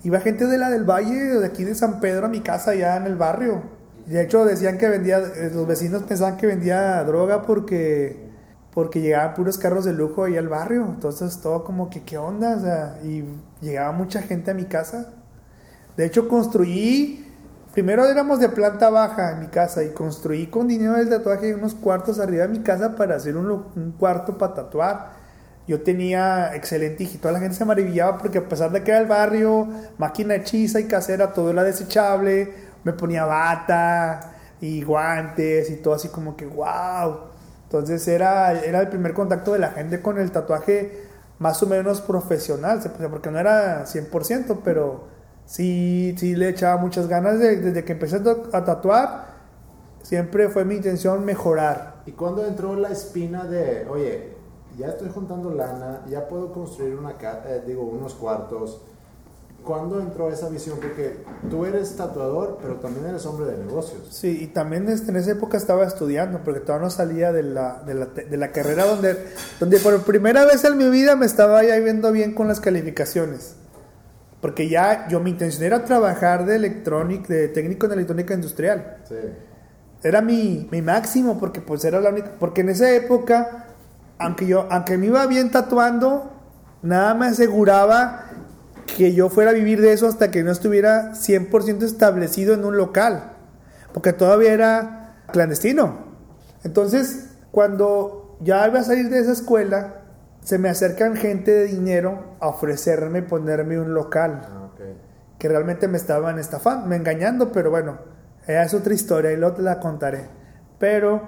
Iba 0.03 0.19
gente 0.19 0.45
de 0.45 0.57
la 0.59 0.69
del 0.69 0.83
Valle, 0.83 1.39
de 1.39 1.45
aquí 1.45 1.63
de 1.63 1.73
San 1.73 1.99
Pedro 1.99 2.27
a 2.27 2.29
mi 2.29 2.41
casa, 2.41 2.75
ya 2.75 2.95
en 2.97 3.07
el 3.07 3.15
barrio. 3.15 3.63
De 4.05 4.21
hecho, 4.21 4.45
decían 4.45 4.77
que 4.77 4.89
vendía, 4.89 5.17
eh, 5.17 5.51
los 5.53 5.65
vecinos 5.65 6.03
pensaban 6.03 6.37
que 6.37 6.45
vendía 6.45 7.03
droga 7.03 7.41
porque, 7.41 8.29
porque 8.73 9.01
llegaban 9.01 9.33
puros 9.33 9.57
carros 9.57 9.85
de 9.85 9.93
lujo 9.93 10.25
ahí 10.25 10.37
al 10.37 10.49
barrio. 10.49 10.85
Entonces 10.85 11.41
todo 11.41 11.63
como 11.63 11.89
que, 11.89 12.03
¿qué 12.03 12.19
onda? 12.19 12.99
Y 13.03 13.23
llegaba 13.61 13.91
mucha 13.93 14.21
gente 14.21 14.51
a 14.51 14.53
mi 14.53 14.65
casa 14.65 15.22
de 15.95 16.05
hecho, 16.05 16.27
construí, 16.27 17.31
primero 17.71 18.05
éramos 18.05 18.39
de 18.39 18.49
planta 18.49 18.89
baja 18.89 19.31
en 19.31 19.41
mi 19.41 19.47
casa 19.47 19.83
y 19.83 19.89
construí 19.89 20.47
con 20.47 20.67
dinero 20.67 20.93
del 20.93 21.09
tatuaje 21.09 21.53
unos 21.53 21.75
cuartos 21.75 22.19
arriba 22.19 22.43
de 22.43 22.49
mi 22.49 22.59
casa 22.59 22.95
para 22.95 23.15
hacer 23.15 23.37
un, 23.37 23.93
cuarto 23.99 24.37
para 24.37 24.55
tatuar. 24.55 25.23
Yo 25.67 25.81
tenía 25.81 26.55
excelente 26.55 27.03
y 27.03 27.07
toda 27.17 27.33
la 27.33 27.39
gente 27.39 27.55
se 27.55 27.63
maravillaba 27.63 28.17
porque 28.17 28.39
a 28.39 28.49
pesar 28.49 28.71
de 28.71 28.83
que 28.83 28.91
era 28.91 28.99
el 28.99 29.07
barrio, 29.07 29.67
máquina 29.97 30.35
hechiza 30.35 30.79
y 30.79 30.85
casera, 30.85 31.31
todo 31.31 31.51
era 31.51 31.63
desechable, 31.63 32.53
me 32.83 32.91
ponía 32.93 33.25
bata 33.25 34.33
y 34.59 34.83
guantes 34.83 35.69
y 35.69 35.75
todo 35.77 35.93
así 35.93 36.09
como 36.09 36.35
que 36.35 36.45
wow. 36.47 37.31
Entonces 37.65 38.07
era, 38.07 38.51
era 38.51 38.81
el 38.81 38.89
primer 38.89 39.13
contacto 39.13 39.53
de 39.53 39.59
la 39.59 39.69
gente 39.69 40.01
con 40.01 40.19
el 40.19 40.31
tatuaje 40.31 41.07
más 41.39 41.61
o 41.63 41.67
menos 41.67 42.01
profesional, 42.01 42.81
porque 43.09 43.31
no 43.31 43.39
era 43.39 43.85
100%, 43.85 44.59
pero 44.63 45.12
sí, 45.45 46.15
sí 46.17 46.35
le 46.35 46.49
echaba 46.49 46.81
muchas 46.81 47.07
ganas 47.07 47.39
desde 47.39 47.83
que 47.83 47.93
empecé 47.93 48.21
a 48.51 48.65
tatuar. 48.65 49.33
Siempre 50.01 50.49
fue 50.49 50.65
mi 50.65 50.75
intención 50.75 51.23
mejorar. 51.23 52.03
¿Y 52.05 52.11
cuando 52.11 52.45
entró 52.45 52.75
la 52.75 52.89
espina 52.89 53.45
de, 53.45 53.87
oye, 53.89 54.33
ya 54.77 54.87
estoy 54.87 55.09
juntando 55.09 55.51
lana, 55.51 56.01
ya 56.09 56.27
puedo 56.27 56.51
construir 56.51 56.95
una 56.95 57.11
eh, 57.21 57.63
digo, 57.65 57.83
unos 57.83 58.13
cuartos? 58.13 58.81
¿Cuándo 59.63 60.01
entró 60.01 60.29
esa 60.29 60.49
visión? 60.49 60.77
Porque 60.81 61.23
tú 61.49 61.65
eres 61.65 61.95
tatuador, 61.95 62.57
pero 62.61 62.75
también 62.75 63.05
eres 63.05 63.25
hombre 63.25 63.45
de 63.45 63.57
negocios. 63.63 64.01
Sí, 64.11 64.39
y 64.41 64.47
también 64.47 64.89
este, 64.89 65.11
en 65.11 65.15
esa 65.15 65.31
época 65.31 65.55
estaba 65.55 65.85
estudiando, 65.85 66.41
porque 66.43 66.59
todavía 66.59 66.83
no 66.83 66.89
salía 66.91 67.31
de 67.31 67.43
la, 67.43 67.81
de 67.85 67.93
la, 67.93 68.05
de 68.07 68.37
la 68.37 68.51
carrera 68.51 68.85
donde, 68.85 69.17
donde 69.61 69.79
por 69.79 70.01
primera 70.03 70.43
vez 70.43 70.65
en 70.65 70.77
mi 70.77 70.89
vida 70.89 71.15
me 71.15 71.25
estaba 71.25 71.63
ya 71.63 71.79
viendo 71.79 72.11
bien 72.11 72.33
con 72.33 72.49
las 72.49 72.59
calificaciones. 72.59 73.55
Porque 74.43 74.67
ya 74.67 75.07
yo 75.07 75.21
mi 75.21 75.29
intención 75.29 75.63
era 75.63 75.85
trabajar 75.85 76.45
de 76.45 76.57
electrónica, 76.57 77.33
de 77.33 77.47
técnico 77.47 77.85
en 77.85 77.93
electrónica 77.93 78.33
industrial. 78.33 78.97
Sí. 79.07 79.15
Era 80.03 80.21
mi, 80.21 80.67
mi, 80.69 80.81
máximo 80.81 81.39
porque 81.39 81.61
pues 81.61 81.85
era 81.85 82.01
la 82.01 82.09
única, 82.09 82.33
porque 82.41 82.59
en 82.59 82.67
esa 82.67 82.91
época, 82.91 83.67
aunque 84.19 84.45
yo, 84.45 84.67
aunque 84.69 84.97
me 84.97 85.05
iba 85.05 85.25
bien 85.27 85.49
tatuando, 85.49 86.29
nada 86.81 87.13
me 87.13 87.27
aseguraba 87.27 88.25
que 88.97 89.13
yo 89.13 89.29
fuera 89.29 89.51
a 89.51 89.53
vivir 89.53 89.79
de 89.79 89.93
eso 89.93 90.09
hasta 90.09 90.29
que 90.29 90.43
no 90.43 90.51
estuviera 90.51 91.13
100% 91.13 91.83
establecido 91.83 92.53
en 92.53 92.65
un 92.65 92.75
local, 92.75 93.31
porque 93.93 94.11
todavía 94.11 94.51
era 94.51 95.23
clandestino. 95.31 95.99
Entonces, 96.65 97.29
cuando 97.51 98.37
ya 98.41 98.67
iba 98.67 98.81
a 98.81 98.83
salir 98.83 99.09
de 99.09 99.19
esa 99.19 99.31
escuela, 99.31 100.02
se 100.43 100.57
me 100.57 100.69
acercan 100.69 101.15
gente 101.15 101.51
de 101.51 101.65
dinero 101.65 102.35
a 102.39 102.49
ofrecerme 102.49 103.21
ponerme 103.21 103.79
un 103.79 103.93
local. 103.93 104.41
Ah, 104.43 104.59
que 105.39 105.49
realmente 105.49 105.89
me 105.89 105.97
estaban 105.97 106.39
estafando, 106.39 106.87
me 106.87 106.95
engañando, 106.95 107.51
pero 107.51 107.69
bueno, 107.69 107.97
es 108.47 108.73
otra 108.73 108.93
historia 108.93 109.33
y 109.33 109.35
luego 109.35 109.57
te 109.57 109.61
la 109.61 109.77
contaré. 109.77 110.29
Pero 110.79 111.21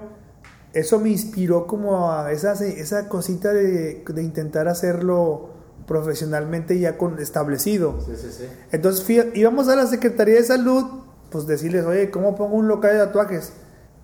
eso 0.72 0.98
me 1.00 1.10
inspiró 1.10 1.66
como 1.66 2.10
a 2.10 2.32
esa, 2.32 2.52
esa 2.52 3.10
cosita 3.10 3.52
de, 3.52 4.02
de 4.06 4.22
intentar 4.22 4.68
hacerlo 4.68 5.50
profesionalmente 5.86 6.78
ya 6.78 6.96
con, 6.96 7.18
establecido. 7.18 8.00
Sí, 8.06 8.16
sí, 8.16 8.28
sí. 8.30 8.44
Entonces 8.72 9.06
íbamos 9.34 9.68
a 9.68 9.76
la 9.76 9.86
Secretaría 9.86 10.36
de 10.36 10.44
Salud, 10.44 10.84
pues 11.30 11.46
decirles, 11.46 11.84
oye, 11.84 12.10
¿cómo 12.10 12.34
pongo 12.36 12.56
un 12.56 12.68
local 12.68 12.92
de 12.92 12.98
tatuajes? 12.98 13.52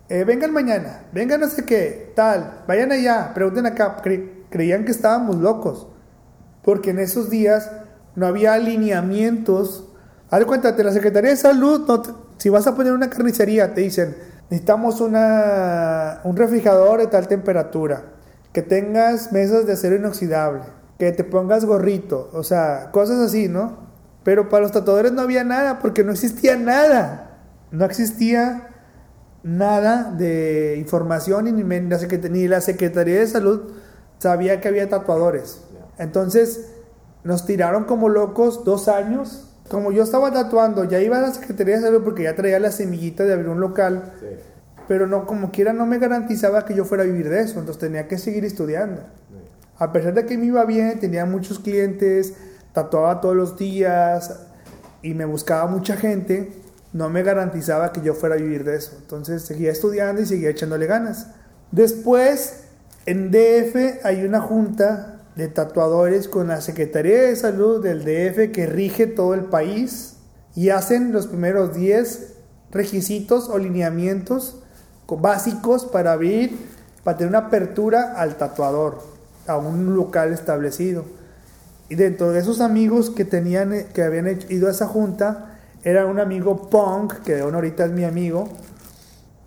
Eh, 0.09 0.25
vengan 0.25 0.51
mañana, 0.51 1.07
vengan 1.11 1.41
no 1.41 1.49
sé 1.49 1.65
qué, 1.65 2.11
tal, 2.15 2.63
vayan 2.67 2.91
allá, 2.91 3.31
pregunten 3.33 3.65
acá 3.65 3.97
creían 4.53 4.85
que 4.85 4.91
estábamos 4.91 5.37
locos, 5.37 5.87
porque 6.61 6.91
en 6.91 6.99
esos 6.99 7.31
días 7.31 7.71
no 8.15 8.27
había 8.27 8.53
alineamientos. 8.53 9.89
Haz 10.29 10.45
cuenta, 10.45 10.75
la 10.77 10.91
Secretaría 10.91 11.31
de 11.31 11.37
Salud, 11.37 11.89
si 12.37 12.49
vas 12.49 12.67
a 12.67 12.75
poner 12.75 12.93
una 12.93 13.09
carnicería, 13.09 13.73
te 13.73 13.81
dicen, 13.81 14.15
necesitamos 14.51 15.01
una, 15.01 16.21
un 16.23 16.37
refrigerador 16.37 16.99
de 16.99 17.07
tal 17.07 17.27
temperatura, 17.27 18.03
que 18.51 18.61
tengas 18.61 19.31
mesas 19.31 19.65
de 19.65 19.73
acero 19.73 19.95
inoxidable, 19.95 20.61
que 20.99 21.11
te 21.11 21.23
pongas 21.23 21.65
gorrito, 21.65 22.29
o 22.31 22.43
sea, 22.43 22.91
cosas 22.91 23.21
así, 23.21 23.47
¿no? 23.47 23.89
Pero 24.23 24.49
para 24.49 24.61
los 24.61 24.71
tatuadores 24.71 25.13
no 25.13 25.23
había 25.23 25.43
nada, 25.43 25.79
porque 25.79 26.03
no 26.03 26.11
existía 26.11 26.57
nada. 26.57 27.39
No 27.71 27.85
existía 27.85 28.69
nada 29.41 30.13
de 30.15 30.75
información 30.77 31.45
ni, 31.45 31.63
ni 31.63 32.47
la 32.47 32.61
Secretaría 32.61 33.19
de 33.19 33.27
Salud 33.27 33.73
sabía 34.23 34.61
que 34.61 34.69
había 34.69 34.89
tatuadores. 34.89 35.59
Entonces 35.97 36.69
nos 37.23 37.45
tiraron 37.45 37.83
como 37.83 38.09
locos 38.09 38.63
dos 38.63 38.87
años. 38.87 39.49
Como 39.69 39.91
yo 39.91 40.03
estaba 40.03 40.31
tatuando, 40.31 40.85
ya 40.85 40.99
iba 40.99 41.17
a 41.17 41.21
la 41.21 41.31
Secretaría 41.31 41.75
de 41.75 41.81
Salud 41.81 42.03
porque 42.03 42.23
ya 42.23 42.35
traía 42.35 42.59
la 42.59 42.71
semillita 42.71 43.23
de 43.23 43.33
abrir 43.33 43.49
un 43.49 43.59
local. 43.59 44.13
Pero 44.87 45.07
no, 45.07 45.25
como 45.25 45.51
quiera, 45.51 45.73
no 45.73 45.85
me 45.85 45.99
garantizaba 45.99 46.65
que 46.65 46.73
yo 46.73 46.85
fuera 46.85 47.03
a 47.03 47.05
vivir 47.05 47.29
de 47.29 47.41
eso. 47.41 47.59
Entonces 47.59 47.79
tenía 47.79 48.07
que 48.07 48.17
seguir 48.17 48.45
estudiando. 48.45 49.01
A 49.77 49.91
pesar 49.91 50.13
de 50.13 50.25
que 50.25 50.37
me 50.37 50.45
iba 50.45 50.63
bien, 50.65 50.99
tenía 50.99 51.25
muchos 51.25 51.59
clientes, 51.59 52.33
tatuaba 52.73 53.19
todos 53.19 53.35
los 53.35 53.57
días 53.57 54.39
y 55.01 55.13
me 55.13 55.25
buscaba 55.25 55.69
mucha 55.69 55.97
gente, 55.97 56.53
no 56.93 57.09
me 57.09 57.23
garantizaba 57.23 57.91
que 57.91 58.01
yo 58.01 58.13
fuera 58.13 58.35
a 58.35 58.37
vivir 58.37 58.63
de 58.63 58.77
eso. 58.77 58.93
Entonces 59.01 59.41
seguía 59.41 59.71
estudiando 59.71 60.21
y 60.21 60.25
seguía 60.25 60.49
echándole 60.49 60.85
ganas. 60.85 61.27
Después 61.71 62.62
en 63.05 63.31
DF 63.31 64.05
hay 64.05 64.23
una 64.25 64.41
junta 64.41 65.21
de 65.35 65.47
tatuadores 65.47 66.27
con 66.27 66.47
la 66.47 66.61
Secretaría 66.61 67.23
de 67.23 67.35
Salud 67.35 67.83
del 67.83 68.05
DF 68.05 68.51
que 68.51 68.67
rige 68.67 69.07
todo 69.07 69.33
el 69.33 69.45
país 69.45 70.15
y 70.55 70.69
hacen 70.69 71.11
los 71.11 71.27
primeros 71.27 71.75
10 71.75 72.33
requisitos 72.71 73.49
o 73.49 73.57
lineamientos 73.57 74.63
básicos 75.21 75.85
para 75.85 76.13
abrir, 76.13 76.57
para 77.03 77.17
tener 77.17 77.29
una 77.29 77.47
apertura 77.47 78.13
al 78.15 78.37
tatuador, 78.37 79.01
a 79.47 79.57
un 79.57 79.95
local 79.95 80.33
establecido. 80.33 81.05
Y 81.89 81.95
dentro 81.95 82.31
de 82.31 82.39
esos 82.39 82.61
amigos 82.61 83.09
que 83.09 83.25
tenían, 83.25 83.73
eh, 83.73 83.87
que 83.93 84.03
habían 84.03 84.39
ido 84.49 84.67
a 84.67 84.71
esa 84.71 84.87
junta, 84.87 85.59
era 85.83 86.05
un 86.05 86.19
amigo 86.19 86.69
punk, 86.69 87.21
que 87.23 87.35
de 87.35 87.41
ahorita 87.41 87.85
es 87.85 87.91
mi 87.91 88.05
amigo, 88.05 88.49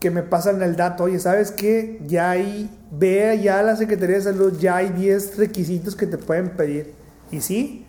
que 0.07 0.11
me 0.13 0.23
pasan 0.23 0.63
el 0.63 0.77
dato, 0.77 1.03
oye, 1.03 1.19
¿sabes 1.19 1.51
qué? 1.51 2.01
Ya 2.07 2.31
hay, 2.31 2.71
ve 2.93 3.41
ya 3.43 3.61
la 3.65 3.75
Secretaría 3.75 4.15
de 4.15 4.23
Salud, 4.23 4.57
ya 4.57 4.77
hay 4.77 4.91
10 4.91 5.37
requisitos 5.37 5.97
que 5.97 6.07
te 6.07 6.17
pueden 6.17 6.51
pedir. 6.51 6.95
Y 7.33 7.41
sí, 7.41 7.85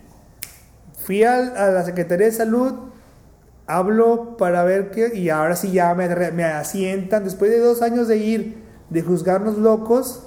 fui 1.04 1.22
a, 1.22 1.36
a 1.36 1.70
la 1.70 1.84
Secretaría 1.84 2.26
de 2.26 2.32
Salud, 2.32 2.72
hablo 3.68 4.36
para 4.36 4.64
ver 4.64 4.90
qué, 4.90 5.14
y 5.14 5.28
ahora 5.28 5.54
sí 5.54 5.70
ya 5.70 5.94
me, 5.94 6.08
me 6.32 6.42
asientan, 6.42 7.22
después 7.22 7.52
de 7.52 7.60
dos 7.60 7.82
años 7.82 8.08
de 8.08 8.16
ir, 8.16 8.64
de 8.90 9.00
juzgarnos 9.02 9.56
locos, 9.56 10.24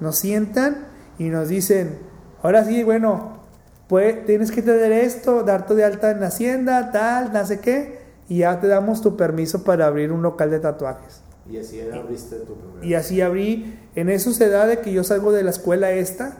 nos 0.00 0.16
sientan 0.16 0.86
y 1.18 1.24
nos 1.24 1.50
dicen, 1.50 1.98
ahora 2.42 2.64
sí, 2.64 2.84
bueno, 2.84 3.42
pues 3.86 4.24
tienes 4.24 4.50
que 4.50 4.62
tener 4.62 4.92
esto, 4.92 5.42
darte 5.42 5.74
de 5.74 5.84
alta 5.84 6.10
en 6.10 6.22
Hacienda, 6.22 6.90
tal, 6.90 7.34
no 7.34 7.44
sé 7.44 7.60
qué, 7.60 7.97
y 8.28 8.38
ya 8.38 8.60
te 8.60 8.66
damos 8.66 9.00
tu 9.00 9.16
permiso 9.16 9.64
para 9.64 9.86
abrir 9.86 10.12
un 10.12 10.22
local 10.22 10.50
de 10.50 10.60
tatuajes. 10.60 11.22
Y 11.50 11.56
así 11.56 11.80
abriste 11.80 12.36
tu 12.36 12.54
primer. 12.54 12.84
Y 12.84 12.94
así 12.94 13.20
abrí, 13.20 13.78
en 13.94 14.10
eso 14.10 14.32
se 14.32 14.50
da 14.50 14.66
de 14.66 14.80
que 14.80 14.92
yo 14.92 15.02
salgo 15.02 15.32
de 15.32 15.42
la 15.42 15.50
escuela 15.50 15.90
esta, 15.92 16.36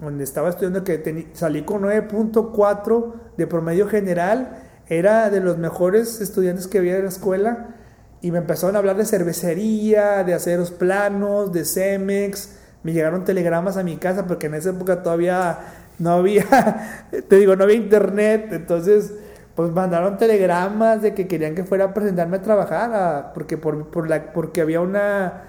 donde 0.00 0.24
estaba 0.24 0.48
estudiando, 0.48 0.84
que 0.84 1.28
salí 1.32 1.62
con 1.62 1.82
9.4 1.82 3.12
de 3.36 3.46
promedio 3.46 3.88
general, 3.88 4.62
era 4.88 5.30
de 5.30 5.40
los 5.40 5.58
mejores 5.58 6.20
estudiantes 6.20 6.68
que 6.68 6.78
había 6.78 6.96
en 6.96 7.04
la 7.04 7.08
escuela, 7.08 7.74
y 8.20 8.30
me 8.30 8.38
empezaron 8.38 8.76
a 8.76 8.78
hablar 8.78 8.96
de 8.96 9.04
cervecería, 9.04 10.22
de 10.22 10.34
aceros 10.34 10.70
planos, 10.70 11.52
de 11.52 11.64
Cemex, 11.64 12.56
me 12.82 12.92
llegaron 12.92 13.24
telegramas 13.24 13.76
a 13.76 13.82
mi 13.82 13.96
casa, 13.96 14.26
porque 14.28 14.46
en 14.46 14.54
esa 14.54 14.70
época 14.70 15.02
todavía 15.02 15.58
no 15.98 16.10
había, 16.10 17.02
te 17.28 17.36
digo, 17.36 17.56
no 17.56 17.64
había 17.64 17.76
internet, 17.76 18.48
entonces 18.52 19.12
pues 19.56 19.72
mandaron 19.72 20.18
telegramas 20.18 21.02
de 21.02 21.14
que 21.14 21.26
querían 21.26 21.54
que 21.54 21.64
fuera 21.64 21.86
a 21.86 21.94
presentarme 21.94 22.36
a 22.36 22.42
trabajar, 22.42 23.32
porque, 23.34 23.56
por, 23.56 23.90
por 23.90 24.08
la, 24.08 24.32
porque 24.32 24.60
había 24.60 24.82
una 24.82 25.44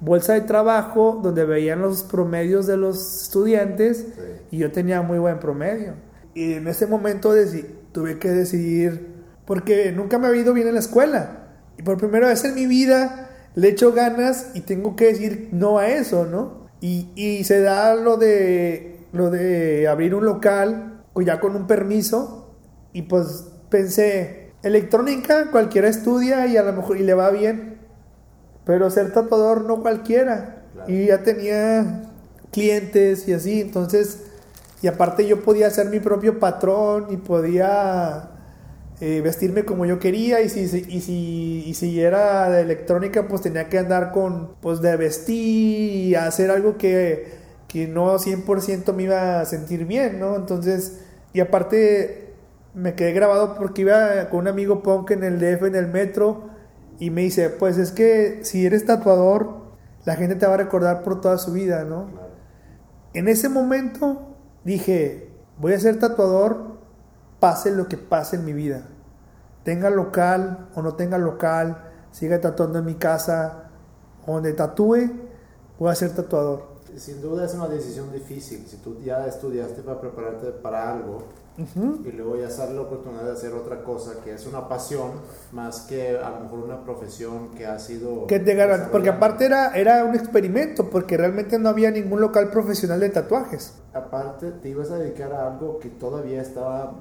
bolsa 0.00 0.34
de 0.34 0.40
trabajo 0.42 1.20
donde 1.22 1.44
veían 1.44 1.80
los 1.80 2.02
promedios 2.02 2.66
de 2.66 2.76
los 2.76 3.22
estudiantes 3.22 4.08
y 4.50 4.58
yo 4.58 4.72
tenía 4.72 5.00
muy 5.00 5.18
buen 5.18 5.38
promedio. 5.38 5.94
Y 6.34 6.54
en 6.54 6.66
ese 6.66 6.88
momento 6.88 7.32
tuve 7.92 8.18
que 8.18 8.30
decidir, 8.30 9.14
porque 9.46 9.92
nunca 9.92 10.18
me 10.18 10.26
ha 10.26 10.34
ido 10.34 10.52
bien 10.52 10.66
en 10.66 10.74
la 10.74 10.80
escuela, 10.80 11.48
y 11.78 11.82
por 11.82 11.98
primera 11.98 12.28
vez 12.28 12.44
en 12.44 12.56
mi 12.56 12.66
vida 12.66 13.30
le 13.54 13.68
echo 13.68 13.92
ganas 13.92 14.50
y 14.54 14.62
tengo 14.62 14.96
que 14.96 15.06
decir 15.06 15.50
no 15.52 15.78
a 15.78 15.88
eso, 15.88 16.26
¿no? 16.26 16.66
Y, 16.80 17.10
y 17.14 17.44
se 17.44 17.60
da 17.60 17.94
lo 17.94 18.16
de 18.16 18.92
lo 19.12 19.30
de 19.30 19.86
abrir 19.88 20.14
un 20.14 20.24
local 20.24 21.04
o 21.12 21.20
ya 21.20 21.38
con 21.38 21.54
un 21.54 21.66
permiso 21.66 22.56
y 22.92 23.02
pues 23.02 23.51
pensé, 23.72 24.52
electrónica 24.62 25.50
cualquiera 25.50 25.88
estudia 25.88 26.46
y 26.46 26.56
a 26.56 26.62
lo 26.62 26.72
mejor 26.72 26.98
y 26.98 27.02
le 27.02 27.14
va 27.14 27.30
bien, 27.30 27.78
pero 28.64 28.88
ser 28.90 29.12
tatuador 29.12 29.64
no 29.64 29.82
cualquiera. 29.82 30.62
Y 30.86 31.06
ya 31.06 31.24
tenía 31.24 32.04
clientes 32.52 33.26
y 33.26 33.32
así, 33.32 33.60
entonces, 33.60 34.24
y 34.82 34.86
aparte 34.86 35.26
yo 35.26 35.42
podía 35.42 35.68
ser 35.70 35.88
mi 35.88 35.98
propio 35.98 36.38
patrón 36.38 37.06
y 37.10 37.16
podía 37.16 38.30
eh, 39.00 39.20
vestirme 39.20 39.64
como 39.64 39.86
yo 39.86 39.98
quería 39.98 40.42
y 40.42 40.48
si, 40.48 40.60
y, 40.60 41.00
si, 41.00 41.64
y 41.66 41.74
si 41.74 42.00
era 42.00 42.50
de 42.50 42.60
electrónica 42.60 43.26
pues 43.26 43.42
tenía 43.42 43.68
que 43.68 43.78
andar 43.78 44.12
con, 44.12 44.54
pues 44.60 44.80
de 44.80 44.96
vestir 44.96 45.92
y 45.92 46.14
hacer 46.14 46.50
algo 46.50 46.76
que 46.78 47.42
que 47.72 47.88
no 47.88 48.18
100% 48.18 48.92
me 48.92 49.04
iba 49.04 49.40
a 49.40 49.46
sentir 49.46 49.86
bien, 49.86 50.20
¿no? 50.20 50.36
Entonces, 50.36 50.98
y 51.32 51.40
aparte 51.40 52.21
me 52.74 52.94
quedé 52.94 53.12
grabado 53.12 53.54
porque 53.54 53.82
iba 53.82 54.28
con 54.30 54.40
un 54.40 54.48
amigo 54.48 54.82
punk 54.82 55.10
en 55.12 55.24
el 55.24 55.38
DF, 55.38 55.64
en 55.64 55.74
el 55.74 55.88
metro, 55.88 56.50
y 56.98 57.10
me 57.10 57.22
dice, 57.22 57.50
pues 57.50 57.78
es 57.78 57.92
que 57.92 58.40
si 58.44 58.66
eres 58.66 58.86
tatuador, 58.86 59.62
la 60.04 60.16
gente 60.16 60.36
te 60.36 60.46
va 60.46 60.54
a 60.54 60.58
recordar 60.58 61.02
por 61.02 61.20
toda 61.20 61.38
su 61.38 61.52
vida, 61.52 61.84
¿no? 61.84 62.08
En 63.14 63.28
ese 63.28 63.48
momento 63.48 64.36
dije, 64.64 65.30
voy 65.58 65.74
a 65.74 65.80
ser 65.80 65.98
tatuador, 65.98 66.78
pase 67.40 67.70
lo 67.70 67.88
que 67.88 67.96
pase 67.96 68.36
en 68.36 68.44
mi 68.44 68.52
vida. 68.52 68.88
Tenga 69.64 69.90
local 69.90 70.68
o 70.74 70.82
no 70.82 70.94
tenga 70.94 71.18
local, 71.18 71.90
siga 72.10 72.40
tatuando 72.40 72.78
en 72.78 72.84
mi 72.84 72.94
casa, 72.94 73.70
donde 74.26 74.52
tatúe, 74.52 75.10
voy 75.78 75.90
a 75.90 75.94
ser 75.94 76.14
tatuador 76.14 76.72
sin 76.96 77.22
duda 77.22 77.46
es 77.46 77.54
una 77.54 77.68
decisión 77.68 78.12
difícil. 78.12 78.66
Si 78.66 78.76
tú 78.78 78.98
ya 79.00 79.26
estudiaste 79.26 79.82
para 79.82 80.00
prepararte 80.00 80.48
para 80.50 80.92
algo 80.92 81.24
y 81.58 82.12
luego 82.12 82.36
ya 82.36 82.48
sale 82.48 82.74
la 82.74 82.80
oportunidad 82.80 83.24
de 83.24 83.32
hacer 83.32 83.52
otra 83.52 83.82
cosa 83.84 84.12
que 84.24 84.32
es 84.32 84.46
una 84.46 84.68
pasión 84.68 85.10
más 85.52 85.82
que 85.82 86.16
a 86.16 86.30
lo 86.30 86.40
mejor 86.40 86.60
una 86.60 86.82
profesión 86.82 87.50
que 87.50 87.66
ha 87.66 87.78
sido... 87.78 88.26
Que 88.26 88.40
te 88.40 88.56
porque 88.90 89.10
aparte 89.10 89.44
era, 89.44 89.76
era 89.76 90.04
un 90.04 90.14
experimento, 90.14 90.88
porque 90.88 91.16
realmente 91.16 91.58
no 91.58 91.68
había 91.68 91.90
ningún 91.90 92.20
local 92.20 92.50
profesional 92.50 93.00
de 93.00 93.10
tatuajes. 93.10 93.74
Aparte 93.92 94.50
te 94.52 94.70
ibas 94.70 94.90
a 94.90 94.96
dedicar 94.96 95.32
a 95.34 95.48
algo 95.48 95.78
que 95.78 95.90
todavía 95.90 96.40
estaba 96.40 96.94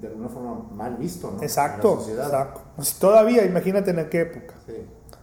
de 0.00 0.08
alguna 0.08 0.28
forma 0.28 0.54
mal 0.72 0.96
visto, 0.96 1.32
¿no? 1.36 1.42
Exacto, 1.42 2.06
exacto. 2.08 2.62
Pues 2.76 2.94
todavía, 2.94 3.44
imagínate 3.44 3.90
en 3.90 4.08
qué 4.08 4.22
época. 4.22 4.54
Sí. 4.66 4.74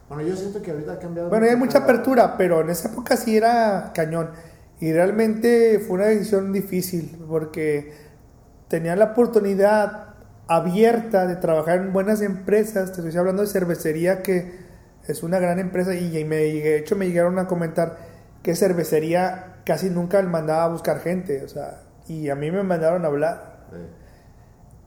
Bueno, 0.08 0.24
yo 0.24 0.36
siento 0.36 0.62
que 0.62 0.72
ahorita 0.72 0.94
ha 0.94 1.00
cambiado. 1.00 1.30
Bueno, 1.30 1.48
hay 1.50 1.56
mucha 1.56 1.80
apertura, 1.80 2.38
pero 2.38 2.62
en 2.62 2.70
esa 2.70 2.90
época 2.90 3.18
sí 3.18 3.36
era 3.38 3.92
cañón. 3.94 4.30
Y 4.80 4.92
realmente 4.92 5.80
fue 5.80 5.96
una 5.96 6.08
decisión 6.08 6.52
difícil 6.52 7.18
porque 7.28 8.05
tenía 8.68 8.96
la 8.96 9.06
oportunidad 9.06 10.16
abierta 10.48 11.28
de 11.28 11.36
trabajar 11.36 11.80
en 11.80 11.94
buenas 11.94 12.22
empresas. 12.22 12.92
Te 12.92 13.02
estoy 13.02 13.18
hablando 13.18 13.42
de 13.42 13.48
cervecería, 13.48 14.22
que 14.22 14.60
es 15.08 15.24
una 15.24 15.40
gran 15.40 15.60
empresa. 15.60 15.96
Y 15.96 16.24
me, 16.26 16.38
de 16.38 16.78
hecho 16.78 16.96
me 16.96 17.08
llegaron 17.08 17.40
a 17.40 17.48
comentar 17.48 17.98
que 18.44 18.56
cervecería 18.56 19.62
casi 19.66 19.90
nunca 19.90 20.22
mandaba 20.22 20.66
a 20.66 20.70
buscar 20.70 21.00
gente. 21.00 21.44
O 21.44 21.48
sea, 21.48 21.82
y 22.08 22.30
a 22.30 22.36
mí 22.36 22.52
me 22.52 22.64
mandaron 22.64 23.04
a 23.06 23.08
hablar. 23.08 23.56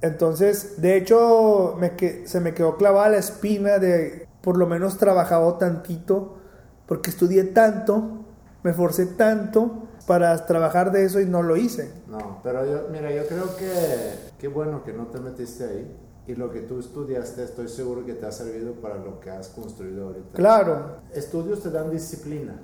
Entonces, 0.01 0.81
de 0.81 0.97
hecho, 0.97 1.77
me 1.79 1.93
se 2.27 2.41
me 2.41 2.55
quedó 2.55 2.77
clavada 2.77 3.09
la 3.11 3.19
espina 3.19 3.79
de 3.79 4.29
por 4.43 4.57
lo 4.57 4.67
menos 4.67 4.97
trabajado 4.97 5.55
tantito, 5.55 6.39
porque 6.87 7.11
estudié 7.11 7.45
tanto, 7.45 8.25
me 8.63 8.73
forcé 8.73 9.07
tanto 9.07 9.88
para 10.09 10.47
trabajar 10.47 10.91
de 10.91 11.05
eso 11.05 11.21
y 11.21 11.27
no 11.27 11.43
lo 11.43 11.57
hice. 11.57 11.93
No, 12.09 12.41
pero 12.43 12.65
yo, 12.65 12.89
mira, 12.91 13.13
yo 13.13 13.27
creo 13.27 13.55
que 13.57 14.15
qué 14.39 14.49
bueno 14.49 14.83
que 14.83 14.95
no 14.95 15.07
te 15.07 15.21
metiste 15.21 15.65
ahí. 15.65 15.97
Y 16.27 16.35
lo 16.35 16.51
que 16.51 16.61
tú 16.61 16.79
estudiaste, 16.79 17.43
estoy 17.43 17.69
seguro 17.69 18.05
que 18.05 18.13
te 18.13 18.27
ha 18.27 18.33
servido 18.33 18.75
para 18.75 18.97
lo 18.97 19.19
que 19.19 19.31
has 19.31 19.49
construido 19.49 20.09
ahorita. 20.09 20.37
Claro. 20.37 20.97
Estudios 21.15 21.63
te 21.63 21.71
dan 21.71 21.91
disciplina. 21.91 22.61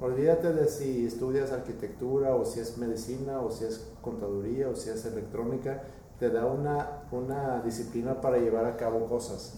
Olvídate 0.00 0.52
de 0.54 0.66
si 0.66 1.06
estudias 1.06 1.52
arquitectura 1.52 2.34
o 2.34 2.46
si 2.46 2.60
es 2.60 2.78
medicina 2.78 3.40
o 3.40 3.50
si 3.50 3.64
es 3.64 3.86
contaduría 4.00 4.68
o 4.70 4.74
si 4.74 4.88
es 4.88 5.04
electrónica. 5.04 5.82
Te 6.18 6.30
da 6.30 6.46
una, 6.46 7.02
una 7.10 7.60
disciplina 7.62 8.18
para 8.18 8.38
llevar 8.38 8.64
a 8.64 8.76
cabo 8.76 9.06
cosas 9.08 9.54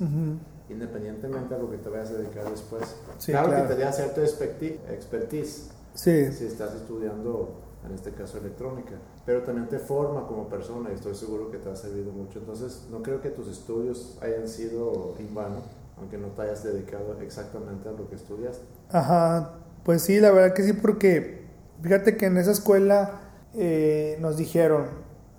independientemente 0.68 1.54
de 1.54 1.62
lo 1.62 1.70
que 1.70 1.78
te 1.78 1.88
vayas 1.88 2.10
a 2.10 2.14
dedicar 2.14 2.44
después. 2.50 2.96
claro, 3.24 3.54
que 3.68 3.74
te 3.74 3.80
da 3.80 3.92
cierta 3.92 4.22
expertise 4.22 5.70
sí. 5.99 6.32
si 6.32 6.46
estás 6.46 6.74
estudiando, 6.74 7.61
en 7.86 7.94
este 7.94 8.12
caso, 8.12 8.38
electrónica, 8.38 8.92
pero 9.26 9.42
también 9.42 9.68
te 9.68 9.78
forma 9.78 10.26
como 10.26 10.49
persona 10.49 10.90
y 10.90 10.94
estoy 10.94 11.14
seguro 11.14 11.51
que 11.51 11.59
te 11.59 11.68
ha 11.70 11.76
servido 11.76 12.12
mucho. 12.12 12.38
Entonces, 12.38 12.86
no 12.90 13.03
creo 13.03 13.20
que 13.20 13.30
tus 13.30 13.49
estudios 13.49 14.18
hayan 14.22 14.49
sido 14.49 15.14
en 15.18 15.34
vano, 15.34 15.62
aunque 15.96 16.16
no 16.16 16.28
te 16.28 16.42
hayas 16.42 16.62
dedicado 16.62 17.18
exactamente 17.20 17.88
a 17.88 17.92
lo 17.92 18.09
que 18.09 18.14
estudiaste. 18.14 18.64
Ajá, 18.90 19.55
pues 19.84 20.03
sí, 20.03 20.20
la 20.20 20.30
verdad 20.30 20.55
que 20.55 20.62
sí, 20.62 20.72
porque 20.72 21.46
fíjate 21.82 22.16
que 22.16 22.26
en 22.26 22.38
esa 22.38 22.53
escuela 22.53 23.20
eh, 23.55 24.16
nos 24.20 24.36
dijeron, 24.36 24.86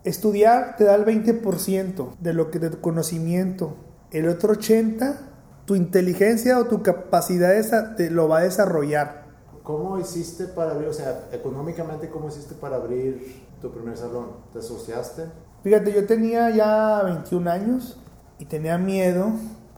estudiar 0.03 0.75
te 0.77 0.83
da 0.83 0.95
el 0.95 1.05
20% 1.05 2.17
de 2.19 2.33
lo 2.33 2.51
que 2.51 2.59
de 2.59 2.69
tu 2.69 2.81
conocimiento 2.81 3.75
el 4.11 4.27
otro 4.27 4.53
80, 4.53 5.17
tu 5.65 5.75
inteligencia 5.75 6.57
o 6.57 6.65
tu 6.65 6.81
capacidad 6.81 7.95
te 7.95 8.09
lo 8.09 8.27
va 8.27 8.39
a 8.39 8.43
desarrollar. 8.43 9.28
¿Cómo 9.69 9.99
hiciste 9.99 10.45
para 10.45 10.71
abrir, 10.71 10.87
o 10.87 10.93
sea, 10.93 11.27
económicamente, 11.31 12.09
cómo 12.09 12.27
hiciste 12.27 12.55
para 12.55 12.77
abrir 12.77 13.43
tu 13.61 13.69
primer 13.69 13.95
salón? 13.95 14.29
¿Te 14.51 14.57
asociaste? 14.57 15.25
Fíjate, 15.61 15.93
yo 15.93 16.07
tenía 16.07 16.49
ya 16.49 17.03
21 17.03 17.51
años 17.51 17.99
y 18.39 18.45
tenía 18.45 18.79
miedo 18.79 19.27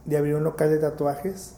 de 0.05 0.17
abrir 0.17 0.35
un 0.35 0.45
local 0.45 0.69
de 0.69 0.77
tatuajes. 0.77 1.55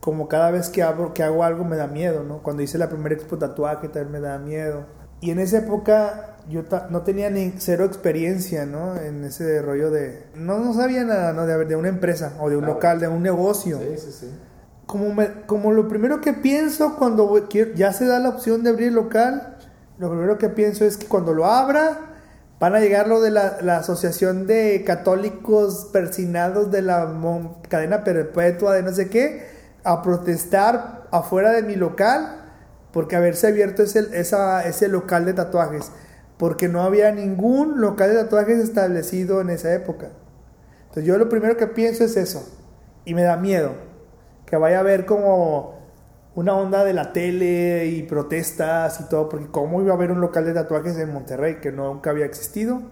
Como 0.00 0.28
cada 0.28 0.50
vez 0.50 0.70
que, 0.70 0.82
abro, 0.82 1.12
que 1.12 1.22
hago 1.22 1.44
algo 1.44 1.62
me 1.64 1.76
da 1.76 1.86
miedo, 1.86 2.22
¿no? 2.22 2.42
Cuando 2.42 2.62
hice 2.62 2.78
la 2.78 2.88
primera 2.88 3.14
expo 3.16 3.36
tatuaje 3.36 3.88
también 3.88 4.12
me 4.12 4.20
da 4.20 4.38
miedo. 4.38 4.86
Y 5.20 5.30
en 5.32 5.38
esa 5.38 5.58
época 5.58 6.38
yo 6.48 6.62
no 6.88 7.02
tenía 7.02 7.28
ni 7.28 7.52
cero 7.58 7.84
experiencia, 7.84 8.64
¿no? 8.64 8.96
En 8.96 9.24
ese 9.24 9.60
rollo 9.60 9.90
de... 9.90 10.24
No, 10.34 10.58
no 10.58 10.72
sabía 10.72 11.04
nada, 11.04 11.34
¿no? 11.34 11.44
De, 11.44 11.62
de 11.66 11.76
una 11.76 11.88
empresa 11.88 12.34
o 12.40 12.48
de 12.48 12.56
un 12.56 12.64
local, 12.64 12.98
de 12.98 13.08
un 13.08 13.22
negocio. 13.22 13.78
Sí, 13.78 13.98
sí, 13.98 14.12
sí. 14.20 14.30
Como, 15.46 15.72
lo 15.72 15.88
primero 15.88 16.20
que 16.20 16.32
pienso 16.32 16.96
cuando 16.96 17.48
ya 17.74 17.92
se 17.92 18.06
da 18.06 18.18
la 18.18 18.30
opción 18.30 18.62
de 18.62 18.70
abrir 18.70 18.92
local, 18.92 19.56
lo 19.98 20.10
primero 20.10 20.38
que 20.38 20.48
pienso 20.48 20.84
es 20.84 20.96
que 20.96 21.06
cuando 21.06 21.34
lo 21.34 21.46
abra, 21.46 21.98
van 22.60 22.74
a 22.74 22.80
llegar 22.80 23.08
lo 23.08 23.20
de 23.20 23.30
la, 23.30 23.58
la 23.62 23.78
Asociación 23.78 24.46
de 24.46 24.84
Católicos 24.86 25.90
Persinados 25.92 26.70
de 26.70 26.82
la 26.82 27.12
Cadena 27.68 28.04
Perpetua 28.04 28.74
de 28.74 28.82
no 28.82 28.92
sé 28.92 29.08
qué, 29.08 29.46
a 29.82 30.02
protestar 30.02 31.08
afuera 31.10 31.50
de 31.52 31.62
mi 31.62 31.76
local 31.76 32.40
porque 32.94 33.16
haberse 33.16 33.48
abierto 33.48 33.82
ese, 33.82 34.06
esa, 34.12 34.64
ese 34.66 34.86
local 34.86 35.24
de 35.24 35.34
tatuajes, 35.34 35.90
porque 36.38 36.68
no 36.68 36.82
había 36.82 37.10
ningún 37.10 37.80
local 37.80 38.10
de 38.10 38.22
tatuajes 38.22 38.60
establecido 38.60 39.40
en 39.40 39.50
esa 39.50 39.74
época. 39.74 40.10
Entonces 40.82 41.04
yo 41.04 41.18
lo 41.18 41.28
primero 41.28 41.56
que 41.56 41.66
pienso 41.66 42.04
es 42.04 42.16
eso, 42.16 42.48
y 43.04 43.14
me 43.14 43.24
da 43.24 43.36
miedo, 43.36 43.72
que 44.46 44.56
vaya 44.56 44.78
a 44.78 44.80
haber 44.80 45.06
como 45.06 45.74
una 46.34 46.56
onda 46.56 46.84
de 46.84 46.92
la 46.92 47.12
tele 47.12 47.86
y 47.86 48.02
protestas 48.02 49.00
y 49.00 49.08
todo, 49.08 49.28
porque 49.28 49.46
cómo 49.46 49.80
iba 49.80 49.92
a 49.92 49.96
haber 49.96 50.10
un 50.10 50.20
local 50.20 50.44
de 50.44 50.52
tatuajes 50.52 50.96
en 50.98 51.12
Monterrey 51.12 51.56
que 51.60 51.70
nunca 51.72 52.10
había 52.10 52.26
existido. 52.26 52.82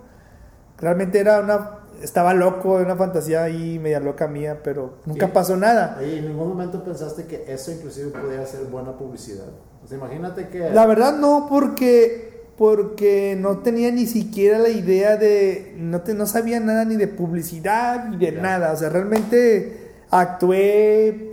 Realmente 0.78 1.18
era 1.18 1.40
una 1.40 1.82
estaba 2.02 2.34
loco, 2.34 2.74
una 2.74 2.96
fantasía 2.96 3.44
ahí 3.44 3.78
media 3.78 4.00
loca 4.00 4.26
mía, 4.26 4.60
pero 4.62 4.98
nunca 5.06 5.32
pasó 5.32 5.56
nada. 5.56 5.98
¿Y 6.02 6.18
en 6.18 6.28
ningún 6.28 6.48
momento 6.48 6.82
pensaste 6.82 7.24
que 7.26 7.44
eso 7.46 7.70
inclusive 7.70 8.10
pudiera 8.10 8.44
ser 8.44 8.64
buena 8.64 8.96
publicidad? 8.96 9.46
O 9.84 9.86
sea, 9.86 9.98
imagínate 9.98 10.48
que... 10.48 10.70
La 10.70 10.86
verdad 10.86 11.16
no, 11.16 11.46
porque, 11.48 12.46
porque 12.56 13.36
no 13.38 13.58
tenía 13.58 13.90
ni 13.92 14.06
siquiera 14.06 14.58
la 14.58 14.68
idea 14.68 15.16
de... 15.16 15.74
No, 15.76 16.02
te, 16.02 16.14
no 16.14 16.26
sabía 16.26 16.60
nada 16.60 16.84
ni 16.84 16.96
de 16.96 17.08
publicidad 17.08 18.08
ni 18.08 18.16
de 18.16 18.32
nada. 18.32 18.72
O 18.72 18.76
sea, 18.76 18.88
realmente 18.88 19.92
actué 20.10 21.31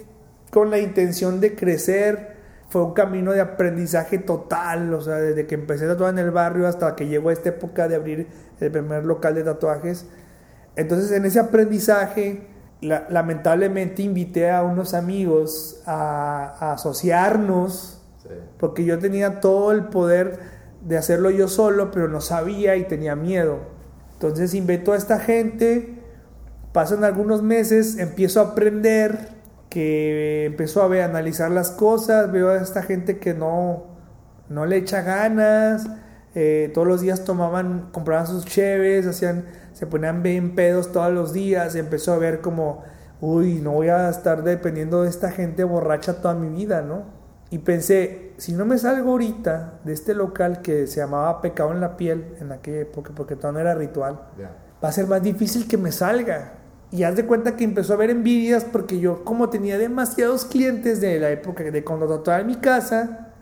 con 0.51 0.69
la 0.69 0.79
intención 0.79 1.39
de 1.39 1.55
crecer. 1.55 2.39
Fue 2.69 2.83
un 2.83 2.93
camino 2.93 3.31
de 3.31 3.41
aprendizaje 3.41 4.19
total, 4.19 4.93
o 4.93 5.01
sea, 5.01 5.15
desde 5.15 5.47
que 5.47 5.55
empecé 5.55 5.85
a 5.85 5.89
tatuar 5.89 6.13
en 6.13 6.19
el 6.19 6.31
barrio 6.31 6.67
hasta 6.67 6.95
que 6.95 7.07
llegó 7.07 7.29
a 7.29 7.33
esta 7.33 7.49
época 7.49 7.87
de 7.87 7.95
abrir 7.95 8.27
el 8.59 8.71
primer 8.71 9.05
local 9.05 9.33
de 9.33 9.43
tatuajes 9.43 10.05
entonces 10.79 11.11
en 11.11 11.25
ese 11.25 11.39
aprendizaje, 11.39 12.47
lamentablemente 12.81 14.01
invité 14.01 14.49
a 14.49 14.63
unos 14.63 14.93
amigos 14.93 15.81
a, 15.85 16.71
asociarnos, 16.71 18.01
porque 18.57 18.85
yo 18.85 18.97
tenía 18.97 19.41
todo 19.41 19.73
el 19.73 19.89
poder 19.89 20.39
de 20.81 20.97
hacerlo 20.97 21.31
yo 21.31 21.49
solo, 21.49 21.91
pero 21.91 22.07
no 22.07 22.21
sabía 22.21 22.77
y 22.77 22.85
tenía 22.85 23.17
miedo. 23.17 23.59
Entonces 24.13 24.53
invito 24.53 24.93
a 24.93 24.95
esta 24.95 25.19
gente, 25.19 26.01
pasan 26.71 27.03
algunos 27.03 27.43
meses, 27.43 27.97
empiezo 27.97 28.39
a 28.39 28.51
aprender, 28.51 29.38
que 29.69 30.45
empezó 30.45 30.81
a 30.81 30.87
ver, 30.87 31.03
analizar 31.03 31.51
las 31.51 31.71
cosas, 31.71 32.31
veo 32.31 32.49
a 32.49 32.57
esta 32.57 32.81
gente 32.81 33.19
que 33.19 33.33
no, 33.33 33.85
no 34.49 34.65
le 34.65 34.77
echa 34.77 35.01
ganas, 35.01 35.87
eh, 36.35 36.71
todos 36.73 36.87
los 36.87 37.01
días 37.01 37.23
tomaban, 37.23 37.89
compraban 37.91 38.27
sus 38.27 38.45
cheves, 38.45 39.05
hacían 39.05 39.45
se 39.79 39.87
ponían 39.87 40.23
bien 40.23 40.55
pedos 40.55 40.91
todos 40.91 41.13
los 41.13 41.31
días 41.31 41.73
y 41.73 41.79
empezó 41.79 42.11
a 42.11 42.17
ver 42.17 42.41
como, 42.41 42.83
uy, 43.21 43.61
no 43.61 43.71
voy 43.71 43.87
a 43.87 44.09
estar 44.09 44.43
dependiendo 44.43 45.03
de 45.03 45.09
esta 45.09 45.31
gente 45.31 45.63
borracha 45.63 46.21
toda 46.21 46.33
mi 46.33 46.49
vida, 46.49 46.81
¿no? 46.81 47.03
Y 47.49 47.59
pensé, 47.59 48.33
si 48.35 48.51
no 48.51 48.65
me 48.65 48.77
salgo 48.77 49.11
ahorita 49.11 49.79
de 49.85 49.93
este 49.93 50.13
local 50.13 50.61
que 50.61 50.85
se 50.85 50.99
llamaba 50.99 51.41
Pecado 51.41 51.71
en 51.71 51.79
la 51.79 51.95
Piel 51.95 52.35
en 52.41 52.51
aquella 52.51 52.81
época, 52.81 53.13
porque 53.15 53.37
todo 53.37 53.53
no 53.53 53.59
era 53.59 53.73
ritual, 53.73 54.19
va 54.83 54.89
a 54.89 54.91
ser 54.91 55.07
más 55.07 55.23
difícil 55.23 55.65
que 55.65 55.77
me 55.77 55.93
salga. 55.93 56.55
Y 56.91 57.03
haz 57.03 57.15
de 57.15 57.25
cuenta 57.25 57.55
que 57.55 57.63
empezó 57.63 57.93
a 57.93 57.95
haber 57.97 58.09
envidias 58.09 58.65
porque 58.65 58.99
yo, 58.99 59.23
como 59.23 59.49
tenía 59.49 59.77
demasiados 59.77 60.45
clientes 60.45 60.99
de 61.01 61.19
la 61.19 61.29
época 61.29 61.63
de 61.63 61.83
cuando 61.83 62.07
tatuaba 62.07 62.41
en 62.41 62.47
mi 62.47 62.55
casa, 62.55 63.33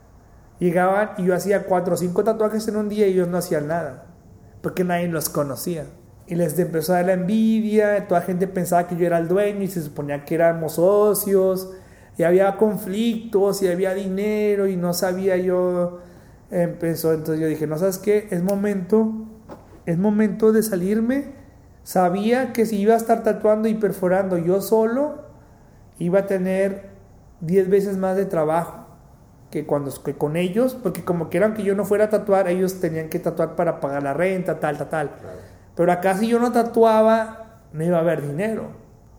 llegaban 0.60 1.12
y 1.18 1.26
yo 1.26 1.36
hacía 1.36 1.64
cuatro 1.64 1.94
o 1.94 1.98
cinco 1.98 2.24
tatuajes 2.24 2.68
en 2.68 2.76
un 2.76 2.90
día 2.90 3.08
y 3.08 3.14
ellos 3.14 3.30
no 3.30 3.38
hacían 3.38 3.68
nada, 3.68 4.08
porque 4.62 4.84
nadie 4.84 5.08
los 5.08 5.30
conocía. 5.30 5.86
Y 6.28 6.36
les 6.36 6.60
empezó 6.60 6.92
a 6.92 6.98
dar 6.98 7.06
la 7.06 7.14
envidia, 7.14 8.06
toda 8.08 8.22
gente 8.22 8.48
pensaba 8.48 8.86
que 8.86 8.98
yo 8.98 9.06
era 9.06 9.18
el 9.18 9.30
dueño 9.30 9.62
y 9.62 9.68
se 9.70 9.82
suponía 9.82 10.26
que 10.26 10.36
éramos 10.36 10.74
socios, 10.74 11.70
y 12.18 12.24
había 12.24 12.58
conflictos 12.58 13.62
y 13.62 13.68
había 13.68 13.94
dinero 13.94 14.68
y 14.68 14.76
no 14.76 14.94
sabía 14.94 15.38
yo. 15.38 16.00
Empezó, 16.50 17.14
entonces 17.14 17.40
yo 17.40 17.48
dije, 17.48 17.68
no 17.68 17.78
sabes 17.78 17.98
qué, 17.98 18.28
es 18.32 18.42
momento, 18.42 19.14
es 19.86 19.98
momento 19.98 20.52
de 20.52 20.64
salirme. 20.64 21.47
Sabía 21.88 22.52
que 22.52 22.66
si 22.66 22.82
iba 22.82 22.96
a 22.96 22.98
estar 22.98 23.24
tatuando 23.24 23.70
y 23.70 23.74
perforando 23.74 24.38
yo 24.38 24.60
solo, 24.60 25.24
iba 26.00 26.20
a 26.20 26.26
tener 26.26 26.90
10 27.40 27.70
veces 27.70 27.96
más 27.96 28.18
de 28.18 28.26
trabajo 28.26 28.88
que 29.52 29.66
cuando 29.66 29.90
que 30.04 30.18
con 30.18 30.36
ellos, 30.36 30.76
porque 30.84 31.06
como 31.06 31.30
quieran 31.30 31.54
que 31.54 31.64
yo 31.64 31.76
no 31.76 31.86
fuera 31.86 32.04
a 32.04 32.10
tatuar, 32.10 32.50
ellos 32.50 32.82
tenían 32.82 33.08
que 33.08 33.20
tatuar 33.20 33.56
para 33.56 33.80
pagar 33.80 34.04
la 34.04 34.14
renta, 34.14 34.60
tal, 34.60 34.78
tal, 34.78 34.90
tal. 34.90 35.12
Pero 35.78 35.90
acá 35.94 36.18
si 36.18 36.28
yo 36.28 36.40
no 36.40 36.52
tatuaba, 36.52 37.62
no 37.72 37.86
iba 37.86 37.96
a 37.96 38.02
haber 38.02 38.22
dinero. 38.22 38.64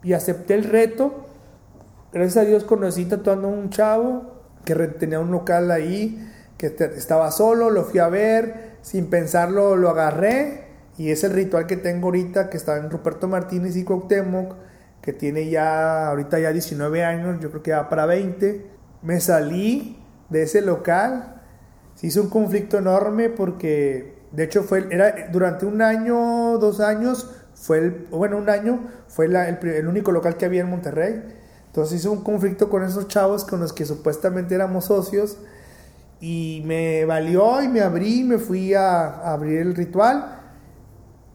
Y 0.02 0.12
acepté 0.12 0.52
el 0.52 0.64
reto. 0.64 1.24
Gracias 2.12 2.36
a 2.36 2.46
Dios 2.46 2.64
conocí 2.64 3.06
tatuando 3.06 3.48
a 3.48 3.50
un 3.50 3.70
chavo 3.70 4.42
que 4.66 4.74
tenía 4.74 5.20
un 5.20 5.30
local 5.30 5.70
ahí, 5.70 6.22
que 6.58 6.66
estaba 6.66 7.30
solo, 7.30 7.70
lo 7.70 7.84
fui 7.84 8.00
a 8.00 8.08
ver, 8.08 8.76
sin 8.82 9.08
pensarlo 9.08 9.74
lo 9.74 9.88
agarré. 9.88 10.67
Y 10.98 11.10
es 11.10 11.24
el 11.24 11.32
ritual 11.32 11.66
que 11.66 11.76
tengo 11.76 12.08
ahorita, 12.08 12.50
que 12.50 12.58
está 12.58 12.76
en 12.76 12.90
Ruperto 12.90 13.28
Martínez 13.28 13.76
y 13.76 13.84
Cuauhtémoc, 13.84 14.56
que 15.00 15.12
tiene 15.14 15.48
ya, 15.48 16.08
ahorita 16.08 16.38
ya 16.38 16.52
19 16.52 17.04
años, 17.04 17.40
yo 17.40 17.50
creo 17.50 17.62
que 17.62 17.72
va 17.72 17.88
para 17.88 18.04
20. 18.04 18.66
Me 19.02 19.20
salí 19.20 20.04
de 20.28 20.42
ese 20.42 20.60
local, 20.60 21.40
se 21.94 22.08
hizo 22.08 22.20
un 22.20 22.28
conflicto 22.28 22.78
enorme 22.78 23.30
porque 23.30 24.18
de 24.32 24.44
hecho, 24.44 24.62
fue, 24.62 24.86
era 24.90 25.28
durante 25.32 25.64
un 25.64 25.80
año, 25.80 26.58
dos 26.58 26.80
años, 26.80 27.30
fue 27.54 28.06
bueno, 28.10 28.36
un 28.36 28.50
año, 28.50 28.86
fue 29.08 29.26
el, 29.26 29.88
único 29.88 30.12
local 30.12 30.36
que 30.36 30.44
había 30.44 30.60
en 30.62 30.70
Monterrey. 30.70 31.22
Entonces 31.66 32.00
hizo 32.00 32.12
un 32.12 32.22
conflicto 32.22 32.68
con 32.68 32.82
esos 32.82 33.08
chavos 33.08 33.44
con 33.44 33.60
los 33.60 33.72
que 33.72 33.84
supuestamente 33.84 34.54
éramos 34.54 34.86
socios 34.86 35.38
y 36.20 36.62
me 36.66 37.04
valió 37.04 37.62
y 37.62 37.68
me 37.68 37.80
abrí, 37.80 38.24
me 38.24 38.38
fui 38.38 38.74
a, 38.74 39.32
abrir 39.32 39.60
el 39.60 39.74
ritual 39.74 40.37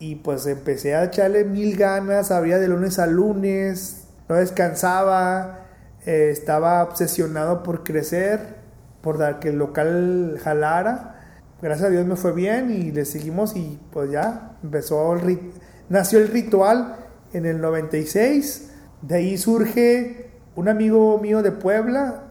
y 0.04 0.16
pues 0.16 0.46
empecé 0.48 0.96
a 0.96 1.06
echarle 1.06 1.46
mil 1.46 1.78
ganas, 1.78 2.30
abría 2.30 2.60
de 2.60 2.68
lunes 2.68 3.00
a 3.00 3.08
lunes, 3.08 4.04
no 4.28 4.36
descansaba, 4.36 5.62
eh, 6.06 6.30
estaba 6.30 6.84
obsesionado 6.84 7.64
por 7.64 7.86
crecer, 7.86 8.58
por 9.02 9.18
dar 9.18 9.40
que 9.40 9.50
el 9.50 9.58
local 9.58 10.38
jalara 10.44 11.22
gracias 11.62 11.88
a 11.88 11.92
Dios 11.92 12.06
me 12.06 12.18
fue 12.18 12.34
bien 12.34 12.70
y 12.70 12.92
le 12.92 13.06
seguimos 13.06 13.56
y 13.56 13.80
pues 13.94 14.12
ya 14.12 14.58
empezó 14.62 15.14
el 15.14 15.54
nació 15.88 16.20
el 16.20 16.28
ritual 16.28 16.98
en 17.32 17.46
el 17.46 17.62
96. 17.62 18.72
De 19.04 19.16
ahí 19.16 19.38
surge 19.38 20.32
un 20.58 20.68
amigo 20.68 21.18
mío 21.20 21.42
de 21.42 21.54
Puebla. 21.54 22.26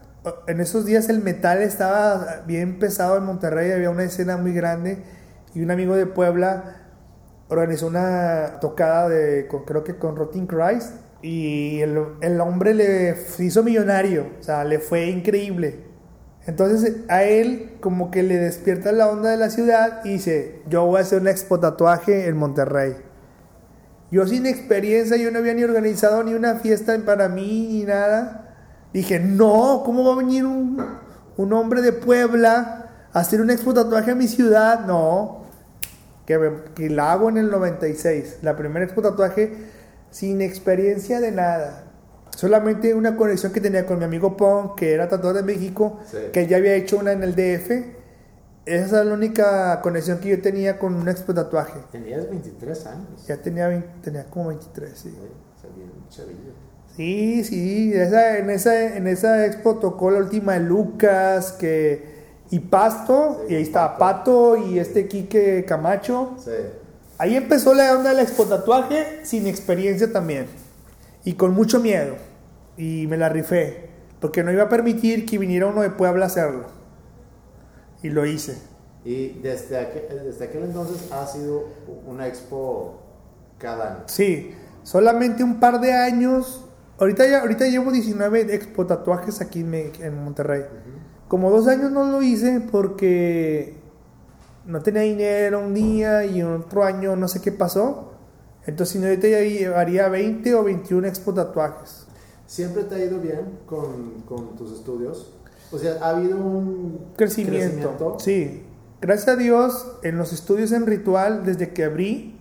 En 0.45 0.61
esos 0.61 0.85
días 0.85 1.09
el 1.09 1.23
metal 1.23 1.63
estaba 1.63 2.43
bien 2.45 2.77
pesado 2.77 3.17
en 3.17 3.23
Monterrey, 3.23 3.71
había 3.71 3.89
una 3.89 4.03
escena 4.03 4.37
muy 4.37 4.53
grande 4.53 4.99
y 5.55 5.63
un 5.63 5.71
amigo 5.71 5.95
de 5.95 6.05
Puebla 6.05 6.82
organizó 7.53 7.87
una 7.87 8.59
tocada 8.59 9.09
de, 9.09 9.47
creo 9.65 9.83
que 9.83 9.95
con 9.95 10.15
Rotting 10.15 10.47
Christ 10.47 10.93
y 11.21 11.79
el, 11.81 11.97
el 12.21 12.41
hombre 12.41 12.73
le 12.73 13.15
hizo 13.39 13.63
millonario, 13.63 14.27
o 14.39 14.43
sea, 14.43 14.63
le 14.63 14.79
fue 14.79 15.05
increíble. 15.05 15.85
Entonces 16.45 16.97
a 17.07 17.23
él 17.23 17.77
como 17.79 18.11
que 18.11 18.23
le 18.23 18.37
despierta 18.37 18.91
la 18.91 19.07
onda 19.07 19.29
de 19.29 19.37
la 19.37 19.49
ciudad 19.49 20.01
y 20.03 20.09
dice, 20.13 20.61
yo 20.67 20.85
voy 20.85 20.97
a 20.97 21.01
hacer 21.01 21.21
un 21.21 21.27
expo 21.29 21.59
tatuaje 21.59 22.27
en 22.27 22.35
Monterrey. 22.35 22.95
Yo 24.11 24.27
sin 24.27 24.45
experiencia, 24.45 25.15
yo 25.17 25.31
no 25.31 25.39
había 25.39 25.53
ni 25.53 25.63
organizado 25.63 26.23
ni 26.23 26.33
una 26.33 26.55
fiesta 26.55 26.97
para 27.05 27.29
mí 27.29 27.67
ni 27.71 27.83
nada. 27.83 28.55
Dije, 28.93 29.19
no, 29.19 29.81
¿cómo 29.85 30.03
va 30.05 30.13
a 30.13 30.17
venir 30.17 30.45
un, 30.45 30.85
un 31.37 31.53
hombre 31.53 31.81
de 31.81 31.93
Puebla 31.93 32.89
a 33.11 33.19
hacer 33.19 33.41
un 33.41 33.49
expo 33.49 33.73
tatuaje 33.73 34.11
a 34.11 34.15
mi 34.15 34.27
ciudad? 34.27 34.85
No, 34.85 35.42
que, 36.25 36.39
que 36.75 36.89
la 36.89 37.11
hago 37.11 37.29
en 37.29 37.37
el 37.37 37.49
96, 37.49 38.39
la 38.41 38.55
primera 38.55 38.85
expo 38.85 39.01
tatuaje 39.01 39.53
sin 40.11 40.41
experiencia 40.41 41.19
de 41.19 41.31
nada. 41.31 41.83
Solamente 42.35 42.93
una 42.93 43.15
conexión 43.15 43.51
que 43.51 43.61
tenía 43.61 43.85
con 43.85 43.99
mi 43.99 44.05
amigo 44.05 44.37
Pong, 44.37 44.75
que 44.75 44.93
era 44.93 45.07
tatuador 45.07 45.43
de 45.43 45.53
México, 45.53 45.99
que 46.31 46.47
ya 46.47 46.57
había 46.57 46.75
hecho 46.75 46.97
una 46.97 47.11
en 47.11 47.23
el 47.23 47.35
DF. 47.35 47.71
Esa 48.65 49.01
es 49.01 49.05
la 49.05 49.13
única 49.13 49.81
conexión 49.81 50.19
que 50.19 50.29
yo 50.29 50.41
tenía 50.41 50.79
con 50.79 50.95
un 50.95 51.09
expo 51.09 51.33
tatuaje. 51.33 51.79
Tenías 51.91 52.29
23 52.29 52.85
años. 52.87 53.27
Ya 53.27 53.37
tenía, 53.37 53.85
tenía 54.01 54.25
como 54.29 54.49
23, 54.49 54.97
sí. 54.97 55.15
Sí, 56.95 57.43
sí, 57.43 57.91
esa, 57.93 58.37
en, 58.37 58.49
esa, 58.51 58.95
en 58.95 59.07
esa 59.07 59.45
expo 59.45 59.79
tocó 59.79 60.11
la 60.11 60.19
última 60.19 60.53
de 60.53 60.59
Lucas, 60.59 61.51
que, 61.53 62.12
y 62.53 62.59
Pasto, 62.59 63.47
y 63.49 63.55
ahí 63.55 63.63
está 63.63 63.97
Pato 63.97 64.55
y 64.55 64.77
este 64.77 65.07
Quique 65.07 65.65
Camacho. 65.67 66.35
Sí. 66.37 66.51
Ahí 67.17 67.35
empezó 67.35 67.73
la 67.73 67.91
onda 67.93 68.11
del 68.11 68.19
expo 68.19 68.43
tatuaje 68.43 69.25
sin 69.25 69.47
experiencia 69.47 70.13
también 70.13 70.45
y 71.25 71.33
con 71.33 71.55
mucho 71.55 71.79
miedo. 71.79 72.13
Y 72.77 73.07
me 73.07 73.17
la 73.17 73.29
rifé. 73.29 73.89
porque 74.19 74.43
no 74.43 74.51
iba 74.51 74.61
a 74.61 74.69
permitir 74.69 75.25
que 75.25 75.39
viniera 75.39 75.65
uno 75.65 75.81
de 75.81 75.89
Puebla 75.89 76.25
a 76.25 76.27
hacerlo. 76.27 76.65
Y 78.03 78.09
lo 78.09 78.23
hice. 78.23 78.55
Y 79.03 79.29
desde 79.39 79.79
aquel, 79.79 80.23
desde 80.23 80.45
aquel 80.45 80.61
entonces 80.65 81.11
ha 81.11 81.25
sido 81.25 81.69
una 82.05 82.27
expo 82.27 83.01
cada 83.57 83.95
año. 83.95 84.03
Sí, 84.05 84.53
solamente 84.83 85.43
un 85.43 85.59
par 85.59 85.81
de 85.81 85.91
años. 85.91 86.63
Ahorita, 86.99 87.25
ya, 87.25 87.41
ahorita 87.41 87.65
llevo 87.65 87.91
19 87.91 88.53
expo 88.53 88.85
tatuajes 88.85 89.41
aquí 89.41 89.61
en, 89.61 89.73
en 89.73 90.23
Monterrey. 90.23 90.65
Como 91.33 91.49
dos 91.49 91.67
años 91.67 91.89
no 91.89 92.05
lo 92.05 92.21
hice 92.21 92.61
porque 92.71 93.73
no 94.67 94.83
tenía 94.83 95.01
dinero 95.01 95.61
un 95.61 95.73
día 95.73 96.25
y 96.25 96.43
otro 96.43 96.83
año 96.83 97.15
no 97.15 97.27
sé 97.27 97.41
qué 97.41 97.51
pasó. 97.51 98.11
Entonces, 98.67 98.93
si 98.93 98.99
no, 98.99 99.07
ahorita 99.07 99.27
ya 99.27 99.39
llevaría 99.39 100.09
20 100.09 100.53
o 100.53 100.63
21 100.63 101.07
expo 101.07 101.33
tatuajes. 101.33 102.05
¿Siempre 102.45 102.83
te 102.83 102.93
ha 102.93 103.03
ido 103.03 103.19
bien 103.19 103.61
con, 103.65 104.21
con 104.27 104.55
tus 104.55 104.73
estudios? 104.73 105.33
O 105.71 105.79
sea, 105.79 105.97
¿ha 106.03 106.09
habido 106.09 106.37
un 106.37 106.99
Crecimiento. 107.17 108.17
Sí. 108.19 108.61
Gracias 109.01 109.29
a 109.29 109.35
Dios, 109.35 109.87
en 110.03 110.19
los 110.19 110.33
estudios 110.33 110.71
en 110.71 110.85
Ritual, 110.85 111.43
desde 111.43 111.73
que 111.73 111.85
abrí, 111.85 112.39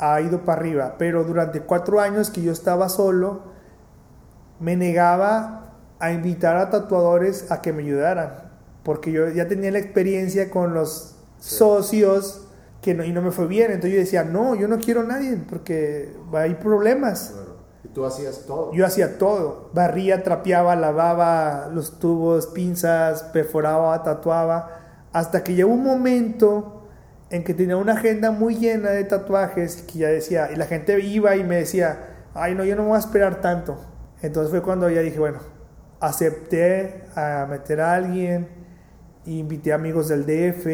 ha 0.00 0.20
ido 0.20 0.44
para 0.44 0.60
arriba. 0.60 0.96
Pero 0.98 1.22
durante 1.22 1.60
cuatro 1.60 2.00
años 2.00 2.30
que 2.30 2.42
yo 2.42 2.50
estaba 2.50 2.88
solo, 2.88 3.42
me 4.58 4.74
negaba 4.74 5.63
a 5.98 6.12
invitar 6.12 6.56
a 6.56 6.70
tatuadores 6.70 7.50
a 7.50 7.62
que 7.62 7.72
me 7.72 7.82
ayudaran. 7.82 8.52
Porque 8.82 9.12
yo 9.12 9.28
ya 9.30 9.48
tenía 9.48 9.70
la 9.70 9.78
experiencia 9.78 10.50
con 10.50 10.74
los 10.74 11.16
Sí. 11.38 11.56
socios 11.56 12.48
que 12.80 12.94
no, 12.94 13.04
y 13.04 13.12
no 13.12 13.20
me 13.22 13.30
fue 13.30 13.46
bien. 13.46 13.66
Entonces 13.70 13.92
yo 13.92 13.98
decía, 13.98 14.24
no, 14.24 14.54
yo 14.54 14.68
no 14.68 14.78
quiero 14.78 15.00
a 15.00 15.04
nadie 15.04 15.36
porque 15.48 16.14
hay 16.32 16.54
problemas. 16.54 17.30
Claro. 17.34 17.54
Y 17.84 17.88
tú 17.88 18.04
hacías 18.04 18.44
todo. 18.46 18.72
Yo 18.72 18.86
hacía 18.86 19.18
todo. 19.18 19.70
Barría, 19.74 20.22
trapeaba, 20.22 20.74
lavaba 20.76 21.68
los 21.72 21.98
tubos, 21.98 22.46
pinzas, 22.48 23.22
perforaba, 23.24 24.02
tatuaba. 24.02 24.70
Hasta 25.12 25.44
que 25.44 25.54
llegó 25.54 25.70
un 25.72 25.84
momento 25.84 26.82
en 27.30 27.44
que 27.44 27.52
tenía 27.54 27.76
una 27.76 27.92
agenda 27.94 28.30
muy 28.30 28.56
llena 28.56 28.90
de 28.90 29.04
tatuajes 29.04 29.82
que 29.82 29.98
ya 30.00 30.08
decía, 30.08 30.50
y 30.52 30.56
la 30.56 30.66
gente 30.66 30.98
iba 31.00 31.36
y 31.36 31.44
me 31.44 31.56
decía, 31.56 31.98
ay 32.34 32.54
no, 32.54 32.64
yo 32.64 32.76
no 32.76 32.82
me 32.82 32.88
voy 32.88 32.96
a 32.96 33.00
esperar 33.00 33.40
tanto. 33.40 33.76
Entonces 34.22 34.50
fue 34.50 34.62
cuando 34.62 34.88
ya 34.88 35.00
dije, 35.00 35.18
bueno, 35.18 35.38
acepté 36.06 37.04
a 37.16 37.46
meter 37.48 37.80
a 37.80 37.94
alguien, 37.94 38.48
invité 39.26 39.72
amigos 39.72 40.08
del 40.08 40.26
DF 40.26 40.66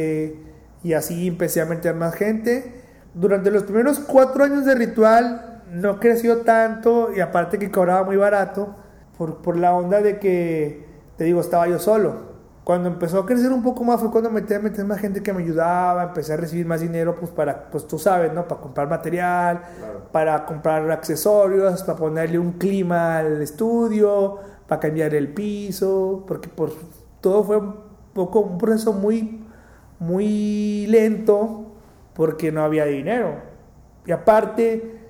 y 0.82 0.92
así 0.94 1.28
empecé 1.28 1.60
a 1.60 1.66
meter 1.66 1.94
más 1.94 2.14
gente. 2.14 2.82
Durante 3.14 3.50
los 3.50 3.64
primeros 3.64 3.98
cuatro 3.98 4.44
años 4.44 4.64
de 4.64 4.74
ritual 4.74 5.62
no 5.72 6.00
creció 6.00 6.38
tanto 6.38 7.10
y 7.14 7.20
aparte 7.20 7.58
que 7.58 7.70
cobraba 7.70 8.04
muy 8.04 8.16
barato 8.16 8.74
por, 9.18 9.42
por 9.42 9.56
la 9.56 9.74
onda 9.74 10.00
de 10.00 10.18
que, 10.18 10.86
te 11.16 11.24
digo, 11.24 11.40
estaba 11.40 11.68
yo 11.68 11.78
solo. 11.78 12.30
Cuando 12.64 12.88
empezó 12.88 13.20
a 13.20 13.26
crecer 13.26 13.52
un 13.52 13.62
poco 13.62 13.82
más 13.84 14.00
fue 14.00 14.10
cuando 14.12 14.30
metí 14.30 14.54
a 14.54 14.60
meter 14.60 14.84
más 14.84 14.98
gente 15.00 15.22
que 15.22 15.32
me 15.32 15.42
ayudaba, 15.42 16.04
empecé 16.04 16.34
a 16.34 16.36
recibir 16.36 16.66
más 16.66 16.80
dinero 16.80 17.16
pues 17.18 17.30
para, 17.32 17.70
pues 17.70 17.86
tú 17.86 17.98
sabes, 17.98 18.32
¿no? 18.32 18.46
Para 18.46 18.60
comprar 18.60 18.88
material, 18.88 19.62
Claro. 19.78 20.02
para 20.12 20.44
comprar 20.46 20.88
accesorios, 20.90 21.82
para 21.82 21.98
ponerle 21.98 22.38
un 22.38 22.52
clima 22.52 23.18
al 23.18 23.42
estudio, 23.42 24.38
para 24.70 24.78
cambiar 24.78 25.16
el 25.16 25.34
piso, 25.34 26.22
porque 26.28 26.48
por, 26.48 26.72
todo 27.20 27.42
fue 27.42 27.56
un 27.56 27.74
poco 28.12 28.38
un 28.38 28.56
proceso 28.56 28.92
muy, 28.92 29.40
muy 29.98 30.86
lento 30.86 31.72
porque 32.14 32.52
no 32.52 32.62
había 32.62 32.84
dinero. 32.84 33.34
Y 34.06 34.12
aparte, 34.12 35.00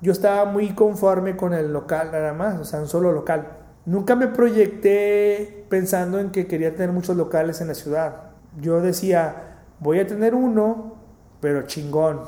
yo 0.00 0.12
estaba 0.12 0.46
muy 0.46 0.70
conforme 0.70 1.36
con 1.36 1.52
el 1.52 1.74
local 1.74 2.08
nada 2.10 2.32
más, 2.32 2.58
o 2.58 2.64
sea, 2.64 2.80
un 2.80 2.88
solo 2.88 3.12
local. 3.12 3.48
Nunca 3.84 4.16
me 4.16 4.28
proyecté 4.28 5.66
pensando 5.68 6.18
en 6.18 6.30
que 6.30 6.46
quería 6.46 6.74
tener 6.74 6.90
muchos 6.90 7.14
locales 7.14 7.60
en 7.60 7.68
la 7.68 7.74
ciudad. 7.74 8.30
Yo 8.62 8.80
decía, 8.80 9.58
voy 9.78 10.00
a 10.00 10.06
tener 10.06 10.34
uno, 10.34 10.94
pero 11.38 11.66
chingón. 11.66 12.20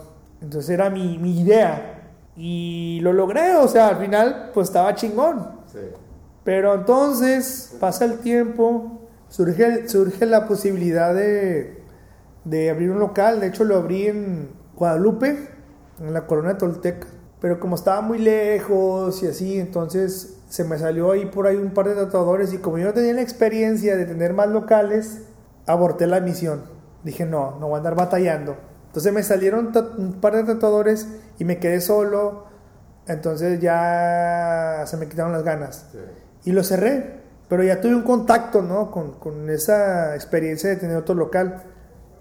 Entonces 0.42 0.68
era 0.68 0.90
mi, 0.90 1.16
mi 1.16 1.40
idea. 1.40 2.10
Y 2.36 3.00
lo 3.00 3.14
logré, 3.14 3.54
o 3.54 3.68
sea, 3.68 3.88
al 3.88 3.96
final 3.96 4.50
pues 4.52 4.68
estaba 4.68 4.94
chingón. 4.94 5.64
Sí. 5.72 5.78
Pero 6.44 6.74
entonces 6.74 7.74
pasa 7.80 8.04
el 8.04 8.18
tiempo, 8.18 9.00
surge, 9.28 9.88
surge 9.88 10.26
la 10.26 10.46
posibilidad 10.46 11.14
de, 11.14 11.82
de 12.44 12.70
abrir 12.70 12.90
un 12.90 12.98
local. 12.98 13.40
De 13.40 13.46
hecho, 13.48 13.64
lo 13.64 13.76
abrí 13.76 14.06
en 14.08 14.50
Guadalupe, 14.76 15.48
en 16.00 16.12
la 16.12 16.26
Corona 16.26 16.58
Tolteca. 16.58 17.06
Pero 17.40 17.60
como 17.60 17.76
estaba 17.76 18.00
muy 18.00 18.18
lejos 18.18 19.22
y 19.22 19.26
así, 19.26 19.58
entonces 19.58 20.38
se 20.48 20.64
me 20.64 20.78
salió 20.78 21.10
ahí 21.12 21.26
por 21.26 21.46
ahí 21.46 21.56
un 21.56 21.72
par 21.72 21.88
de 21.88 21.94
tatuadores. 21.94 22.52
Y 22.52 22.58
como 22.58 22.78
yo 22.78 22.86
no 22.86 22.92
tenía 22.92 23.14
la 23.14 23.22
experiencia 23.22 23.96
de 23.96 24.04
tener 24.04 24.34
más 24.34 24.48
locales, 24.48 25.22
aborté 25.66 26.06
la 26.06 26.20
misión. 26.20 26.62
Dije, 27.04 27.24
no, 27.26 27.58
no 27.58 27.68
voy 27.68 27.74
a 27.74 27.76
andar 27.78 27.94
batallando. 27.94 28.56
Entonces 28.86 29.12
me 29.12 29.22
salieron 29.22 29.72
un 29.98 30.20
par 30.20 30.36
de 30.36 30.44
tatuadores 30.44 31.08
y 31.38 31.44
me 31.44 31.58
quedé 31.58 31.80
solo. 31.80 32.44
Entonces 33.06 33.60
ya 33.60 34.84
se 34.86 34.96
me 34.96 35.08
quitaron 35.08 35.32
las 35.32 35.42
ganas 35.42 35.88
Sí. 35.92 35.98
Y 36.44 36.52
lo 36.52 36.62
cerré. 36.62 37.22
Pero 37.48 37.62
ya 37.62 37.80
tuve 37.80 37.94
un 37.94 38.02
contacto, 38.02 38.62
¿no? 38.62 38.90
Con, 38.90 39.12
con 39.18 39.50
esa 39.50 40.14
experiencia 40.14 40.70
de 40.70 40.76
tener 40.76 40.96
otro 40.96 41.14
local. 41.14 41.62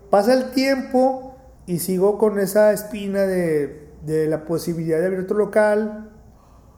Pasa 0.09 0.33
el 0.33 0.51
tiempo 0.51 1.35
y 1.65 1.79
sigo 1.79 2.17
con 2.17 2.39
esa 2.39 2.73
espina 2.73 3.21
de, 3.21 3.89
de 4.05 4.27
la 4.27 4.45
posibilidad 4.45 4.99
de 4.99 5.05
abrir 5.05 5.21
otro 5.21 5.37
local. 5.37 6.11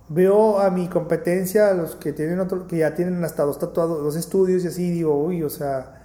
Veo 0.07 0.59
a 0.59 0.69
mi 0.69 0.87
competencia, 0.87 1.69
a 1.69 1.73
los 1.73 1.95
que 1.95 2.13
tienen 2.13 2.39
otro, 2.39 2.67
que 2.67 2.77
ya 2.77 2.93
tienen 2.93 3.23
hasta 3.23 3.43
dos 3.43 3.57
tatuados, 3.57 4.03
dos 4.03 4.15
estudios 4.15 4.63
y 4.63 4.67
así, 4.67 4.91
digo, 4.91 5.19
uy, 5.19 5.41
o 5.41 5.49
sea, 5.49 6.03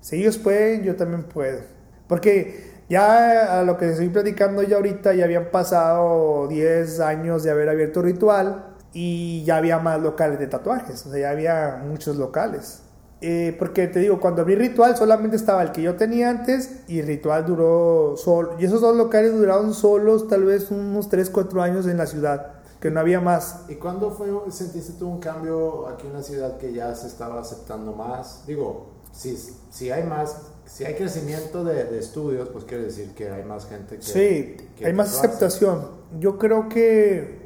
si 0.00 0.16
ellos 0.16 0.38
pueden, 0.38 0.82
yo 0.82 0.96
también 0.96 1.22
puedo. 1.22 1.60
Porque 2.08 2.82
ya 2.88 3.60
a 3.60 3.62
lo 3.62 3.78
que 3.78 3.90
estoy 3.90 4.08
platicando 4.08 4.64
ya 4.64 4.76
ahorita, 4.76 5.14
ya 5.14 5.24
habían 5.24 5.52
pasado 5.52 6.48
10 6.48 6.98
años 7.00 7.44
de 7.44 7.52
haber 7.52 7.68
abierto 7.68 8.02
Ritual 8.02 8.67
y 8.92 9.44
ya 9.44 9.56
había 9.56 9.78
más 9.78 10.00
locales 10.00 10.38
de 10.38 10.46
tatuajes, 10.46 11.04
o 11.06 11.10
sea, 11.10 11.20
ya 11.20 11.30
había 11.30 11.82
muchos 11.86 12.16
locales. 12.16 12.82
Eh, 13.20 13.56
porque 13.58 13.88
te 13.88 13.98
digo, 13.98 14.20
cuando 14.20 14.42
abrí 14.42 14.54
Ritual 14.54 14.96
solamente 14.96 15.34
estaba 15.34 15.62
el 15.62 15.72
que 15.72 15.82
yo 15.82 15.96
tenía 15.96 16.30
antes 16.30 16.82
y 16.86 17.02
Ritual 17.02 17.44
duró 17.44 18.14
solo. 18.16 18.54
Y 18.60 18.64
esos 18.64 18.80
dos 18.80 18.96
locales 18.96 19.32
duraron 19.32 19.74
solos 19.74 20.28
tal 20.28 20.44
vez 20.44 20.70
unos 20.70 21.08
3, 21.08 21.28
4 21.30 21.62
años 21.62 21.86
en 21.88 21.96
la 21.96 22.06
ciudad, 22.06 22.52
que 22.80 22.92
no 22.92 23.00
había 23.00 23.20
más. 23.20 23.64
¿Y 23.68 23.74
cuándo 23.74 24.12
fue, 24.12 24.28
sentiste 24.50 24.92
tú 24.92 25.08
un 25.08 25.18
cambio 25.18 25.88
aquí 25.88 26.06
en 26.06 26.12
la 26.12 26.22
ciudad 26.22 26.58
que 26.58 26.72
ya 26.72 26.94
se 26.94 27.08
estaba 27.08 27.40
aceptando 27.40 27.92
más? 27.92 28.44
Digo, 28.46 28.90
si, 29.10 29.36
si 29.70 29.90
hay 29.90 30.04
más, 30.04 30.36
si 30.64 30.84
hay 30.84 30.94
crecimiento 30.94 31.64
de, 31.64 31.86
de 31.86 31.98
estudios, 31.98 32.48
pues 32.50 32.64
quiere 32.64 32.84
decir 32.84 33.14
que 33.14 33.28
hay 33.30 33.42
más 33.42 33.66
gente 33.66 33.96
que... 33.96 34.02
Sí, 34.02 34.56
que 34.76 34.86
hay 34.86 34.92
más 34.92 35.18
aceptación. 35.18 35.88
Yo 36.20 36.38
creo 36.38 36.68
que 36.68 37.37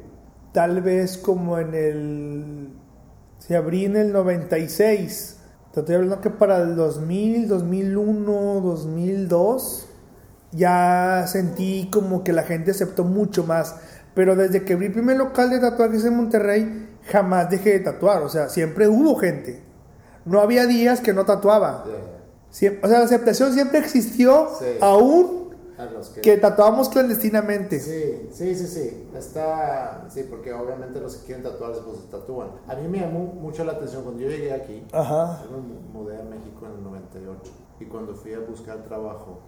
tal 0.53 0.81
vez 0.81 1.17
como 1.17 1.59
en 1.59 1.73
el... 1.73 2.69
Se 3.39 3.55
abrí 3.57 3.85
en 3.85 3.97
el 3.97 4.13
96. 4.13 5.37
Te 5.73 5.79
estoy 5.81 5.95
hablando 5.95 6.21
que 6.21 6.29
para 6.29 6.61
el 6.61 6.75
2000, 6.75 7.47
2001, 7.49 8.61
2002 8.61 9.87
ya 10.51 11.25
sentí 11.27 11.89
como 11.91 12.23
que 12.23 12.31
la 12.31 12.43
gente 12.43 12.71
aceptó 12.71 13.03
mucho 13.03 13.43
más. 13.43 13.75
Pero 14.13 14.35
desde 14.35 14.63
que 14.63 14.73
abrí 14.73 14.85
el 14.85 14.93
primer 14.93 15.17
local 15.17 15.49
de 15.49 15.59
tatuajes 15.59 16.05
en 16.05 16.15
Monterrey, 16.15 16.89
jamás 17.11 17.49
dejé 17.49 17.71
de 17.71 17.79
tatuar. 17.79 18.21
O 18.21 18.29
sea, 18.29 18.49
siempre 18.49 18.87
hubo 18.87 19.15
gente. 19.15 19.63
No 20.25 20.39
había 20.39 20.67
días 20.67 21.01
que 21.01 21.11
no 21.13 21.25
tatuaba. 21.25 21.83
O 21.85 22.53
sea, 22.55 22.71
la 22.83 22.99
aceptación 22.99 23.51
siempre 23.53 23.79
existió, 23.79 24.49
Sí. 24.59 24.65
aún. 24.79 25.42
A 25.77 25.85
los 25.85 26.09
que... 26.09 26.21
que 26.21 26.37
tatuábamos 26.37 26.89
clandestinamente. 26.89 27.79
Sí, 27.79 28.29
sí, 28.31 28.55
sí, 28.55 28.67
sí. 28.67 29.07
Está, 29.17 30.05
sí, 30.09 30.23
porque 30.29 30.53
obviamente 30.53 30.99
los 30.99 31.15
que 31.17 31.25
quieren 31.25 31.43
tatuarse, 31.43 31.81
pues 31.85 31.97
se 31.99 32.07
tatúan. 32.07 32.49
A 32.67 32.75
mí 32.75 32.87
me 32.87 32.99
llamó 32.99 33.19
mucho 33.25 33.63
la 33.63 33.73
atención 33.73 34.03
cuando 34.03 34.21
yo 34.21 34.29
llegué 34.29 34.53
aquí. 34.53 34.85
Ajá. 34.91 35.43
Yo 35.43 35.57
me 35.57 35.99
mudé 35.99 36.17
a 36.19 36.23
México 36.23 36.65
en 36.67 36.77
el 36.77 36.83
98 36.83 37.51
y 37.79 37.85
cuando 37.85 38.13
fui 38.13 38.33
a 38.33 38.39
buscar 38.39 38.83
trabajo 38.83 39.39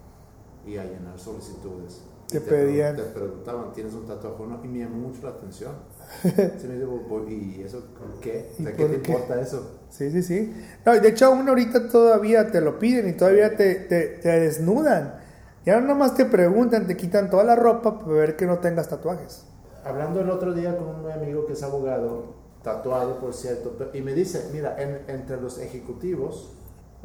y 0.65 0.77
a 0.77 0.83
llenar 0.83 1.19
solicitudes. 1.19 2.01
Te 2.27 2.37
y 2.37 2.39
pedían. 2.39 2.95
Te 2.95 3.03
preguntaban, 3.03 3.71
¿tienes 3.71 3.93
un 3.93 4.07
tatuaje 4.07 4.41
o 4.41 4.47
no? 4.47 4.59
Y 4.65 4.67
me 4.67 4.79
llamó 4.79 5.09
mucho 5.09 5.21
la 5.21 5.29
atención. 5.29 5.73
Se 6.23 6.67
me 6.67 6.75
dijo, 6.75 7.03
"Pues, 7.07 7.29
¿y 7.29 7.61
eso 7.63 7.83
qué? 8.19 8.49
¿Y 8.57 8.63
¿De 8.63 8.73
qué 8.73 8.85
te 8.85 9.01
qué? 9.01 9.11
importa 9.11 9.39
eso? 9.39 9.79
Sí, 9.91 10.09
sí, 10.09 10.23
sí. 10.23 10.51
No, 10.83 10.95
y 10.95 10.99
de 11.01 11.09
hecho, 11.09 11.27
aún 11.27 11.47
ahorita 11.47 11.87
todavía 11.87 12.51
te 12.51 12.61
lo 12.61 12.79
piden 12.79 13.07
y 13.09 13.13
todavía 13.13 13.55
te, 13.55 13.75
te, 13.75 14.07
te 14.23 14.39
desnudan. 14.39 15.23
Ya 15.65 15.79
no 15.79 15.87
nomás 15.87 16.15
te 16.15 16.25
preguntan, 16.25 16.85
te 16.87 16.95
quitan 16.95 17.29
toda 17.29 17.43
la 17.43 17.55
ropa 17.55 17.99
para 17.99 18.11
ver 18.11 18.35
que 18.35 18.45
no 18.45 18.59
tengas 18.59 18.87
tatuajes. 18.87 19.45
Hablando 19.83 20.19
el 20.21 20.29
otro 20.29 20.53
día 20.53 20.77
con 20.77 20.87
un 21.03 21.11
amigo 21.11 21.45
que 21.45 21.53
es 21.53 21.63
abogado, 21.63 22.33
tatuado 22.63 23.19
por 23.19 23.33
cierto, 23.33 23.75
y 23.93 24.01
me 24.01 24.13
dice, 24.13 24.49
mira, 24.53 24.75
en- 24.81 25.01
entre 25.07 25.39
los 25.41 25.57
ejecutivos, 25.59 26.51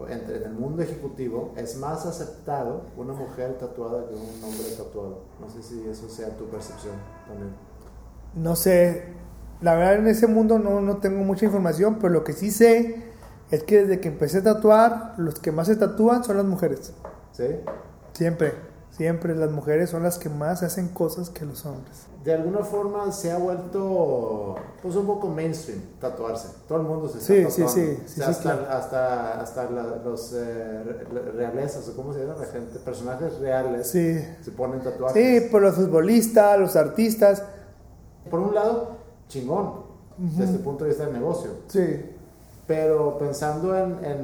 entre 0.09 0.37
en 0.39 0.43
el 0.45 0.53
mundo 0.53 0.83
ejecutivo, 0.83 1.53
es 1.57 1.77
más 1.77 2.07
aceptado 2.07 2.83
una 2.97 3.13
mujer 3.13 3.59
tatuada 3.59 4.07
que 4.09 4.15
un 4.15 4.45
hombre 4.45 4.71
tatuado. 4.77 5.21
No 5.41 5.49
sé 5.51 5.63
si 5.63 5.87
eso 5.89 6.09
sea 6.09 6.29
tu 6.37 6.45
percepción 6.47 6.95
también. 7.27 7.51
No 8.35 8.57
sé, 8.57 9.05
La 9.63 9.75
verdad 9.75 9.97
en 9.97 10.07
ese 10.07 10.27
mundo 10.27 10.59
no, 10.59 10.81
no 10.81 10.97
tengo 10.99 11.23
mucha 11.23 11.45
información, 11.45 11.97
pero 12.01 12.09
lo 12.15 12.25
que 12.25 12.33
sí 12.33 12.51
sé 12.51 13.03
es 13.51 13.63
que 13.65 13.83
desde 13.83 14.01
que 14.01 14.09
empecé 14.09 14.39
a 14.39 14.43
tatuar, 14.43 15.13
los 15.19 15.39
que 15.39 15.53
más 15.53 15.67
se 15.67 15.77
tatúan 15.77 16.25
son 16.25 16.39
las 16.39 16.47
mujeres. 16.47 16.95
¿Sí? 17.33 17.45
Siempre, 18.21 18.53
siempre 18.91 19.35
las 19.35 19.51
mujeres 19.51 19.89
son 19.89 20.03
las 20.03 20.19
que 20.19 20.29
más 20.29 20.63
hacen 20.63 20.89
cosas 20.89 21.31
que 21.31 21.47
los 21.47 21.65
hombres. 21.65 22.03
De 22.23 22.35
alguna 22.35 22.59
forma 22.59 23.11
se 23.13 23.33
ha 23.33 23.39
vuelto 23.39 24.57
pues 24.83 24.95
un 24.95 25.07
poco 25.07 25.29
mainstream 25.29 25.81
tatuarse. 25.99 26.49
Todo 26.69 26.83
el 26.83 26.87
mundo 26.87 27.09
se 27.09 27.17
está 27.17 27.33
Sí, 27.33 27.43
tatuando. 27.65 27.73
sí, 27.73 27.97
sí, 27.97 28.03
O 28.05 28.09
sea, 28.09 28.27
sí, 28.27 28.31
hasta, 28.31 28.43
claro. 28.43 28.67
hasta, 28.71 29.41
hasta 29.41 29.71
la- 29.71 29.97
los 30.05 30.35
eh, 30.35 30.83
re- 31.11 31.33
realezas, 31.33 31.89
o 31.89 31.97
cómo 31.97 32.13
se 32.13 32.21
llama 32.21 32.35
la 32.39 32.45
gente, 32.47 32.79
personajes 32.81 33.39
reales 33.39 33.87
Sí. 33.87 34.23
se 34.43 34.51
ponen 34.51 34.83
tatuajes. 34.83 35.15
Sí, 35.45 35.49
por 35.51 35.63
los 35.63 35.77
futbolistas, 35.77 36.61
los 36.61 36.77
artistas. 36.77 37.43
Por 38.31 38.41
un 38.41 38.55
lado, 38.55 38.99
chingón, 39.29 39.85
desde 40.19 40.57
el 40.57 40.61
punto 40.61 40.85
de 40.85 40.91
vista 40.91 41.05
del 41.07 41.15
negocio. 41.15 41.53
Sí. 41.69 42.10
Pero 42.71 43.19
pensando 43.19 43.77
en, 43.77 44.05
en 44.05 44.21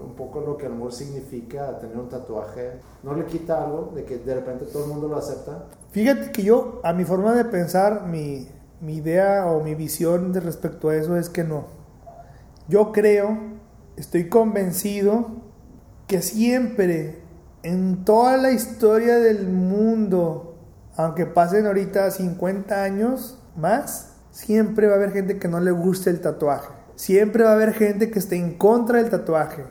un 0.00 0.14
poco 0.16 0.40
lo 0.40 0.56
que 0.56 0.64
el 0.64 0.72
amor 0.72 0.94
significa 0.94 1.78
tener 1.78 1.98
un 1.98 2.08
tatuaje, 2.08 2.80
¿no 3.02 3.12
le 3.12 3.26
quita 3.26 3.62
algo 3.62 3.92
de 3.94 4.02
que 4.02 4.16
de 4.16 4.34
repente 4.34 4.64
todo 4.64 4.84
el 4.84 4.88
mundo 4.92 5.08
lo 5.08 5.18
acepta? 5.18 5.66
Fíjate 5.90 6.32
que 6.32 6.42
yo, 6.42 6.80
a 6.82 6.94
mi 6.94 7.04
forma 7.04 7.34
de 7.34 7.44
pensar, 7.44 8.06
mi, 8.06 8.48
mi 8.80 8.94
idea 8.94 9.44
o 9.44 9.62
mi 9.62 9.74
visión 9.74 10.32
de 10.32 10.40
respecto 10.40 10.88
a 10.88 10.96
eso 10.96 11.18
es 11.18 11.28
que 11.28 11.44
no. 11.44 11.66
Yo 12.66 12.92
creo, 12.92 13.36
estoy 13.96 14.30
convencido 14.30 15.26
que 16.06 16.22
siempre, 16.22 17.20
en 17.62 18.06
toda 18.06 18.38
la 18.38 18.52
historia 18.52 19.18
del 19.18 19.48
mundo, 19.48 20.56
aunque 20.96 21.26
pasen 21.26 21.66
ahorita 21.66 22.10
50 22.10 22.82
años 22.82 23.38
más, 23.54 24.14
siempre 24.30 24.86
va 24.86 24.94
a 24.94 24.96
haber 24.96 25.12
gente 25.12 25.38
que 25.38 25.48
no 25.48 25.60
le 25.60 25.72
guste 25.72 26.08
el 26.08 26.22
tatuaje. 26.22 26.85
Siempre 26.96 27.44
va 27.44 27.50
a 27.50 27.54
haber 27.54 27.72
gente 27.74 28.10
que 28.10 28.18
esté 28.18 28.36
en 28.36 28.54
contra 28.54 28.98
del 29.00 29.10
tatuaje. 29.10 29.64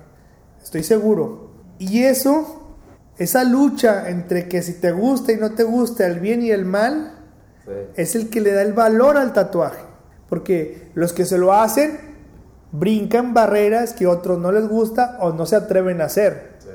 Estoy 0.64 0.84
seguro. 0.84 1.52
Y 1.80 2.04
eso 2.04 2.62
esa 3.18 3.44
lucha 3.44 4.10
entre 4.10 4.48
que 4.48 4.62
si 4.62 4.74
te 4.74 4.92
gusta 4.92 5.32
y 5.32 5.38
no 5.38 5.52
te 5.52 5.64
gusta, 5.64 6.06
el 6.06 6.20
bien 6.20 6.42
y 6.42 6.52
el 6.52 6.66
mal, 6.66 7.12
Sí. 7.66 7.72
es 7.96 8.16
el 8.16 8.30
que 8.30 8.42
le 8.42 8.52
da 8.52 8.62
el 8.62 8.74
valor 8.74 9.18
al 9.18 9.34
tatuaje. 9.34 9.84
Porque 10.30 10.92
los 10.94 11.14
que 11.14 11.26
se 11.26 11.38
lo 11.38 11.54
hacen 11.54 12.00
brincan 12.72 13.34
barreras 13.34 13.94
que 13.94 14.06
otros 14.06 14.38
no 14.40 14.52
les 14.52 14.68
gusta 14.68 15.18
o 15.20 15.32
no 15.34 15.46
se 15.46 15.56
atreven 15.56 16.02
a 16.02 16.06
hacer. 16.06 16.56
Sí. 16.60 16.68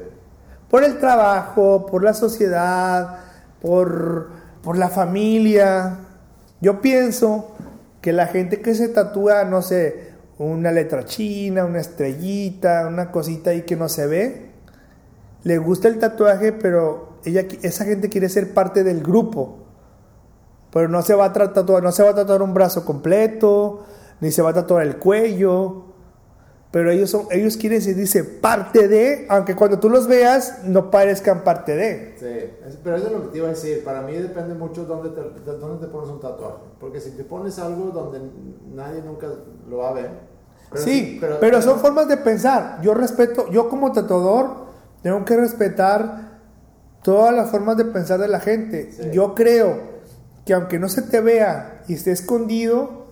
Por 0.68 0.82
el 0.82 0.98
trabajo, 0.98 1.86
por 1.86 2.02
la 2.02 2.14
sociedad, 2.14 3.18
por, 3.60 4.30
por 4.62 4.78
la 4.78 4.88
familia. 4.88 5.98
Yo 6.60 6.80
pienso 6.80 7.54
que 8.00 8.12
la 8.12 8.26
gente 8.26 8.60
que 8.60 8.74
se 8.74 8.88
tatúa, 8.88 9.44
no 9.44 9.62
sé, 9.62 10.09
una 10.46 10.72
letra 10.72 11.04
china, 11.04 11.64
una 11.64 11.80
estrellita, 11.80 12.86
una 12.86 13.10
cosita 13.10 13.50
ahí 13.50 13.62
que 13.62 13.76
no 13.76 13.88
se 13.88 14.06
ve, 14.06 14.50
le 15.42 15.58
gusta 15.58 15.88
el 15.88 15.98
tatuaje, 15.98 16.52
pero 16.52 17.18
ella, 17.24 17.46
esa 17.62 17.84
gente 17.84 18.08
quiere 18.08 18.28
ser 18.28 18.54
parte 18.54 18.82
del 18.82 19.02
grupo. 19.02 19.58
Pero 20.72 20.88
no 20.88 21.02
se 21.02 21.14
va 21.14 21.26
a 21.26 21.32
tatuar, 21.32 21.82
no 21.82 21.92
se 21.92 22.02
va 22.02 22.10
a 22.10 22.14
tatuar 22.14 22.42
un 22.42 22.54
brazo 22.54 22.84
completo, 22.84 23.84
ni 24.20 24.30
se 24.30 24.40
va 24.40 24.50
a 24.50 24.54
tatuar 24.54 24.86
el 24.86 24.96
cuello. 24.96 25.84
Pero 26.70 26.90
ellos 26.90 27.10
son, 27.10 27.26
ellos 27.32 27.56
quieren 27.56 27.82
sentirse 27.82 28.22
parte 28.22 28.86
de, 28.86 29.26
aunque 29.28 29.56
cuando 29.56 29.80
tú 29.80 29.90
los 29.90 30.06
veas 30.06 30.62
no 30.64 30.90
parezcan 30.90 31.42
parte 31.42 31.74
de. 31.74 32.14
Sí, 32.16 32.76
pero 32.84 32.96
eso 32.96 33.06
es 33.08 33.12
lo 33.12 33.22
que 33.22 33.28
te 33.28 33.38
iba 33.38 33.48
a 33.48 33.50
decir. 33.50 33.82
Para 33.82 34.02
mí 34.02 34.12
depende 34.12 34.54
mucho 34.54 34.84
dónde 34.84 35.10
te, 35.10 35.50
de 35.50 35.58
dónde 35.58 35.84
te 35.84 35.92
pones 35.92 36.10
un 36.10 36.20
tatuaje. 36.20 36.58
Porque 36.78 37.00
si 37.00 37.10
te 37.10 37.24
pones 37.24 37.58
algo 37.58 37.90
donde 37.90 38.20
nadie 38.72 39.02
nunca 39.02 39.26
lo 39.68 39.78
va 39.78 39.88
a 39.88 39.92
ver. 39.94 40.29
Pero 40.72 40.84
sí, 40.84 41.18
pero, 41.40 41.62
son 41.62 41.80
formas 41.80 42.08
de 42.08 42.16
pensar. 42.16 42.80
Yo 42.82 42.94
respeto, 42.94 43.50
yo 43.50 43.68
como 43.68 43.92
tatuador 43.92 44.66
tengo 45.02 45.24
que 45.24 45.36
respetar 45.36 46.30
todas 47.02 47.34
las 47.34 47.50
formas 47.50 47.76
de 47.76 47.86
pensar 47.86 48.20
de 48.20 48.28
la 48.28 48.40
gente. 48.40 48.92
Sí. 48.92 49.10
Yo 49.12 49.34
creo 49.34 50.00
que 50.44 50.54
aunque 50.54 50.78
no 50.78 50.88
se 50.88 51.02
te 51.02 51.20
vea 51.20 51.82
y 51.88 51.94
esté 51.94 52.12
escondido, 52.12 53.06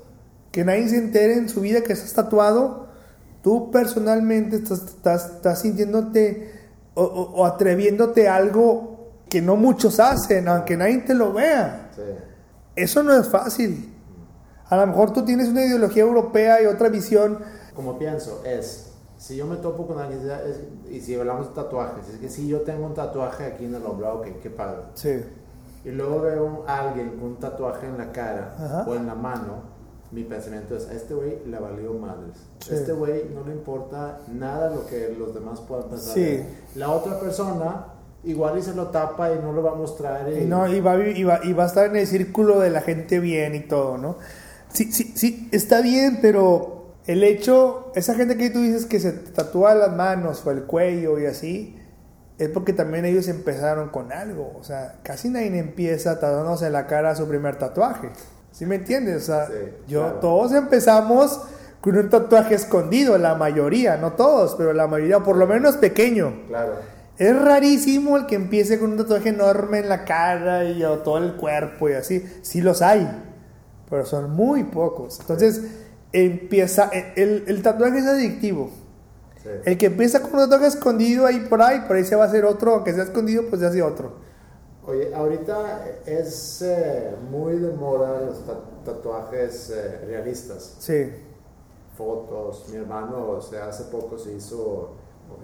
que 0.52 0.64
nadie 0.64 0.88
se 0.88 0.96
entere 0.98 1.34
en 1.34 1.48
su 1.48 1.60
vida 1.60 1.82
que 1.82 1.92
estás 1.92 2.12
tatuado, 2.14 2.86
tú 3.42 3.70
personalmente 3.70 4.56
estás, 4.56 4.82
estás, 4.82 5.26
estás 5.36 5.60
sintiéndote 5.60 6.52
o, 6.94 7.02
o- 7.04 7.32
o 7.40 7.44
atreviéndote 7.46 8.28
a 8.28 8.36
algo 8.36 9.10
que 9.28 9.40
no 9.42 9.56
muchos 9.56 10.00
hacen, 10.00 10.48
aunque 10.48 10.76
nadie 10.76 10.98
te 10.98 11.14
lo 11.14 11.32
vea. 11.32 11.90
Sí, 11.94 12.02
Eso 12.76 13.02
no 13.02 13.12
es 13.18 13.28
fácil. 13.28 13.94
A 14.68 14.76
lo 14.76 14.86
mejor 14.86 15.12
tú 15.12 15.24
tienes 15.24 15.48
una 15.48 15.64
ideología 15.64 16.02
europea 16.02 16.62
y 16.62 16.66
otra 16.66 16.88
visión. 16.88 17.38
como 17.74 17.96
pienso, 17.98 18.42
es, 18.44 18.92
si 19.16 19.36
yo 19.36 19.46
me 19.46 19.56
topo 19.56 19.86
con 19.86 19.98
alguien, 20.00 20.20
es- 20.20 20.60
y 20.92 21.00
si 21.00 21.14
hablamos 21.14 21.48
de 21.48 21.54
tatuajes, 21.54 22.08
es 22.08 22.18
que 22.18 22.28
si 22.28 22.48
yo 22.48 22.62
tengo 22.62 22.86
un 22.86 22.94
tatuaje 22.94 23.44
aquí 23.46 23.66
en 23.66 23.74
el 23.76 23.86
hombro, 23.86 24.14
ok, 24.16 24.26
qué 24.42 24.50
padre. 24.50 24.80
Sí. 24.94 25.24
Y 25.84 25.90
luego 25.90 26.20
veo 26.20 26.64
a 26.66 26.88
alguien 26.88 27.10
con 27.10 27.22
un 27.22 27.36
tatuaje 27.36 27.86
en 27.86 27.96
la 27.98 28.10
cara 28.10 28.54
Ajá. 28.58 28.84
o 28.88 28.94
en 28.96 29.06
la 29.06 29.14
mano, 29.14 29.62
mi 30.10 30.24
pensamiento 30.24 30.76
es, 30.76 30.88
a 30.88 30.92
este 30.94 31.14
güey 31.14 31.38
le 31.46 31.58
valió 31.58 31.92
madres. 31.94 32.36
Sí. 32.58 32.74
Este 32.74 32.92
güey 32.92 33.30
no 33.32 33.44
le 33.46 33.52
importa 33.52 34.18
nada 34.26 34.70
lo 34.74 34.84
que 34.86 35.14
los 35.16 35.32
demás 35.32 35.60
puedan 35.60 35.88
pensar. 35.88 36.14
Sí. 36.14 36.42
La 36.74 36.90
otra 36.90 37.20
persona 37.20 37.86
igual 38.24 38.58
y 38.58 38.62
se 38.62 38.74
lo 38.74 38.88
tapa 38.88 39.30
y 39.32 39.38
no 39.38 39.52
lo 39.52 39.62
va 39.62 39.70
a 39.70 39.74
mostrar. 39.76 40.28
Y, 40.32 40.40
Y, 40.40 40.44
no, 40.46 40.66
y, 40.66 40.80
va, 40.80 40.96
y, 40.98 41.22
va, 41.22 41.40
y 41.44 41.52
va 41.52 41.62
a 41.62 41.66
estar 41.66 41.86
en 41.86 41.94
el 41.96 42.06
círculo 42.08 42.58
de 42.58 42.70
la 42.70 42.80
gente 42.80 43.20
bien 43.20 43.54
y 43.54 43.60
todo, 43.60 43.96
¿no? 43.98 44.16
Sí, 44.72 44.92
sí, 44.92 45.12
sí, 45.14 45.48
está 45.52 45.80
bien, 45.80 46.18
pero 46.20 46.94
el 47.06 47.24
hecho, 47.24 47.90
esa 47.94 48.14
gente 48.14 48.36
que 48.36 48.50
tú 48.50 48.62
dices 48.62 48.86
que 48.86 49.00
se 49.00 49.12
tatúa 49.12 49.74
las 49.74 49.92
manos 49.96 50.42
o 50.46 50.50
el 50.50 50.64
cuello 50.64 51.18
y 51.18 51.26
así, 51.26 51.74
es 52.38 52.48
porque 52.50 52.72
también 52.72 53.04
ellos 53.04 53.28
empezaron 53.28 53.88
con 53.88 54.12
algo. 54.12 54.52
O 54.58 54.62
sea, 54.64 54.96
casi 55.02 55.28
nadie 55.28 55.58
empieza 55.58 56.20
tatuándose 56.20 56.66
en 56.66 56.72
la 56.74 56.86
cara 56.86 57.14
su 57.16 57.26
primer 57.26 57.56
tatuaje. 57.56 58.10
¿Sí 58.52 58.66
me 58.66 58.76
entiendes? 58.76 59.22
O 59.24 59.26
sea, 59.26 59.46
Sí, 59.46 59.52
yo, 59.88 60.00
claro. 60.02 60.18
todos 60.20 60.52
empezamos 60.52 61.40
con 61.80 61.96
un 61.96 62.10
tatuaje 62.10 62.54
escondido, 62.54 63.16
la 63.18 63.34
mayoría, 63.34 63.96
no 63.96 64.12
todos, 64.12 64.54
pero 64.56 64.72
la 64.72 64.86
mayoría, 64.86 65.20
por 65.20 65.36
lo 65.36 65.46
menos 65.46 65.76
pequeño. 65.76 66.32
Claro. 66.48 66.74
Es 67.18 67.36
rarísimo 67.36 68.16
el 68.16 68.26
que 68.26 68.36
empiece 68.36 68.78
con 68.78 68.92
un 68.92 68.96
tatuaje 68.98 69.30
enorme 69.30 69.78
en 69.80 69.88
la 69.88 70.04
cara 70.04 70.64
y 70.64 70.84
o 70.84 70.98
todo 70.98 71.18
el 71.18 71.34
cuerpo 71.34 71.88
y 71.88 71.94
así. 71.94 72.24
Sí 72.42 72.60
los 72.60 72.80
hay, 72.82 73.08
pero 73.88 74.04
son 74.06 74.30
muy 74.30 74.64
pocos. 74.64 75.18
Entonces, 75.20 75.62
empieza. 76.12 76.90
El, 77.16 77.44
el 77.46 77.62
tatuaje 77.62 77.98
es 77.98 78.06
adictivo. 78.06 78.70
Sí. 79.42 79.48
El 79.64 79.78
que 79.78 79.86
empieza 79.86 80.20
con 80.20 80.34
un 80.34 80.38
tatuaje 80.40 80.66
escondido 80.66 81.24
ahí 81.26 81.40
por 81.48 81.62
ahí, 81.62 81.80
por 81.86 81.96
ahí 81.96 82.04
se 82.04 82.16
va 82.16 82.24
a 82.24 82.26
hacer 82.26 82.44
otro. 82.44 82.74
Aunque 82.74 82.92
sea 82.92 83.04
escondido, 83.04 83.44
pues 83.48 83.60
se 83.60 83.66
hace 83.66 83.82
otro. 83.82 84.12
Oye, 84.86 85.14
ahorita 85.14 85.84
es 86.06 86.62
eh, 86.62 87.14
muy 87.30 87.56
de 87.58 87.70
moda 87.72 88.22
los 88.22 88.44
ta- 88.46 88.60
tatuajes 88.84 89.70
eh, 89.70 90.00
realistas. 90.06 90.76
Sí. 90.78 91.12
Fotos. 91.96 92.64
Mi 92.70 92.76
hermano, 92.76 93.28
o 93.30 93.40
sea, 93.42 93.66
hace 93.68 93.84
poco 93.84 94.16
se 94.18 94.32
hizo 94.34 94.92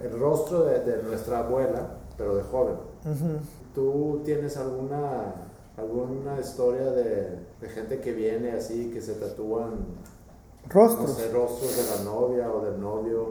el 0.01 0.17
rostro 0.19 0.63
de, 0.65 0.79
de 0.79 1.03
nuestra 1.03 1.39
abuela, 1.39 1.97
pero 2.17 2.35
de 2.35 2.43
joven. 2.43 2.75
Ujú. 3.03 3.37
¿Tú 3.75 4.21
tienes 4.25 4.57
alguna, 4.57 5.35
alguna 5.77 6.39
historia 6.39 6.91
de, 6.91 7.39
de 7.61 7.69
gente 7.69 7.99
que 7.99 8.13
viene 8.13 8.51
así, 8.51 8.91
que 8.93 9.01
se 9.01 9.13
tatúan, 9.15 9.71
no 9.71 10.71
Rostros. 10.73 11.11
sé, 11.11 11.29
rostros 11.31 11.75
de 11.75 11.83
la 11.97 12.03
novia 12.03 12.49
o 12.51 12.65
del 12.65 12.79
novio? 12.79 13.29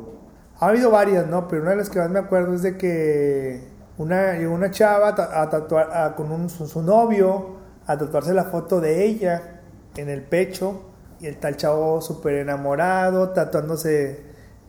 Ha 0.61 0.69
habido 0.69 0.91
varias, 0.91 1.27
¿no? 1.27 1.49
Pero 1.49 1.63
una 1.63 1.73
de 1.73 1.77
las 1.79 1.91
que 1.91 1.99
más 1.99 2.11
me 2.11 2.19
acuerdo 2.21 2.55
es 2.55 2.63
de 2.63 2.77
que 2.79 3.69
una, 3.99 4.35
llegó 4.35 4.55
una 4.55 4.71
chava 4.71 5.09
a 5.09 5.15
ta- 5.15 5.43
a 5.43 5.51
tatuar 5.51 5.91
a- 5.93 6.15
con 6.15 6.31
un, 6.31 6.49
su, 6.49 6.67
su 6.67 6.83
novio 6.83 7.57
a 7.87 7.99
tatuarse 7.99 8.33
la 8.35 8.45
foto 8.45 8.81
de 8.81 9.05
ella 9.05 9.61
en 9.97 10.09
el 10.09 10.23
pecho 10.23 10.81
y 11.21 11.27
el 11.27 11.39
tal 11.39 11.57
chavo 11.57 12.01
súper 12.01 12.35
enamorado 12.35 13.31
tatuándose 13.31 14.23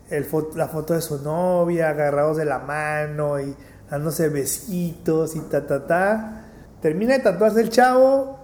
el 0.10 0.28
la 0.56 0.68
foto 0.68 0.94
de 0.94 1.02
su 1.02 1.22
novia 1.24 1.90
agarrados 1.90 2.38
de 2.38 2.46
la 2.46 2.60
mano 2.60 3.40
y 3.40 3.56
dándose 3.90 4.30
besitos 4.30 5.36
y 5.36 5.40
ta 5.42 5.66
ta 5.66 5.86
ta 5.88 6.45
termina 6.86 7.14
de 7.14 7.20
tatuarse 7.20 7.62
el 7.62 7.72
chavo 7.72 8.38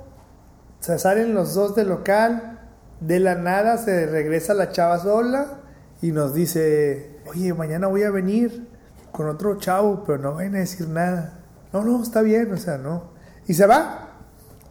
se 0.80 0.98
salen 0.98 1.36
los 1.36 1.54
dos 1.54 1.76
del 1.76 1.90
local 1.90 2.60
de 3.00 3.20
la 3.20 3.36
nada 3.36 3.78
se 3.78 4.08
regresa 4.08 4.56
la 4.56 4.72
chava 4.72 4.98
sola 4.98 5.60
y 6.02 6.12
nos 6.12 6.34
dice, 6.34 7.20
oye, 7.28 7.54
mañana 7.54 7.86
voy 7.86 8.02
a 8.02 8.10
venir 8.10 8.68
con 9.12 9.30
otro 9.30 9.60
chavo, 9.60 10.04
pero 10.04 10.18
no 10.18 10.34
vayan 10.34 10.56
a 10.56 10.58
decir 10.58 10.88
nada. 10.88 11.38
No, 11.72 11.84
no, 11.84 12.02
está 12.02 12.24
bien, 12.24 12.52
o 12.52 12.58
sea, 12.58 12.80
no. 12.80 13.12
Y 13.46 13.54
se 13.54 13.68
va. 13.68 14.10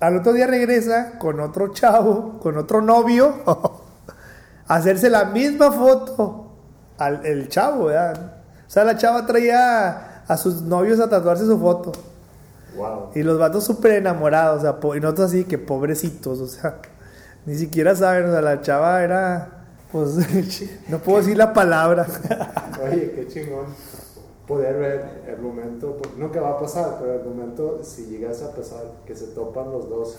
Al 0.01 0.17
otro 0.17 0.33
día 0.33 0.49
regresa 0.49 1.17
con 1.21 1.39
otro 1.39 1.73
chavo, 1.73 2.41
con 2.41 2.59
otro 2.59 2.83
novio, 2.83 3.37
a 3.47 4.75
hacerse 4.75 5.11
la 5.11 5.27
misma 5.27 5.71
foto 5.71 6.57
al 6.99 7.25
el 7.25 7.49
chavo, 7.49 7.85
¿verdad? 7.85 8.43
O 8.67 8.71
sea, 8.71 8.83
la 8.83 8.97
chava 8.97 9.27
traía 9.27 10.25
a 10.27 10.37
sus 10.37 10.61
novios 10.63 10.99
a 10.99 11.09
tatuarse 11.09 11.47
su 11.47 11.57
foto. 11.57 12.10
Wow. 12.81 13.11
Y 13.15 13.23
los 13.23 13.39
vatos 13.39 13.65
súper 13.65 13.93
enamorados, 13.93 14.59
o 14.59 14.61
sea, 14.63 14.97
y 14.97 15.01
nosotros 15.01 15.29
así 15.29 15.45
que 15.45 15.59
pobrecitos, 15.59 16.41
o 16.41 16.47
sea, 16.47 16.81
Ni 17.47 17.55
siquiera 17.55 17.97
saben, 17.97 18.29
o 18.29 18.33
sea, 18.33 18.43
la 18.43 18.61
chava 18.61 19.03
era, 19.03 19.65
pues, 19.91 20.17
no 20.89 20.99
puedo 20.99 21.19
decir 21.19 21.37
la 21.37 21.53
palabra. 21.53 22.07
Oye, 22.85 23.13
qué 23.13 23.27
chingón 23.29 23.67
poder 24.47 24.79
ver 24.79 25.23
el 25.29 25.41
momento, 25.41 25.97
pues, 25.97 26.17
nunca 26.17 26.41
va 26.41 26.51
a 26.51 26.59
pasar, 26.59 26.97
pero 27.01 27.15
el 27.15 27.25
momento, 27.25 27.81
si 27.83 28.07
llegas 28.07 28.43
a 28.43 28.53
pasar, 28.53 28.83
que 29.07 29.15
se 29.15 29.29
topan 29.29 29.71
los 29.71 29.89
dos 29.89 30.17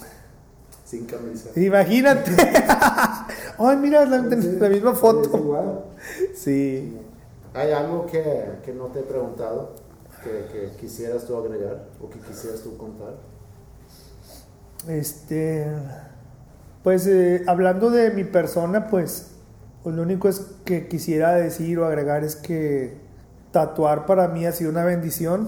sin 0.85 1.05
camisa. 1.05 1.49
Imagínate. 1.55 2.31
Ay, 3.57 3.77
mira 3.77 4.05
la, 4.05 4.17
la 4.17 4.69
misma 4.69 4.95
foto. 4.95 5.85
Sí. 6.33 6.97
¿Hay 7.53 7.71
algo 7.71 8.05
que, 8.05 8.23
que 8.63 8.73
no 8.73 8.85
te 8.85 8.99
he 8.99 9.03
preguntado 9.03 9.71
que, 10.23 10.71
quisieras 10.79 11.25
tú 11.25 11.35
agregar 11.35 11.87
o 12.01 12.09
que 12.09 12.19
quisieras 12.19 12.61
tú 12.61 12.77
contar? 12.77 13.15
Este, 14.87 15.67
pues 16.83 17.05
eh, 17.07 17.43
hablando 17.47 17.89
de 17.89 18.11
mi 18.11 18.23
persona, 18.23 18.87
pues, 18.87 19.31
pues 19.83 19.95
lo 19.95 20.01
único 20.01 20.27
es 20.27 20.47
que 20.65 20.87
quisiera 20.87 21.33
decir 21.33 21.79
o 21.79 21.85
agregar 21.85 22.23
es 22.23 22.35
que 22.35 22.97
tatuar 23.51 24.05
para 24.05 24.27
mí 24.27 24.45
ha 24.45 24.51
sido 24.51 24.71
una 24.71 24.83
bendición, 24.83 25.47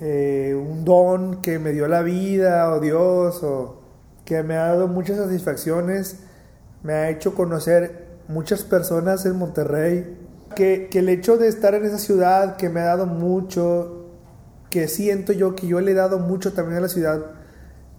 eh, 0.00 0.54
un 0.54 0.84
don 0.84 1.42
que 1.42 1.58
me 1.58 1.72
dio 1.72 1.88
la 1.88 2.02
vida 2.02 2.70
o 2.72 2.80
Dios 2.80 3.42
o 3.42 3.80
que 4.24 4.42
me 4.42 4.56
ha 4.56 4.66
dado 4.66 4.88
muchas 4.88 5.16
satisfacciones, 5.16 6.20
me 6.82 6.92
ha 6.92 7.10
hecho 7.10 7.34
conocer 7.34 8.06
muchas 8.28 8.62
personas 8.62 9.24
en 9.26 9.36
Monterrey, 9.36 10.25
que, 10.54 10.88
que 10.90 11.00
el 11.00 11.08
hecho 11.08 11.36
de 11.36 11.48
estar 11.48 11.74
en 11.74 11.84
esa 11.84 11.98
ciudad 11.98 12.56
que 12.56 12.68
me 12.68 12.80
ha 12.80 12.84
dado 12.84 13.06
mucho, 13.06 14.06
que 14.70 14.88
siento 14.88 15.32
yo 15.32 15.54
que 15.54 15.66
yo 15.66 15.80
le 15.80 15.92
he 15.92 15.94
dado 15.94 16.18
mucho 16.18 16.52
también 16.52 16.78
a 16.78 16.80
la 16.82 16.88
ciudad 16.88 17.26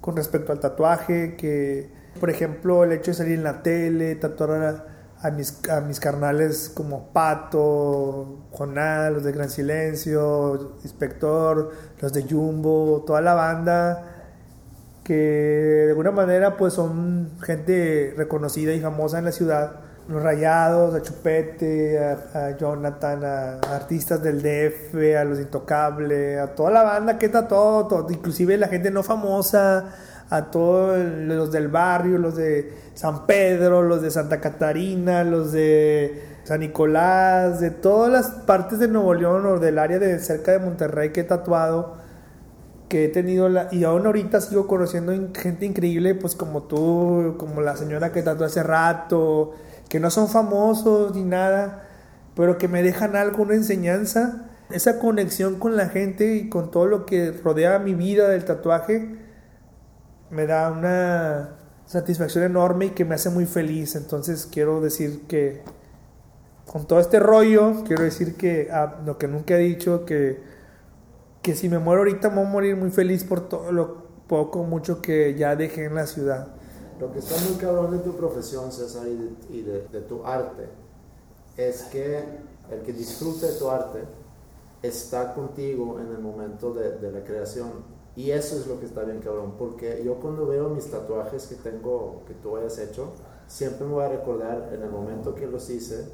con 0.02 0.16
respecto 0.16 0.52
al 0.52 0.60
tatuaje, 0.60 1.36
que 1.36 1.90
por 2.20 2.30
ejemplo 2.30 2.84
el 2.84 2.92
hecho 2.92 3.12
de 3.12 3.18
salir 3.18 3.34
en 3.34 3.44
la 3.44 3.62
tele, 3.64 4.16
tatuar 4.16 4.52
a, 4.52 4.86
a 5.28 5.32
mis, 5.32 5.68
a 5.70 5.82
mis 5.82 6.00
carnales 6.00 6.72
como 6.74 7.08
Pato, 7.12 8.48
Jonal, 8.52 9.16
los 9.16 9.24
de 9.24 9.32
Gran 9.32 9.50
Silencio, 9.50 10.78
Inspector, 10.84 11.72
los 12.02 12.14
de 12.14 12.24
Jumbo, 12.24 13.04
toda 13.06 13.22
la 13.22 13.34
banda 13.34 14.14
que 15.08 15.14
de 15.14 15.90
alguna 15.92 16.12
manera 16.12 16.58
pues 16.58 16.74
son 16.74 17.32
gente 17.42 18.14
reconocida 18.18 18.74
y 18.74 18.82
famosa 18.82 19.20
en 19.20 19.24
la 19.26 19.32
ciudad. 19.32 19.87
Los 20.10 20.24
Rayados, 20.24 20.96
a 20.96 21.02
Chupete, 21.02 22.00
a, 22.00 22.56
Jonathan, 22.58 23.26
a, 23.26 23.60
artistas 23.76 24.24
del 24.24 24.42
DF, 24.42 24.96
a 25.20 25.26
los 25.26 25.40
Intocable, 25.40 26.40
a 26.40 26.56
toda 26.56 26.72
la 26.72 26.84
banda 26.84 27.18
que 27.18 27.26
está 27.26 27.48
todo, 27.48 27.88
todo, 27.88 28.08
inclusive 28.10 28.58
la 28.58 28.70
gente 28.70 28.90
no 28.90 29.04
famosa, 29.04 29.94
a 30.30 30.46
todos 30.50 30.98
los 30.98 31.52
del 31.52 31.68
barrio, 31.68 32.18
los 32.18 32.38
de 32.38 32.74
San 32.94 33.26
Pedro, 33.26 33.82
los 33.82 34.02
de 34.02 34.12
Santa 34.12 34.40
Catarina, 34.40 35.26
los 35.26 35.52
de 35.52 36.22
San 36.46 36.62
Nicolás, 36.62 37.60
de 37.60 37.72
todas 37.72 38.10
las 38.10 38.28
partes 38.46 38.80
de 38.80 38.88
Nuevo 38.88 39.14
León 39.14 39.46
o 39.46 39.60
del 39.60 39.78
área 39.78 40.00
de 40.00 40.20
cerca 40.20 40.54
de 40.54 40.60
Monterrey 40.60 41.12
que 41.12 41.22
he 41.22 41.26
tatuado 41.26 42.08
que 42.88 43.06
he 43.06 43.08
tenido 43.10 43.50
la, 43.50 43.68
y 43.72 43.84
aún 43.84 44.06
ahorita 44.06 44.40
sigo 44.42 44.68
conociendo 44.68 45.12
gente 45.34 45.66
increíble 45.66 46.16
pues 46.16 46.36
como 46.36 46.64
tú, 46.64 47.36
como 47.38 47.62
la 47.62 47.76
señora 47.76 48.12
que 48.12 48.24
tatuó 48.24 48.46
hace 48.46 48.64
rato, 48.64 49.54
que 49.90 50.00
no 50.00 50.10
son 50.10 50.28
famosos 50.28 51.16
ni 51.16 51.24
nada, 51.24 51.88
pero 52.36 52.58
que 52.58 52.68
me 52.68 52.84
dejan 52.84 53.16
algo, 53.16 53.44
una 53.44 53.56
enseñanza, 53.56 54.50
esa 54.70 55.00
conexión 55.00 55.60
con 55.60 55.76
la 55.78 55.90
gente 55.90 56.36
y 56.36 56.50
con 56.50 56.72
todo 56.72 56.88
lo 56.88 57.06
que 57.06 57.32
rodea 57.32 57.80
mi 57.80 57.94
vida 57.94 58.28
del 58.28 58.46
tatuaje 58.46 59.18
me 60.30 60.46
da 60.46 60.72
una 60.72 61.56
satisfacción 61.86 62.44
enorme 62.44 62.88
y 62.88 62.90
que 62.90 63.06
me 63.06 63.16
hace 63.16 63.30
muy 63.30 63.46
feliz. 63.46 63.96
Entonces 63.96 64.48
quiero 64.52 64.82
decir 64.82 65.26
que 65.28 65.62
con 66.66 66.86
todo 66.86 67.00
este 67.00 67.20
rollo, 67.20 67.84
quiero 67.86 68.04
decir 68.04 68.36
que 68.36 68.70
ah, 68.72 69.00
lo 69.06 69.18
que 69.18 69.28
nunca 69.28 69.56
he 69.56 69.60
dicho, 69.60 70.06
que 70.06 70.58
que 71.48 71.56
si 71.56 71.70
me 71.70 71.80
muero 71.80 72.02
ahorita 72.02 72.30
me 72.30 72.36
voy 72.36 72.46
a 72.46 72.50
morir 72.50 72.76
muy 72.76 72.92
feliz 72.92 73.24
por 73.24 73.48
todo 73.48 73.72
lo 73.72 74.04
poco, 74.28 74.64
mucho 74.64 75.02
que 75.02 75.34
ya 75.36 75.56
dejé 75.56 75.86
en 75.86 75.96
la 75.96 76.06
ciudad. 76.06 76.57
Lo 77.00 77.12
que 77.12 77.20
está 77.20 77.36
muy 77.48 77.58
cabrón 77.58 77.92
de 77.92 78.00
tu 78.00 78.16
profesión, 78.16 78.72
César, 78.72 79.08
y 79.08 79.16
de, 79.16 79.58
y 79.58 79.62
de, 79.62 79.88
de 79.88 80.02
tu 80.02 80.26
arte, 80.26 80.68
es 81.56 81.84
que 81.84 82.24
el 82.72 82.82
que 82.82 82.94
disfrute 82.94 83.46
de 83.48 83.54
tu 83.54 83.70
arte 83.70 84.04
está 84.82 85.34
contigo 85.34 86.00
en 86.00 86.08
el 86.08 86.20
momento 86.20 86.74
de, 86.74 86.98
de, 86.98 87.12
la 87.12 87.24
creación. 87.24 87.70
Y 88.16 88.32
eso 88.32 88.56
es 88.58 88.68
lo 88.68 88.80
que 88.80 88.88
está 88.88 89.04
bien 89.04 89.20
cabrón, 89.20 89.54
porque 89.60 90.02
yo 90.04 90.16
cuando 90.16 90.48
veo 90.48 90.70
mis 90.70 90.90
tatuajes 90.90 91.46
que 91.46 91.56
tengo, 91.56 92.24
que 92.28 92.34
tú 92.34 92.58
hayas 92.58 92.80
hecho, 92.80 93.12
siempre 93.48 93.86
me 93.86 93.94
voy 93.94 94.04
a 94.04 94.10
recordar 94.10 94.72
en 94.74 94.82
el 94.82 94.90
momento 94.90 95.36
que 95.36 95.46
los 95.46 95.70
hice, 95.70 96.06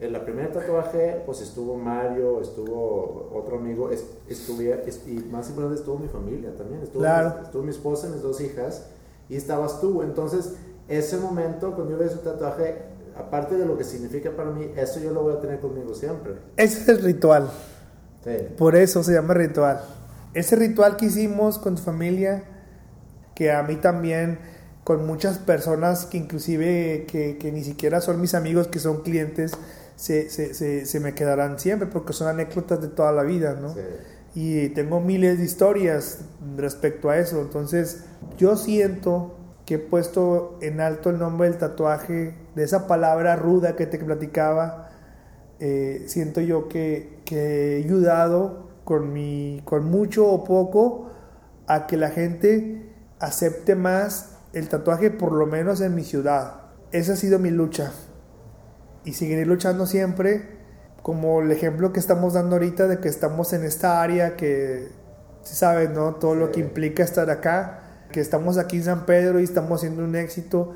en 0.00 0.12
la 0.12 0.24
primera 0.24 0.52
tatuaje, 0.52 1.22
pues 1.24 1.40
estuvo 1.40 1.76
Mario, 1.76 2.40
estuvo 2.40 3.30
otro 3.32 3.58
amigo, 3.58 3.90
estuve, 3.90 4.84
y 5.06 5.12
más 5.30 5.48
importante 5.48 5.80
estuvo 5.80 5.98
mi 5.98 6.08
familia 6.08 6.54
también, 6.56 6.82
estuvo, 6.82 7.00
claro. 7.00 7.42
estuvo 7.44 7.62
mi 7.62 7.70
esposa, 7.70 8.08
mis 8.08 8.20
dos 8.20 8.40
hijas, 8.40 8.88
y 9.28 9.36
estabas 9.36 9.80
tú. 9.80 10.02
Entonces, 10.02 10.54
ese 10.88 11.16
momento, 11.16 11.74
cuando 11.74 11.92
yo 11.92 11.98
veo 11.98 12.08
ese 12.08 12.18
tatuaje, 12.18 12.82
aparte 13.16 13.56
de 13.56 13.66
lo 13.66 13.78
que 13.78 13.84
significa 13.84 14.30
para 14.30 14.50
mí, 14.50 14.70
eso 14.76 15.00
yo 15.00 15.12
lo 15.12 15.22
voy 15.22 15.34
a 15.34 15.40
tener 15.40 15.60
conmigo 15.60 15.94
siempre. 15.94 16.34
Ese 16.56 16.80
es 16.80 16.88
el 16.88 17.02
ritual. 17.02 17.50
Sí. 18.24 18.36
Por 18.56 18.76
eso 18.76 19.02
se 19.02 19.12
llama 19.12 19.34
ritual. 19.34 19.80
Ese 20.34 20.56
ritual 20.56 20.96
que 20.96 21.06
hicimos 21.06 21.58
con 21.58 21.76
tu 21.76 21.82
familia, 21.82 22.44
que 23.34 23.52
a 23.52 23.62
mí 23.62 23.76
también, 23.76 24.38
con 24.82 25.06
muchas 25.06 25.38
personas 25.38 26.06
que 26.06 26.18
inclusive 26.18 27.06
que, 27.08 27.38
que 27.38 27.52
ni 27.52 27.64
siquiera 27.64 28.00
son 28.00 28.20
mis 28.20 28.34
amigos, 28.34 28.68
que 28.68 28.78
son 28.78 29.02
clientes, 29.02 29.52
se, 29.96 30.28
se, 30.28 30.54
se, 30.54 30.86
se, 30.86 31.00
me 31.00 31.14
quedarán 31.14 31.58
siempre 31.58 31.88
porque 31.88 32.12
son 32.12 32.28
anécdotas 32.28 32.80
de 32.82 32.88
toda 32.88 33.12
la 33.12 33.22
vida, 33.22 33.54
¿no? 33.54 33.74
Sí. 33.74 33.80
Y 34.34 34.70
tengo 34.70 35.00
miles 35.00 35.38
de 35.38 35.44
historias 35.44 36.24
respecto 36.56 37.08
a 37.08 37.18
eso. 37.18 37.40
Entonces, 37.40 38.04
yo 38.36 38.56
siento 38.56 39.36
que 39.66 39.74
he 39.76 39.78
puesto 39.78 40.58
en 40.60 40.80
alto 40.80 41.10
el 41.10 41.18
nombre 41.18 41.48
del 41.48 41.58
tatuaje, 41.58 42.34
de 42.54 42.64
esa 42.64 42.86
palabra 42.86 43.36
ruda 43.36 43.76
que 43.76 43.86
te 43.86 43.98
platicaba. 43.98 44.90
Eh, 45.60 46.04
siento 46.06 46.40
yo 46.40 46.68
que, 46.68 47.20
que, 47.24 47.78
he 47.78 47.84
ayudado 47.84 48.68
con, 48.84 49.12
mi, 49.12 49.62
con 49.64 49.84
mucho 49.84 50.28
o 50.28 50.44
poco 50.44 51.10
a 51.66 51.86
que 51.86 51.96
la 51.96 52.10
gente 52.10 52.92
acepte 53.20 53.74
más 53.74 54.38
el 54.52 54.68
tatuaje, 54.68 55.10
por 55.10 55.32
lo 55.32 55.46
menos 55.46 55.80
en 55.80 55.94
mi 55.94 56.04
ciudad. 56.04 56.62
Esa 56.92 57.14
ha 57.14 57.16
sido 57.16 57.38
mi 57.38 57.50
lucha 57.50 57.92
y 59.04 59.12
seguiré 59.12 59.46
luchando 59.46 59.86
siempre, 59.86 60.53
como 61.04 61.42
el 61.42 61.52
ejemplo 61.52 61.92
que 61.92 62.00
estamos 62.00 62.32
dando 62.32 62.56
ahorita 62.56 62.86
de 62.86 62.98
que 62.98 63.10
estamos 63.10 63.52
en 63.52 63.62
esta 63.62 64.00
área 64.00 64.36
que, 64.36 64.88
sabes, 65.42 65.90
¿no? 65.90 66.14
Todo 66.14 66.34
lo 66.34 66.50
que 66.50 66.60
implica 66.60 67.02
estar 67.02 67.28
acá, 67.28 67.82
que 68.10 68.20
estamos 68.20 68.56
aquí 68.56 68.78
en 68.78 68.84
San 68.84 69.04
Pedro 69.04 69.38
y 69.38 69.44
estamos 69.44 69.80
haciendo 69.80 70.02
un 70.02 70.16
éxito 70.16 70.72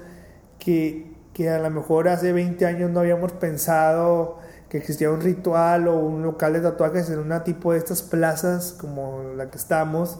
que, 0.58 1.14
que 1.32 1.48
a 1.48 1.58
lo 1.58 1.70
mejor 1.70 2.08
hace 2.08 2.34
20 2.34 2.66
años 2.66 2.90
no 2.90 3.00
habíamos 3.00 3.32
pensado 3.32 4.36
que 4.68 4.76
existía 4.76 5.10
un 5.10 5.22
ritual 5.22 5.88
o 5.88 5.98
un 5.98 6.22
local 6.22 6.52
de 6.52 6.60
tatuajes 6.60 7.08
en 7.08 7.20
una 7.20 7.42
tipo 7.42 7.72
de 7.72 7.78
estas 7.78 8.02
plazas 8.02 8.74
como 8.78 9.22
la 9.34 9.50
que 9.50 9.56
estamos, 9.56 10.18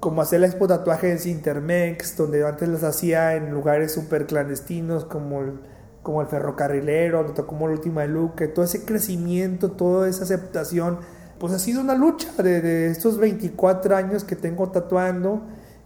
como 0.00 0.20
hacer 0.20 0.40
la 0.40 0.48
expo 0.48 0.68
tatuajes 0.68 1.24
Intermex, 1.24 2.18
donde 2.18 2.46
antes 2.46 2.68
las 2.68 2.84
hacía 2.84 3.36
en 3.36 3.52
lugares 3.52 3.90
súper 3.90 4.26
clandestinos 4.26 5.06
como 5.06 5.40
el, 5.40 5.60
como 6.04 6.20
el 6.20 6.28
ferrocarrilero, 6.28 7.34
como 7.46 7.66
la 7.66 7.72
última 7.72 8.02
de 8.02 8.08
Luke, 8.08 8.46
todo 8.48 8.64
ese 8.64 8.84
crecimiento, 8.84 9.72
toda 9.72 10.06
esa 10.06 10.24
aceptación, 10.24 10.98
pues 11.38 11.52
ha 11.54 11.58
sido 11.58 11.80
una 11.80 11.94
lucha 11.94 12.30
de, 12.42 12.60
de 12.60 12.90
estos 12.90 13.18
24 13.18 13.96
años 13.96 14.22
que 14.22 14.36
tengo 14.36 14.70
tatuando 14.70 15.42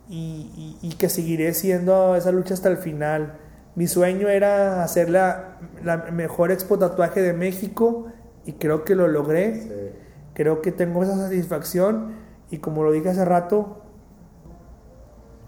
y, 0.08 0.76
y, 0.82 0.88
y, 0.88 0.94
que 0.96 1.08
seguiré 1.08 1.54
siendo 1.54 2.16
esa 2.16 2.32
lucha 2.32 2.54
hasta 2.54 2.68
el 2.68 2.78
final. 2.78 3.38
Mi 3.76 3.86
sueño 3.86 4.28
era 4.28 4.82
hacer 4.82 5.08
la, 5.08 5.60
la 5.84 5.98
mejor 6.10 6.50
expo 6.50 6.78
tatuaje 6.78 7.22
de 7.22 7.32
México 7.32 8.06
y 8.44 8.54
creo 8.54 8.84
que 8.84 8.96
lo 8.96 9.06
logré. 9.06 9.62
Sí. 9.62 9.70
Creo 10.34 10.62
que 10.62 10.72
tengo 10.72 11.04
esa 11.04 11.16
satisfacción 11.16 12.16
y 12.50 12.58
como 12.58 12.82
lo 12.82 12.90
dije 12.90 13.10
hace 13.10 13.24
rato, 13.24 13.82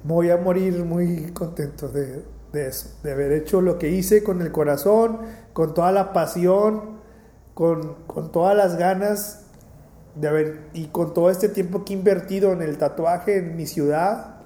voy 0.05 0.31
a 0.31 0.37
morir 0.37 0.85
muy 0.85 1.33
contento 1.33 1.89
de, 1.89 2.23
de 2.53 2.69
eso, 2.69 2.89
de 3.03 3.13
haber 3.13 3.33
hecho 3.33 3.61
lo 3.61 3.79
que 3.79 3.91
hice 3.91 4.23
con 4.23 4.43
el 4.43 4.53
corazón, 4.53 5.21
con 5.53 5.75
toda 5.75 5.93
la 5.93 6.13
pasión, 6.13 7.01
con, 7.55 7.95
con, 8.07 8.33
todas 8.33 8.57
las 8.57 8.77
ganas 8.77 9.47
de 10.15 10.29
haber, 10.29 10.61
y 10.73 10.87
con 10.87 11.15
todo 11.15 11.31
este 11.31 11.49
tiempo 11.49 11.85
que 11.85 11.93
he 11.93 11.97
invertido 11.97 12.53
en 12.53 12.63
el 12.63 12.79
tatuaje 12.79 13.39
en 13.39 13.57
mi 13.57 13.67
ciudad. 13.67 14.37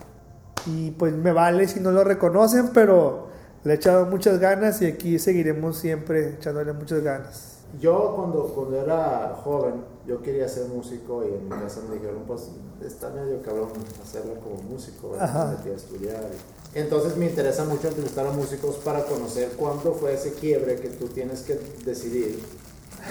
Y 0.67 0.93
pues 0.93 1.13
me 1.15 1.33
vale 1.33 1.69
si 1.69 1.81
no 1.81 1.91
lo 1.91 2.05
reconocen, 2.05 2.71
pero 2.73 3.29
le 3.65 3.73
he 3.73 3.77
echado 3.77 4.07
muchas 4.07 4.39
ganas 4.39 4.81
y 4.83 4.87
aquí 4.87 5.19
seguiremos 5.19 5.79
siempre 5.79 6.35
echándole 6.35 6.73
muchas 6.73 7.03
ganas. 7.03 7.55
Yo 7.81 8.15
cuando, 8.15 8.45
cuando 8.55 8.81
era 8.81 9.37
joven, 9.43 9.75
yo 10.07 10.23
quería 10.23 10.49
ser 10.49 10.69
músico 10.69 11.25
y 11.25 11.35
en 11.35 11.45
mi 11.45 11.51
casa 11.51 11.81
me 11.89 11.97
dijeron, 11.97 12.23
pues 12.27 12.51
está 12.85 13.11
medio 13.11 13.43
cabrón 13.43 13.71
hacerlo 14.03 14.35
como 14.41 14.63
músico, 14.63 15.13
metí 15.13 15.71
a 15.71 15.75
estudiar. 15.75 16.25
Y 16.33 16.64
Entonces 16.75 17.17
me 17.17 17.27
interesa 17.27 17.65
mucho 17.65 17.89
entrevistar 17.89 18.27
a 18.27 18.33
músicos 18.33 18.77
para 18.77 19.05
conocer 19.05 19.51
cuándo 19.57 19.95
fue 19.95 20.15
ese 20.15 20.33
quiebre 20.33 20.77
que 20.77 20.89
tú 20.89 21.09
tienes 21.09 21.43
que 21.43 21.59
decidir. 21.85 22.43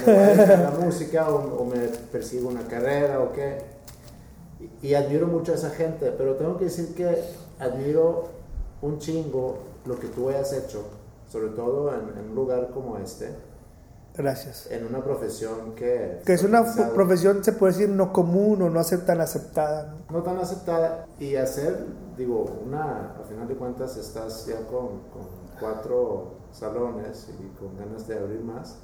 ¿Me 0.06 0.14
voy 0.14 0.24
a 0.24 0.58
la 0.58 0.72
música 0.72 1.30
o, 1.30 1.62
o 1.62 1.66
me 1.66 1.88
persigo 2.12 2.50
una 2.50 2.68
carrera 2.68 3.22
o 3.22 3.32
qué? 3.32 3.60
Y, 4.82 4.90
y 4.90 4.94
admiro 4.96 5.28
mucho 5.28 5.54
a 5.54 5.56
esa 5.56 5.70
gente, 5.70 6.12
pero 6.18 6.36
tengo 6.36 6.58
que 6.58 6.66
decir 6.66 6.94
que 6.96 7.08
admiro 7.60 8.30
un 8.82 9.00
chingo 9.00 9.60
lo 9.86 10.00
que 10.00 10.08
tú 10.08 10.30
hayas 10.30 10.52
hecho, 10.54 10.84
sobre 11.32 11.50
todo 11.50 11.94
en, 11.94 12.18
en 12.18 12.30
un 12.30 12.36
lugar 12.36 12.70
como 12.74 12.98
este, 12.98 13.30
Gracias. 14.16 14.68
en 14.70 14.86
una 14.86 15.04
profesión 15.04 15.74
que... 15.76 16.22
Que 16.26 16.34
es 16.34 16.44
una 16.44 16.64
profesión, 16.94 17.44
se 17.44 17.54
puede 17.54 17.74
decir, 17.74 17.90
no 17.90 18.14
común 18.14 18.62
o 18.62 18.70
no 18.70 18.84
tan 18.84 19.22
aceptada. 19.22 19.96
¿no? 20.10 20.18
no 20.18 20.24
tan 20.24 20.38
aceptada 20.38 21.08
y 21.20 21.36
hacer, 21.36 21.86
digo, 22.18 22.46
una, 22.66 23.16
a 23.20 23.24
final 23.28 23.48
de 23.48 23.56
cuentas 23.56 23.98
estás 23.98 24.46
ya 24.48 24.66
con, 24.68 24.88
con 25.12 25.28
cuatro 25.60 26.36
salones 26.52 27.30
y 27.40 27.58
con 27.60 27.78
ganas 27.78 28.08
de 28.08 28.18
abrir 28.18 28.42
más 28.42 28.80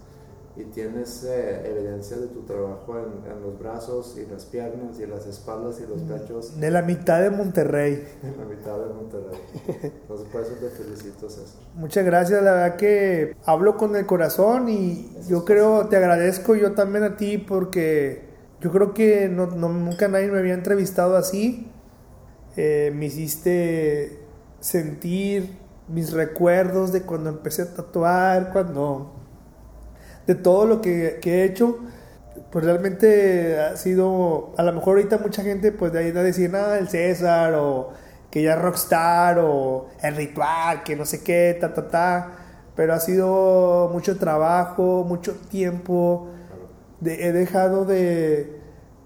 y 0.55 0.63
tienes 0.65 1.23
eh, 1.23 1.61
evidencia 1.71 2.17
de 2.17 2.27
tu 2.27 2.41
trabajo 2.41 2.97
en, 2.97 3.31
en 3.31 3.41
los 3.41 3.57
brazos 3.59 4.17
y 4.17 4.25
las 4.29 4.45
piernas 4.45 4.99
y 4.99 5.05
las 5.05 5.25
espaldas 5.27 5.79
y 5.79 5.87
los 5.87 6.01
pechos 6.01 6.59
De 6.59 6.71
la 6.71 6.81
mitad 6.81 7.21
de 7.21 7.29
Monterrey. 7.29 8.03
en 8.23 8.37
la 8.37 8.45
mitad 8.45 8.77
de 8.77 8.93
Monterrey. 8.93 9.39
Entonces 9.83 10.27
por 10.29 10.41
eso 10.41 10.53
te 10.59 10.69
felicito, 10.69 11.29
César. 11.29 11.61
Muchas 11.75 12.03
gracias, 12.03 12.41
la 12.43 12.51
verdad 12.53 12.75
que 12.77 13.35
hablo 13.45 13.77
con 13.77 13.95
el 13.95 14.05
corazón 14.05 14.67
y 14.69 15.11
yo 15.29 15.45
creo, 15.45 15.87
te 15.87 15.95
agradezco 15.97 16.55
yo 16.55 16.73
también 16.73 17.03
a 17.03 17.15
ti 17.15 17.37
porque 17.37 18.27
yo 18.59 18.71
creo 18.71 18.93
que 18.93 19.29
no, 19.29 19.45
no- 19.47 19.69
nunca 19.69 20.07
nadie 20.07 20.27
me 20.29 20.39
había 20.39 20.55
entrevistado 20.55 21.15
así. 21.15 21.71
Eh, 22.61 22.91
me 22.93 23.05
hiciste 23.05 24.19
sentir 24.59 25.57
mis 25.87 26.11
recuerdos 26.11 26.91
de 26.91 27.03
cuando 27.03 27.29
empecé 27.29 27.61
a 27.63 27.73
tatuar, 27.73 28.51
cuando 28.51 29.13
de 30.27 30.35
todo 30.35 30.65
lo 30.65 30.81
que, 30.81 31.19
que 31.21 31.41
he 31.41 31.45
hecho. 31.45 31.79
Pues 32.51 32.65
realmente 32.65 33.59
ha 33.59 33.77
sido, 33.77 34.53
a 34.57 34.63
lo 34.63 34.73
mejor 34.73 34.97
ahorita 34.97 35.19
mucha 35.19 35.43
gente 35.43 35.71
pues 35.71 35.91
de 35.93 35.99
ahí 35.99 36.11
va 36.11 36.21
a 36.21 36.23
decir, 36.23 36.55
ah, 36.55 36.77
el 36.79 36.89
César 36.89 37.53
o 37.55 37.91
que 38.31 38.41
ya 38.43 38.55
rockstar 38.55 39.39
o 39.39 39.87
el 40.01 40.15
ritual, 40.15 40.83
que 40.83 40.95
no 40.95 41.05
sé 41.05 41.23
qué, 41.23 41.57
ta, 41.59 41.73
ta, 41.73 41.87
ta. 41.89 42.31
Pero 42.75 42.93
ha 42.93 42.99
sido 42.99 43.89
mucho 43.93 44.17
trabajo, 44.17 45.03
mucho 45.07 45.33
tiempo. 45.49 46.29
De- 46.99 47.27
he 47.27 47.31
dejado 47.33 47.85
de, 47.85 48.58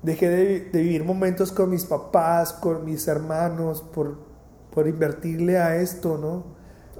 dejé 0.04 0.30
de, 0.30 0.60
de 0.72 0.82
vivir 0.82 1.04
momentos 1.04 1.52
con 1.52 1.70
mis 1.70 1.86
papás, 1.86 2.54
con 2.54 2.86
mis 2.86 3.08
hermanos, 3.08 3.82
por, 3.82 4.18
por 4.72 4.88
invertirle 4.88 5.58
a 5.58 5.78
esto, 5.78 6.18
¿no? 6.18 6.44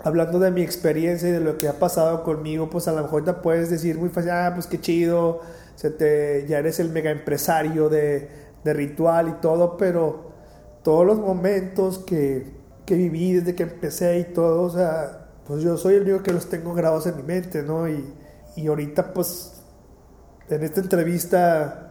Hablando 0.04 0.40
de 0.40 0.52
mi 0.52 0.62
experiencia 0.62 1.30
y 1.30 1.32
de 1.34 1.40
lo 1.40 1.58
que 1.58 1.68
ha 1.68 1.80
pasado 1.80 2.24
conmigo, 2.24 2.70
pues 2.70 2.88
a 2.88 2.94
lo 2.94 3.04
mejor 3.04 3.24
te 3.24 3.34
puedes 3.34 3.70
decir 3.70 3.98
muy 3.98 4.10
fácil, 4.10 4.32
ah, 4.32 4.52
pues 4.54 4.68
qué 4.68 4.82
chido, 4.82 5.42
se 5.76 5.92
te, 5.92 6.46
ya 6.48 6.60
eres 6.60 6.80
el 6.80 6.90
mega 6.90 7.12
empresario 7.12 7.90
de, 7.90 8.30
de 8.64 8.74
ritual 8.74 9.30
y 9.30 9.34
todo, 9.42 9.78
pero 9.78 10.32
todos 10.84 11.06
los 11.06 11.20
momentos 11.20 12.00
que, 12.00 12.54
que 12.86 12.96
viví 12.96 13.34
desde 13.34 13.56
que 13.56 13.64
empecé 13.64 14.20
y 14.20 14.34
todo, 14.34 14.64
o 14.64 14.70
sea, 14.70 15.30
pues 15.46 15.62
yo 15.62 15.78
soy 15.78 15.96
el 15.96 16.04
único 16.04 16.24
que 16.24 16.34
los 16.34 16.50
tengo 16.50 16.74
grabados 16.74 17.08
en 17.08 17.18
mi 17.18 17.24
mente, 17.24 17.64
¿no? 17.64 17.88
Y, 17.88 18.14
y 18.56 18.68
ahorita 18.68 19.14
pues 19.14 19.62
en 20.50 20.64
esta 20.64 20.82
entrevista 20.82 21.83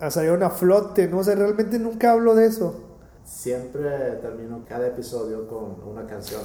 a 0.00 0.10
salieron 0.10 0.42
a 0.42 0.50
flote, 0.50 1.08
¿no? 1.08 1.18
O 1.18 1.24
sea, 1.24 1.34
realmente 1.34 1.78
nunca 1.78 2.12
hablo 2.12 2.34
de 2.34 2.46
eso. 2.46 2.82
Siempre 3.24 3.88
termino 4.22 4.64
cada 4.68 4.86
episodio 4.88 5.48
con 5.48 5.76
una 5.88 6.06
canción. 6.06 6.42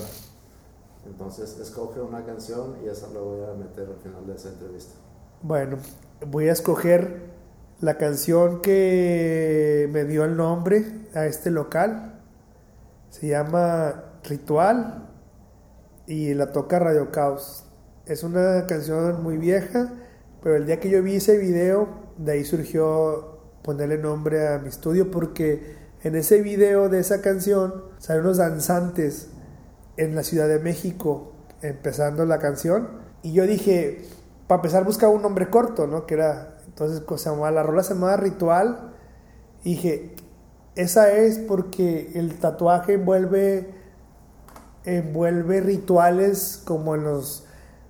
Entonces 1.06 1.58
escoge 1.60 2.00
una 2.00 2.24
canción 2.26 2.76
y 2.84 2.88
esa 2.88 3.08
la 3.10 3.20
voy 3.20 3.42
a 3.44 3.54
meter 3.54 3.88
al 3.88 3.98
final 4.02 4.26
de 4.28 4.36
esa 4.36 4.50
entrevista. 4.50 4.94
Bueno, 5.42 5.78
voy 6.28 6.50
a 6.50 6.52
escoger 6.52 7.32
la 7.80 7.98
canción 7.98 8.62
que 8.62 9.90
me 9.92 10.06
dio 10.06 10.24
el 10.24 10.38
nombre 10.38 10.86
a 11.16 11.26
este 11.26 11.50
local. 11.50 12.20
Se 13.10 13.28
llama 13.28 14.04
Ritual 14.24 15.10
y 16.06 16.34
la 16.34 16.52
toca 16.52 16.80
Radio 16.80 17.12
Caos. 17.12 17.66
Es 18.06 18.24
una 18.24 18.66
canción 18.68 19.24
muy 19.24 19.38
vieja, 19.38 19.92
pero 20.44 20.56
el 20.56 20.66
día 20.66 20.80
que 20.80 20.90
yo 20.90 21.02
vi 21.02 21.16
ese 21.16 21.38
video, 21.38 21.88
de 22.18 22.34
ahí 22.34 22.46
surgió 22.46 23.31
ponerle 23.64 23.98
nombre 23.98 24.48
a 24.48 24.60
mi 24.60 24.70
estudio 24.70 25.12
porque 25.12 25.76
en 26.04 26.16
ese 26.16 26.42
video 26.42 26.90
de 26.90 27.00
esa 27.00 27.22
canción 27.22 27.84
salen 28.00 28.24
unos 28.24 28.38
danzantes 28.38 29.30
en 29.98 30.16
la 30.16 30.24
Ciudad 30.24 30.48
de 30.48 30.60
México 30.60 31.34
empezando 31.62 32.26
la 32.26 32.40
canción 32.40 32.90
y 33.22 33.34
yo 33.34 33.46
dije, 33.46 34.06
para 34.48 34.60
empezar 34.60 34.84
buscaba 34.84 35.14
un 35.14 35.22
nombre 35.22 35.50
corto, 35.50 35.88
¿no? 35.88 36.06
Que 36.06 36.16
era, 36.16 36.58
entonces 36.66 37.04
se 37.22 37.30
llamaba, 37.30 37.52
la 37.52 37.64
rola 37.64 37.84
se 37.84 37.94
llamaba 37.94 38.18
Ritual 38.18 38.94
y 39.64 39.76
dije, 39.76 40.16
esa 40.76 41.12
es 41.12 41.38
porque 41.38 42.12
el 42.16 42.40
tatuaje 42.40 42.94
envuelve 42.94 43.82
envuelve 44.84 45.62
rituales 45.62 46.62
como 46.66 46.96
en 46.96 47.04
los 47.04 47.46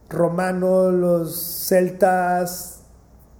romanos, 0.09 0.93
los 0.93 1.65
celtas, 1.67 2.70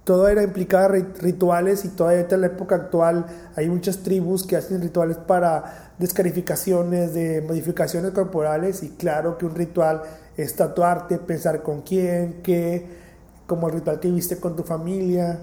todo 0.04 0.28
era 0.28 0.42
implicado 0.42 0.88
rit- 0.94 1.18
rituales 1.20 1.84
y 1.84 1.88
todavía 1.88 2.26
en 2.28 2.40
la 2.40 2.48
época 2.48 2.74
actual 2.74 3.26
hay 3.54 3.68
muchas 3.68 3.98
tribus 3.98 4.44
que 4.46 4.56
hacen 4.56 4.80
rituales 4.82 5.16
para 5.16 5.92
descarificaciones 5.98 7.14
de 7.14 7.40
modificaciones 7.42 8.10
corporales 8.10 8.82
y 8.82 8.90
claro 8.90 9.38
que 9.38 9.46
un 9.46 9.54
ritual 9.54 10.02
es 10.36 10.56
tatuarte, 10.56 11.18
pensar 11.18 11.62
con 11.62 11.82
quién, 11.82 12.40
qué, 12.42 12.86
como 13.46 13.68
el 13.68 13.74
ritual 13.74 14.00
que 14.00 14.10
viste 14.10 14.38
con 14.38 14.56
tu 14.56 14.64
familia. 14.64 15.38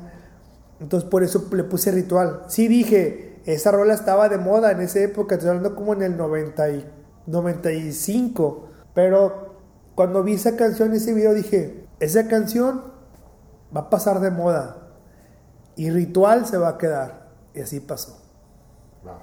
Entonces 0.82 1.10
por 1.10 1.24
eso 1.24 1.48
le 1.54 1.64
puse 1.64 1.92
ritual. 1.92 2.44
Sí 2.48 2.68
dije, 2.68 3.40
esa 3.46 3.72
rola 3.72 3.94
estaba 3.94 4.28
de 4.30 4.38
moda 4.38 4.72
en 4.72 4.82
esa 4.82 5.00
época, 5.00 5.36
estoy 5.36 5.50
hablando 5.50 5.76
como 5.76 5.94
en 5.94 6.02
el 6.02 6.18
90 6.18 6.70
y 6.72 6.86
95, 7.28 8.68
pero 8.94 9.56
cuando 9.96 10.24
vi 10.24 10.34
esa 10.34 10.56
canción, 10.56 10.94
ese 10.94 11.14
video 11.14 11.34
dije, 11.34 11.86
esa 12.00 12.28
canción 12.28 12.99
va 13.76 13.82
a 13.82 13.90
pasar 13.90 14.20
de 14.20 14.32
moda 14.32 14.78
y 15.76 15.90
ritual 15.92 16.46
se 16.46 16.58
va 16.58 16.70
a 16.70 16.78
quedar. 16.78 17.30
Y 17.54 17.62
así 17.62 17.80
pasó. 17.80 18.18
Va, 19.06 19.18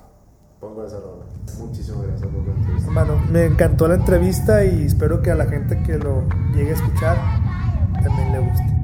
pongo 0.61 0.84
esa 0.84 0.99
rola. 1.01 1.24
Muchísimas 1.59 2.07
gracias 2.07 2.30
por 2.30 2.47
la 2.47 2.53
entrevista. 2.53 2.88
Hermano, 2.88 3.22
me 3.30 3.44
encantó 3.44 3.88
la 3.88 3.94
entrevista 3.94 4.64
y 4.64 4.84
espero 4.84 5.22
que 5.22 5.30
a 5.30 5.34
la 5.34 5.47
gente 5.47 5.82
que 5.82 5.99
lo 5.99 6.22
llegue 6.55 6.70
a 6.70 6.74
escuchar 6.74 7.16
también 8.03 8.32
le 8.32 8.38
guste. 8.40 8.76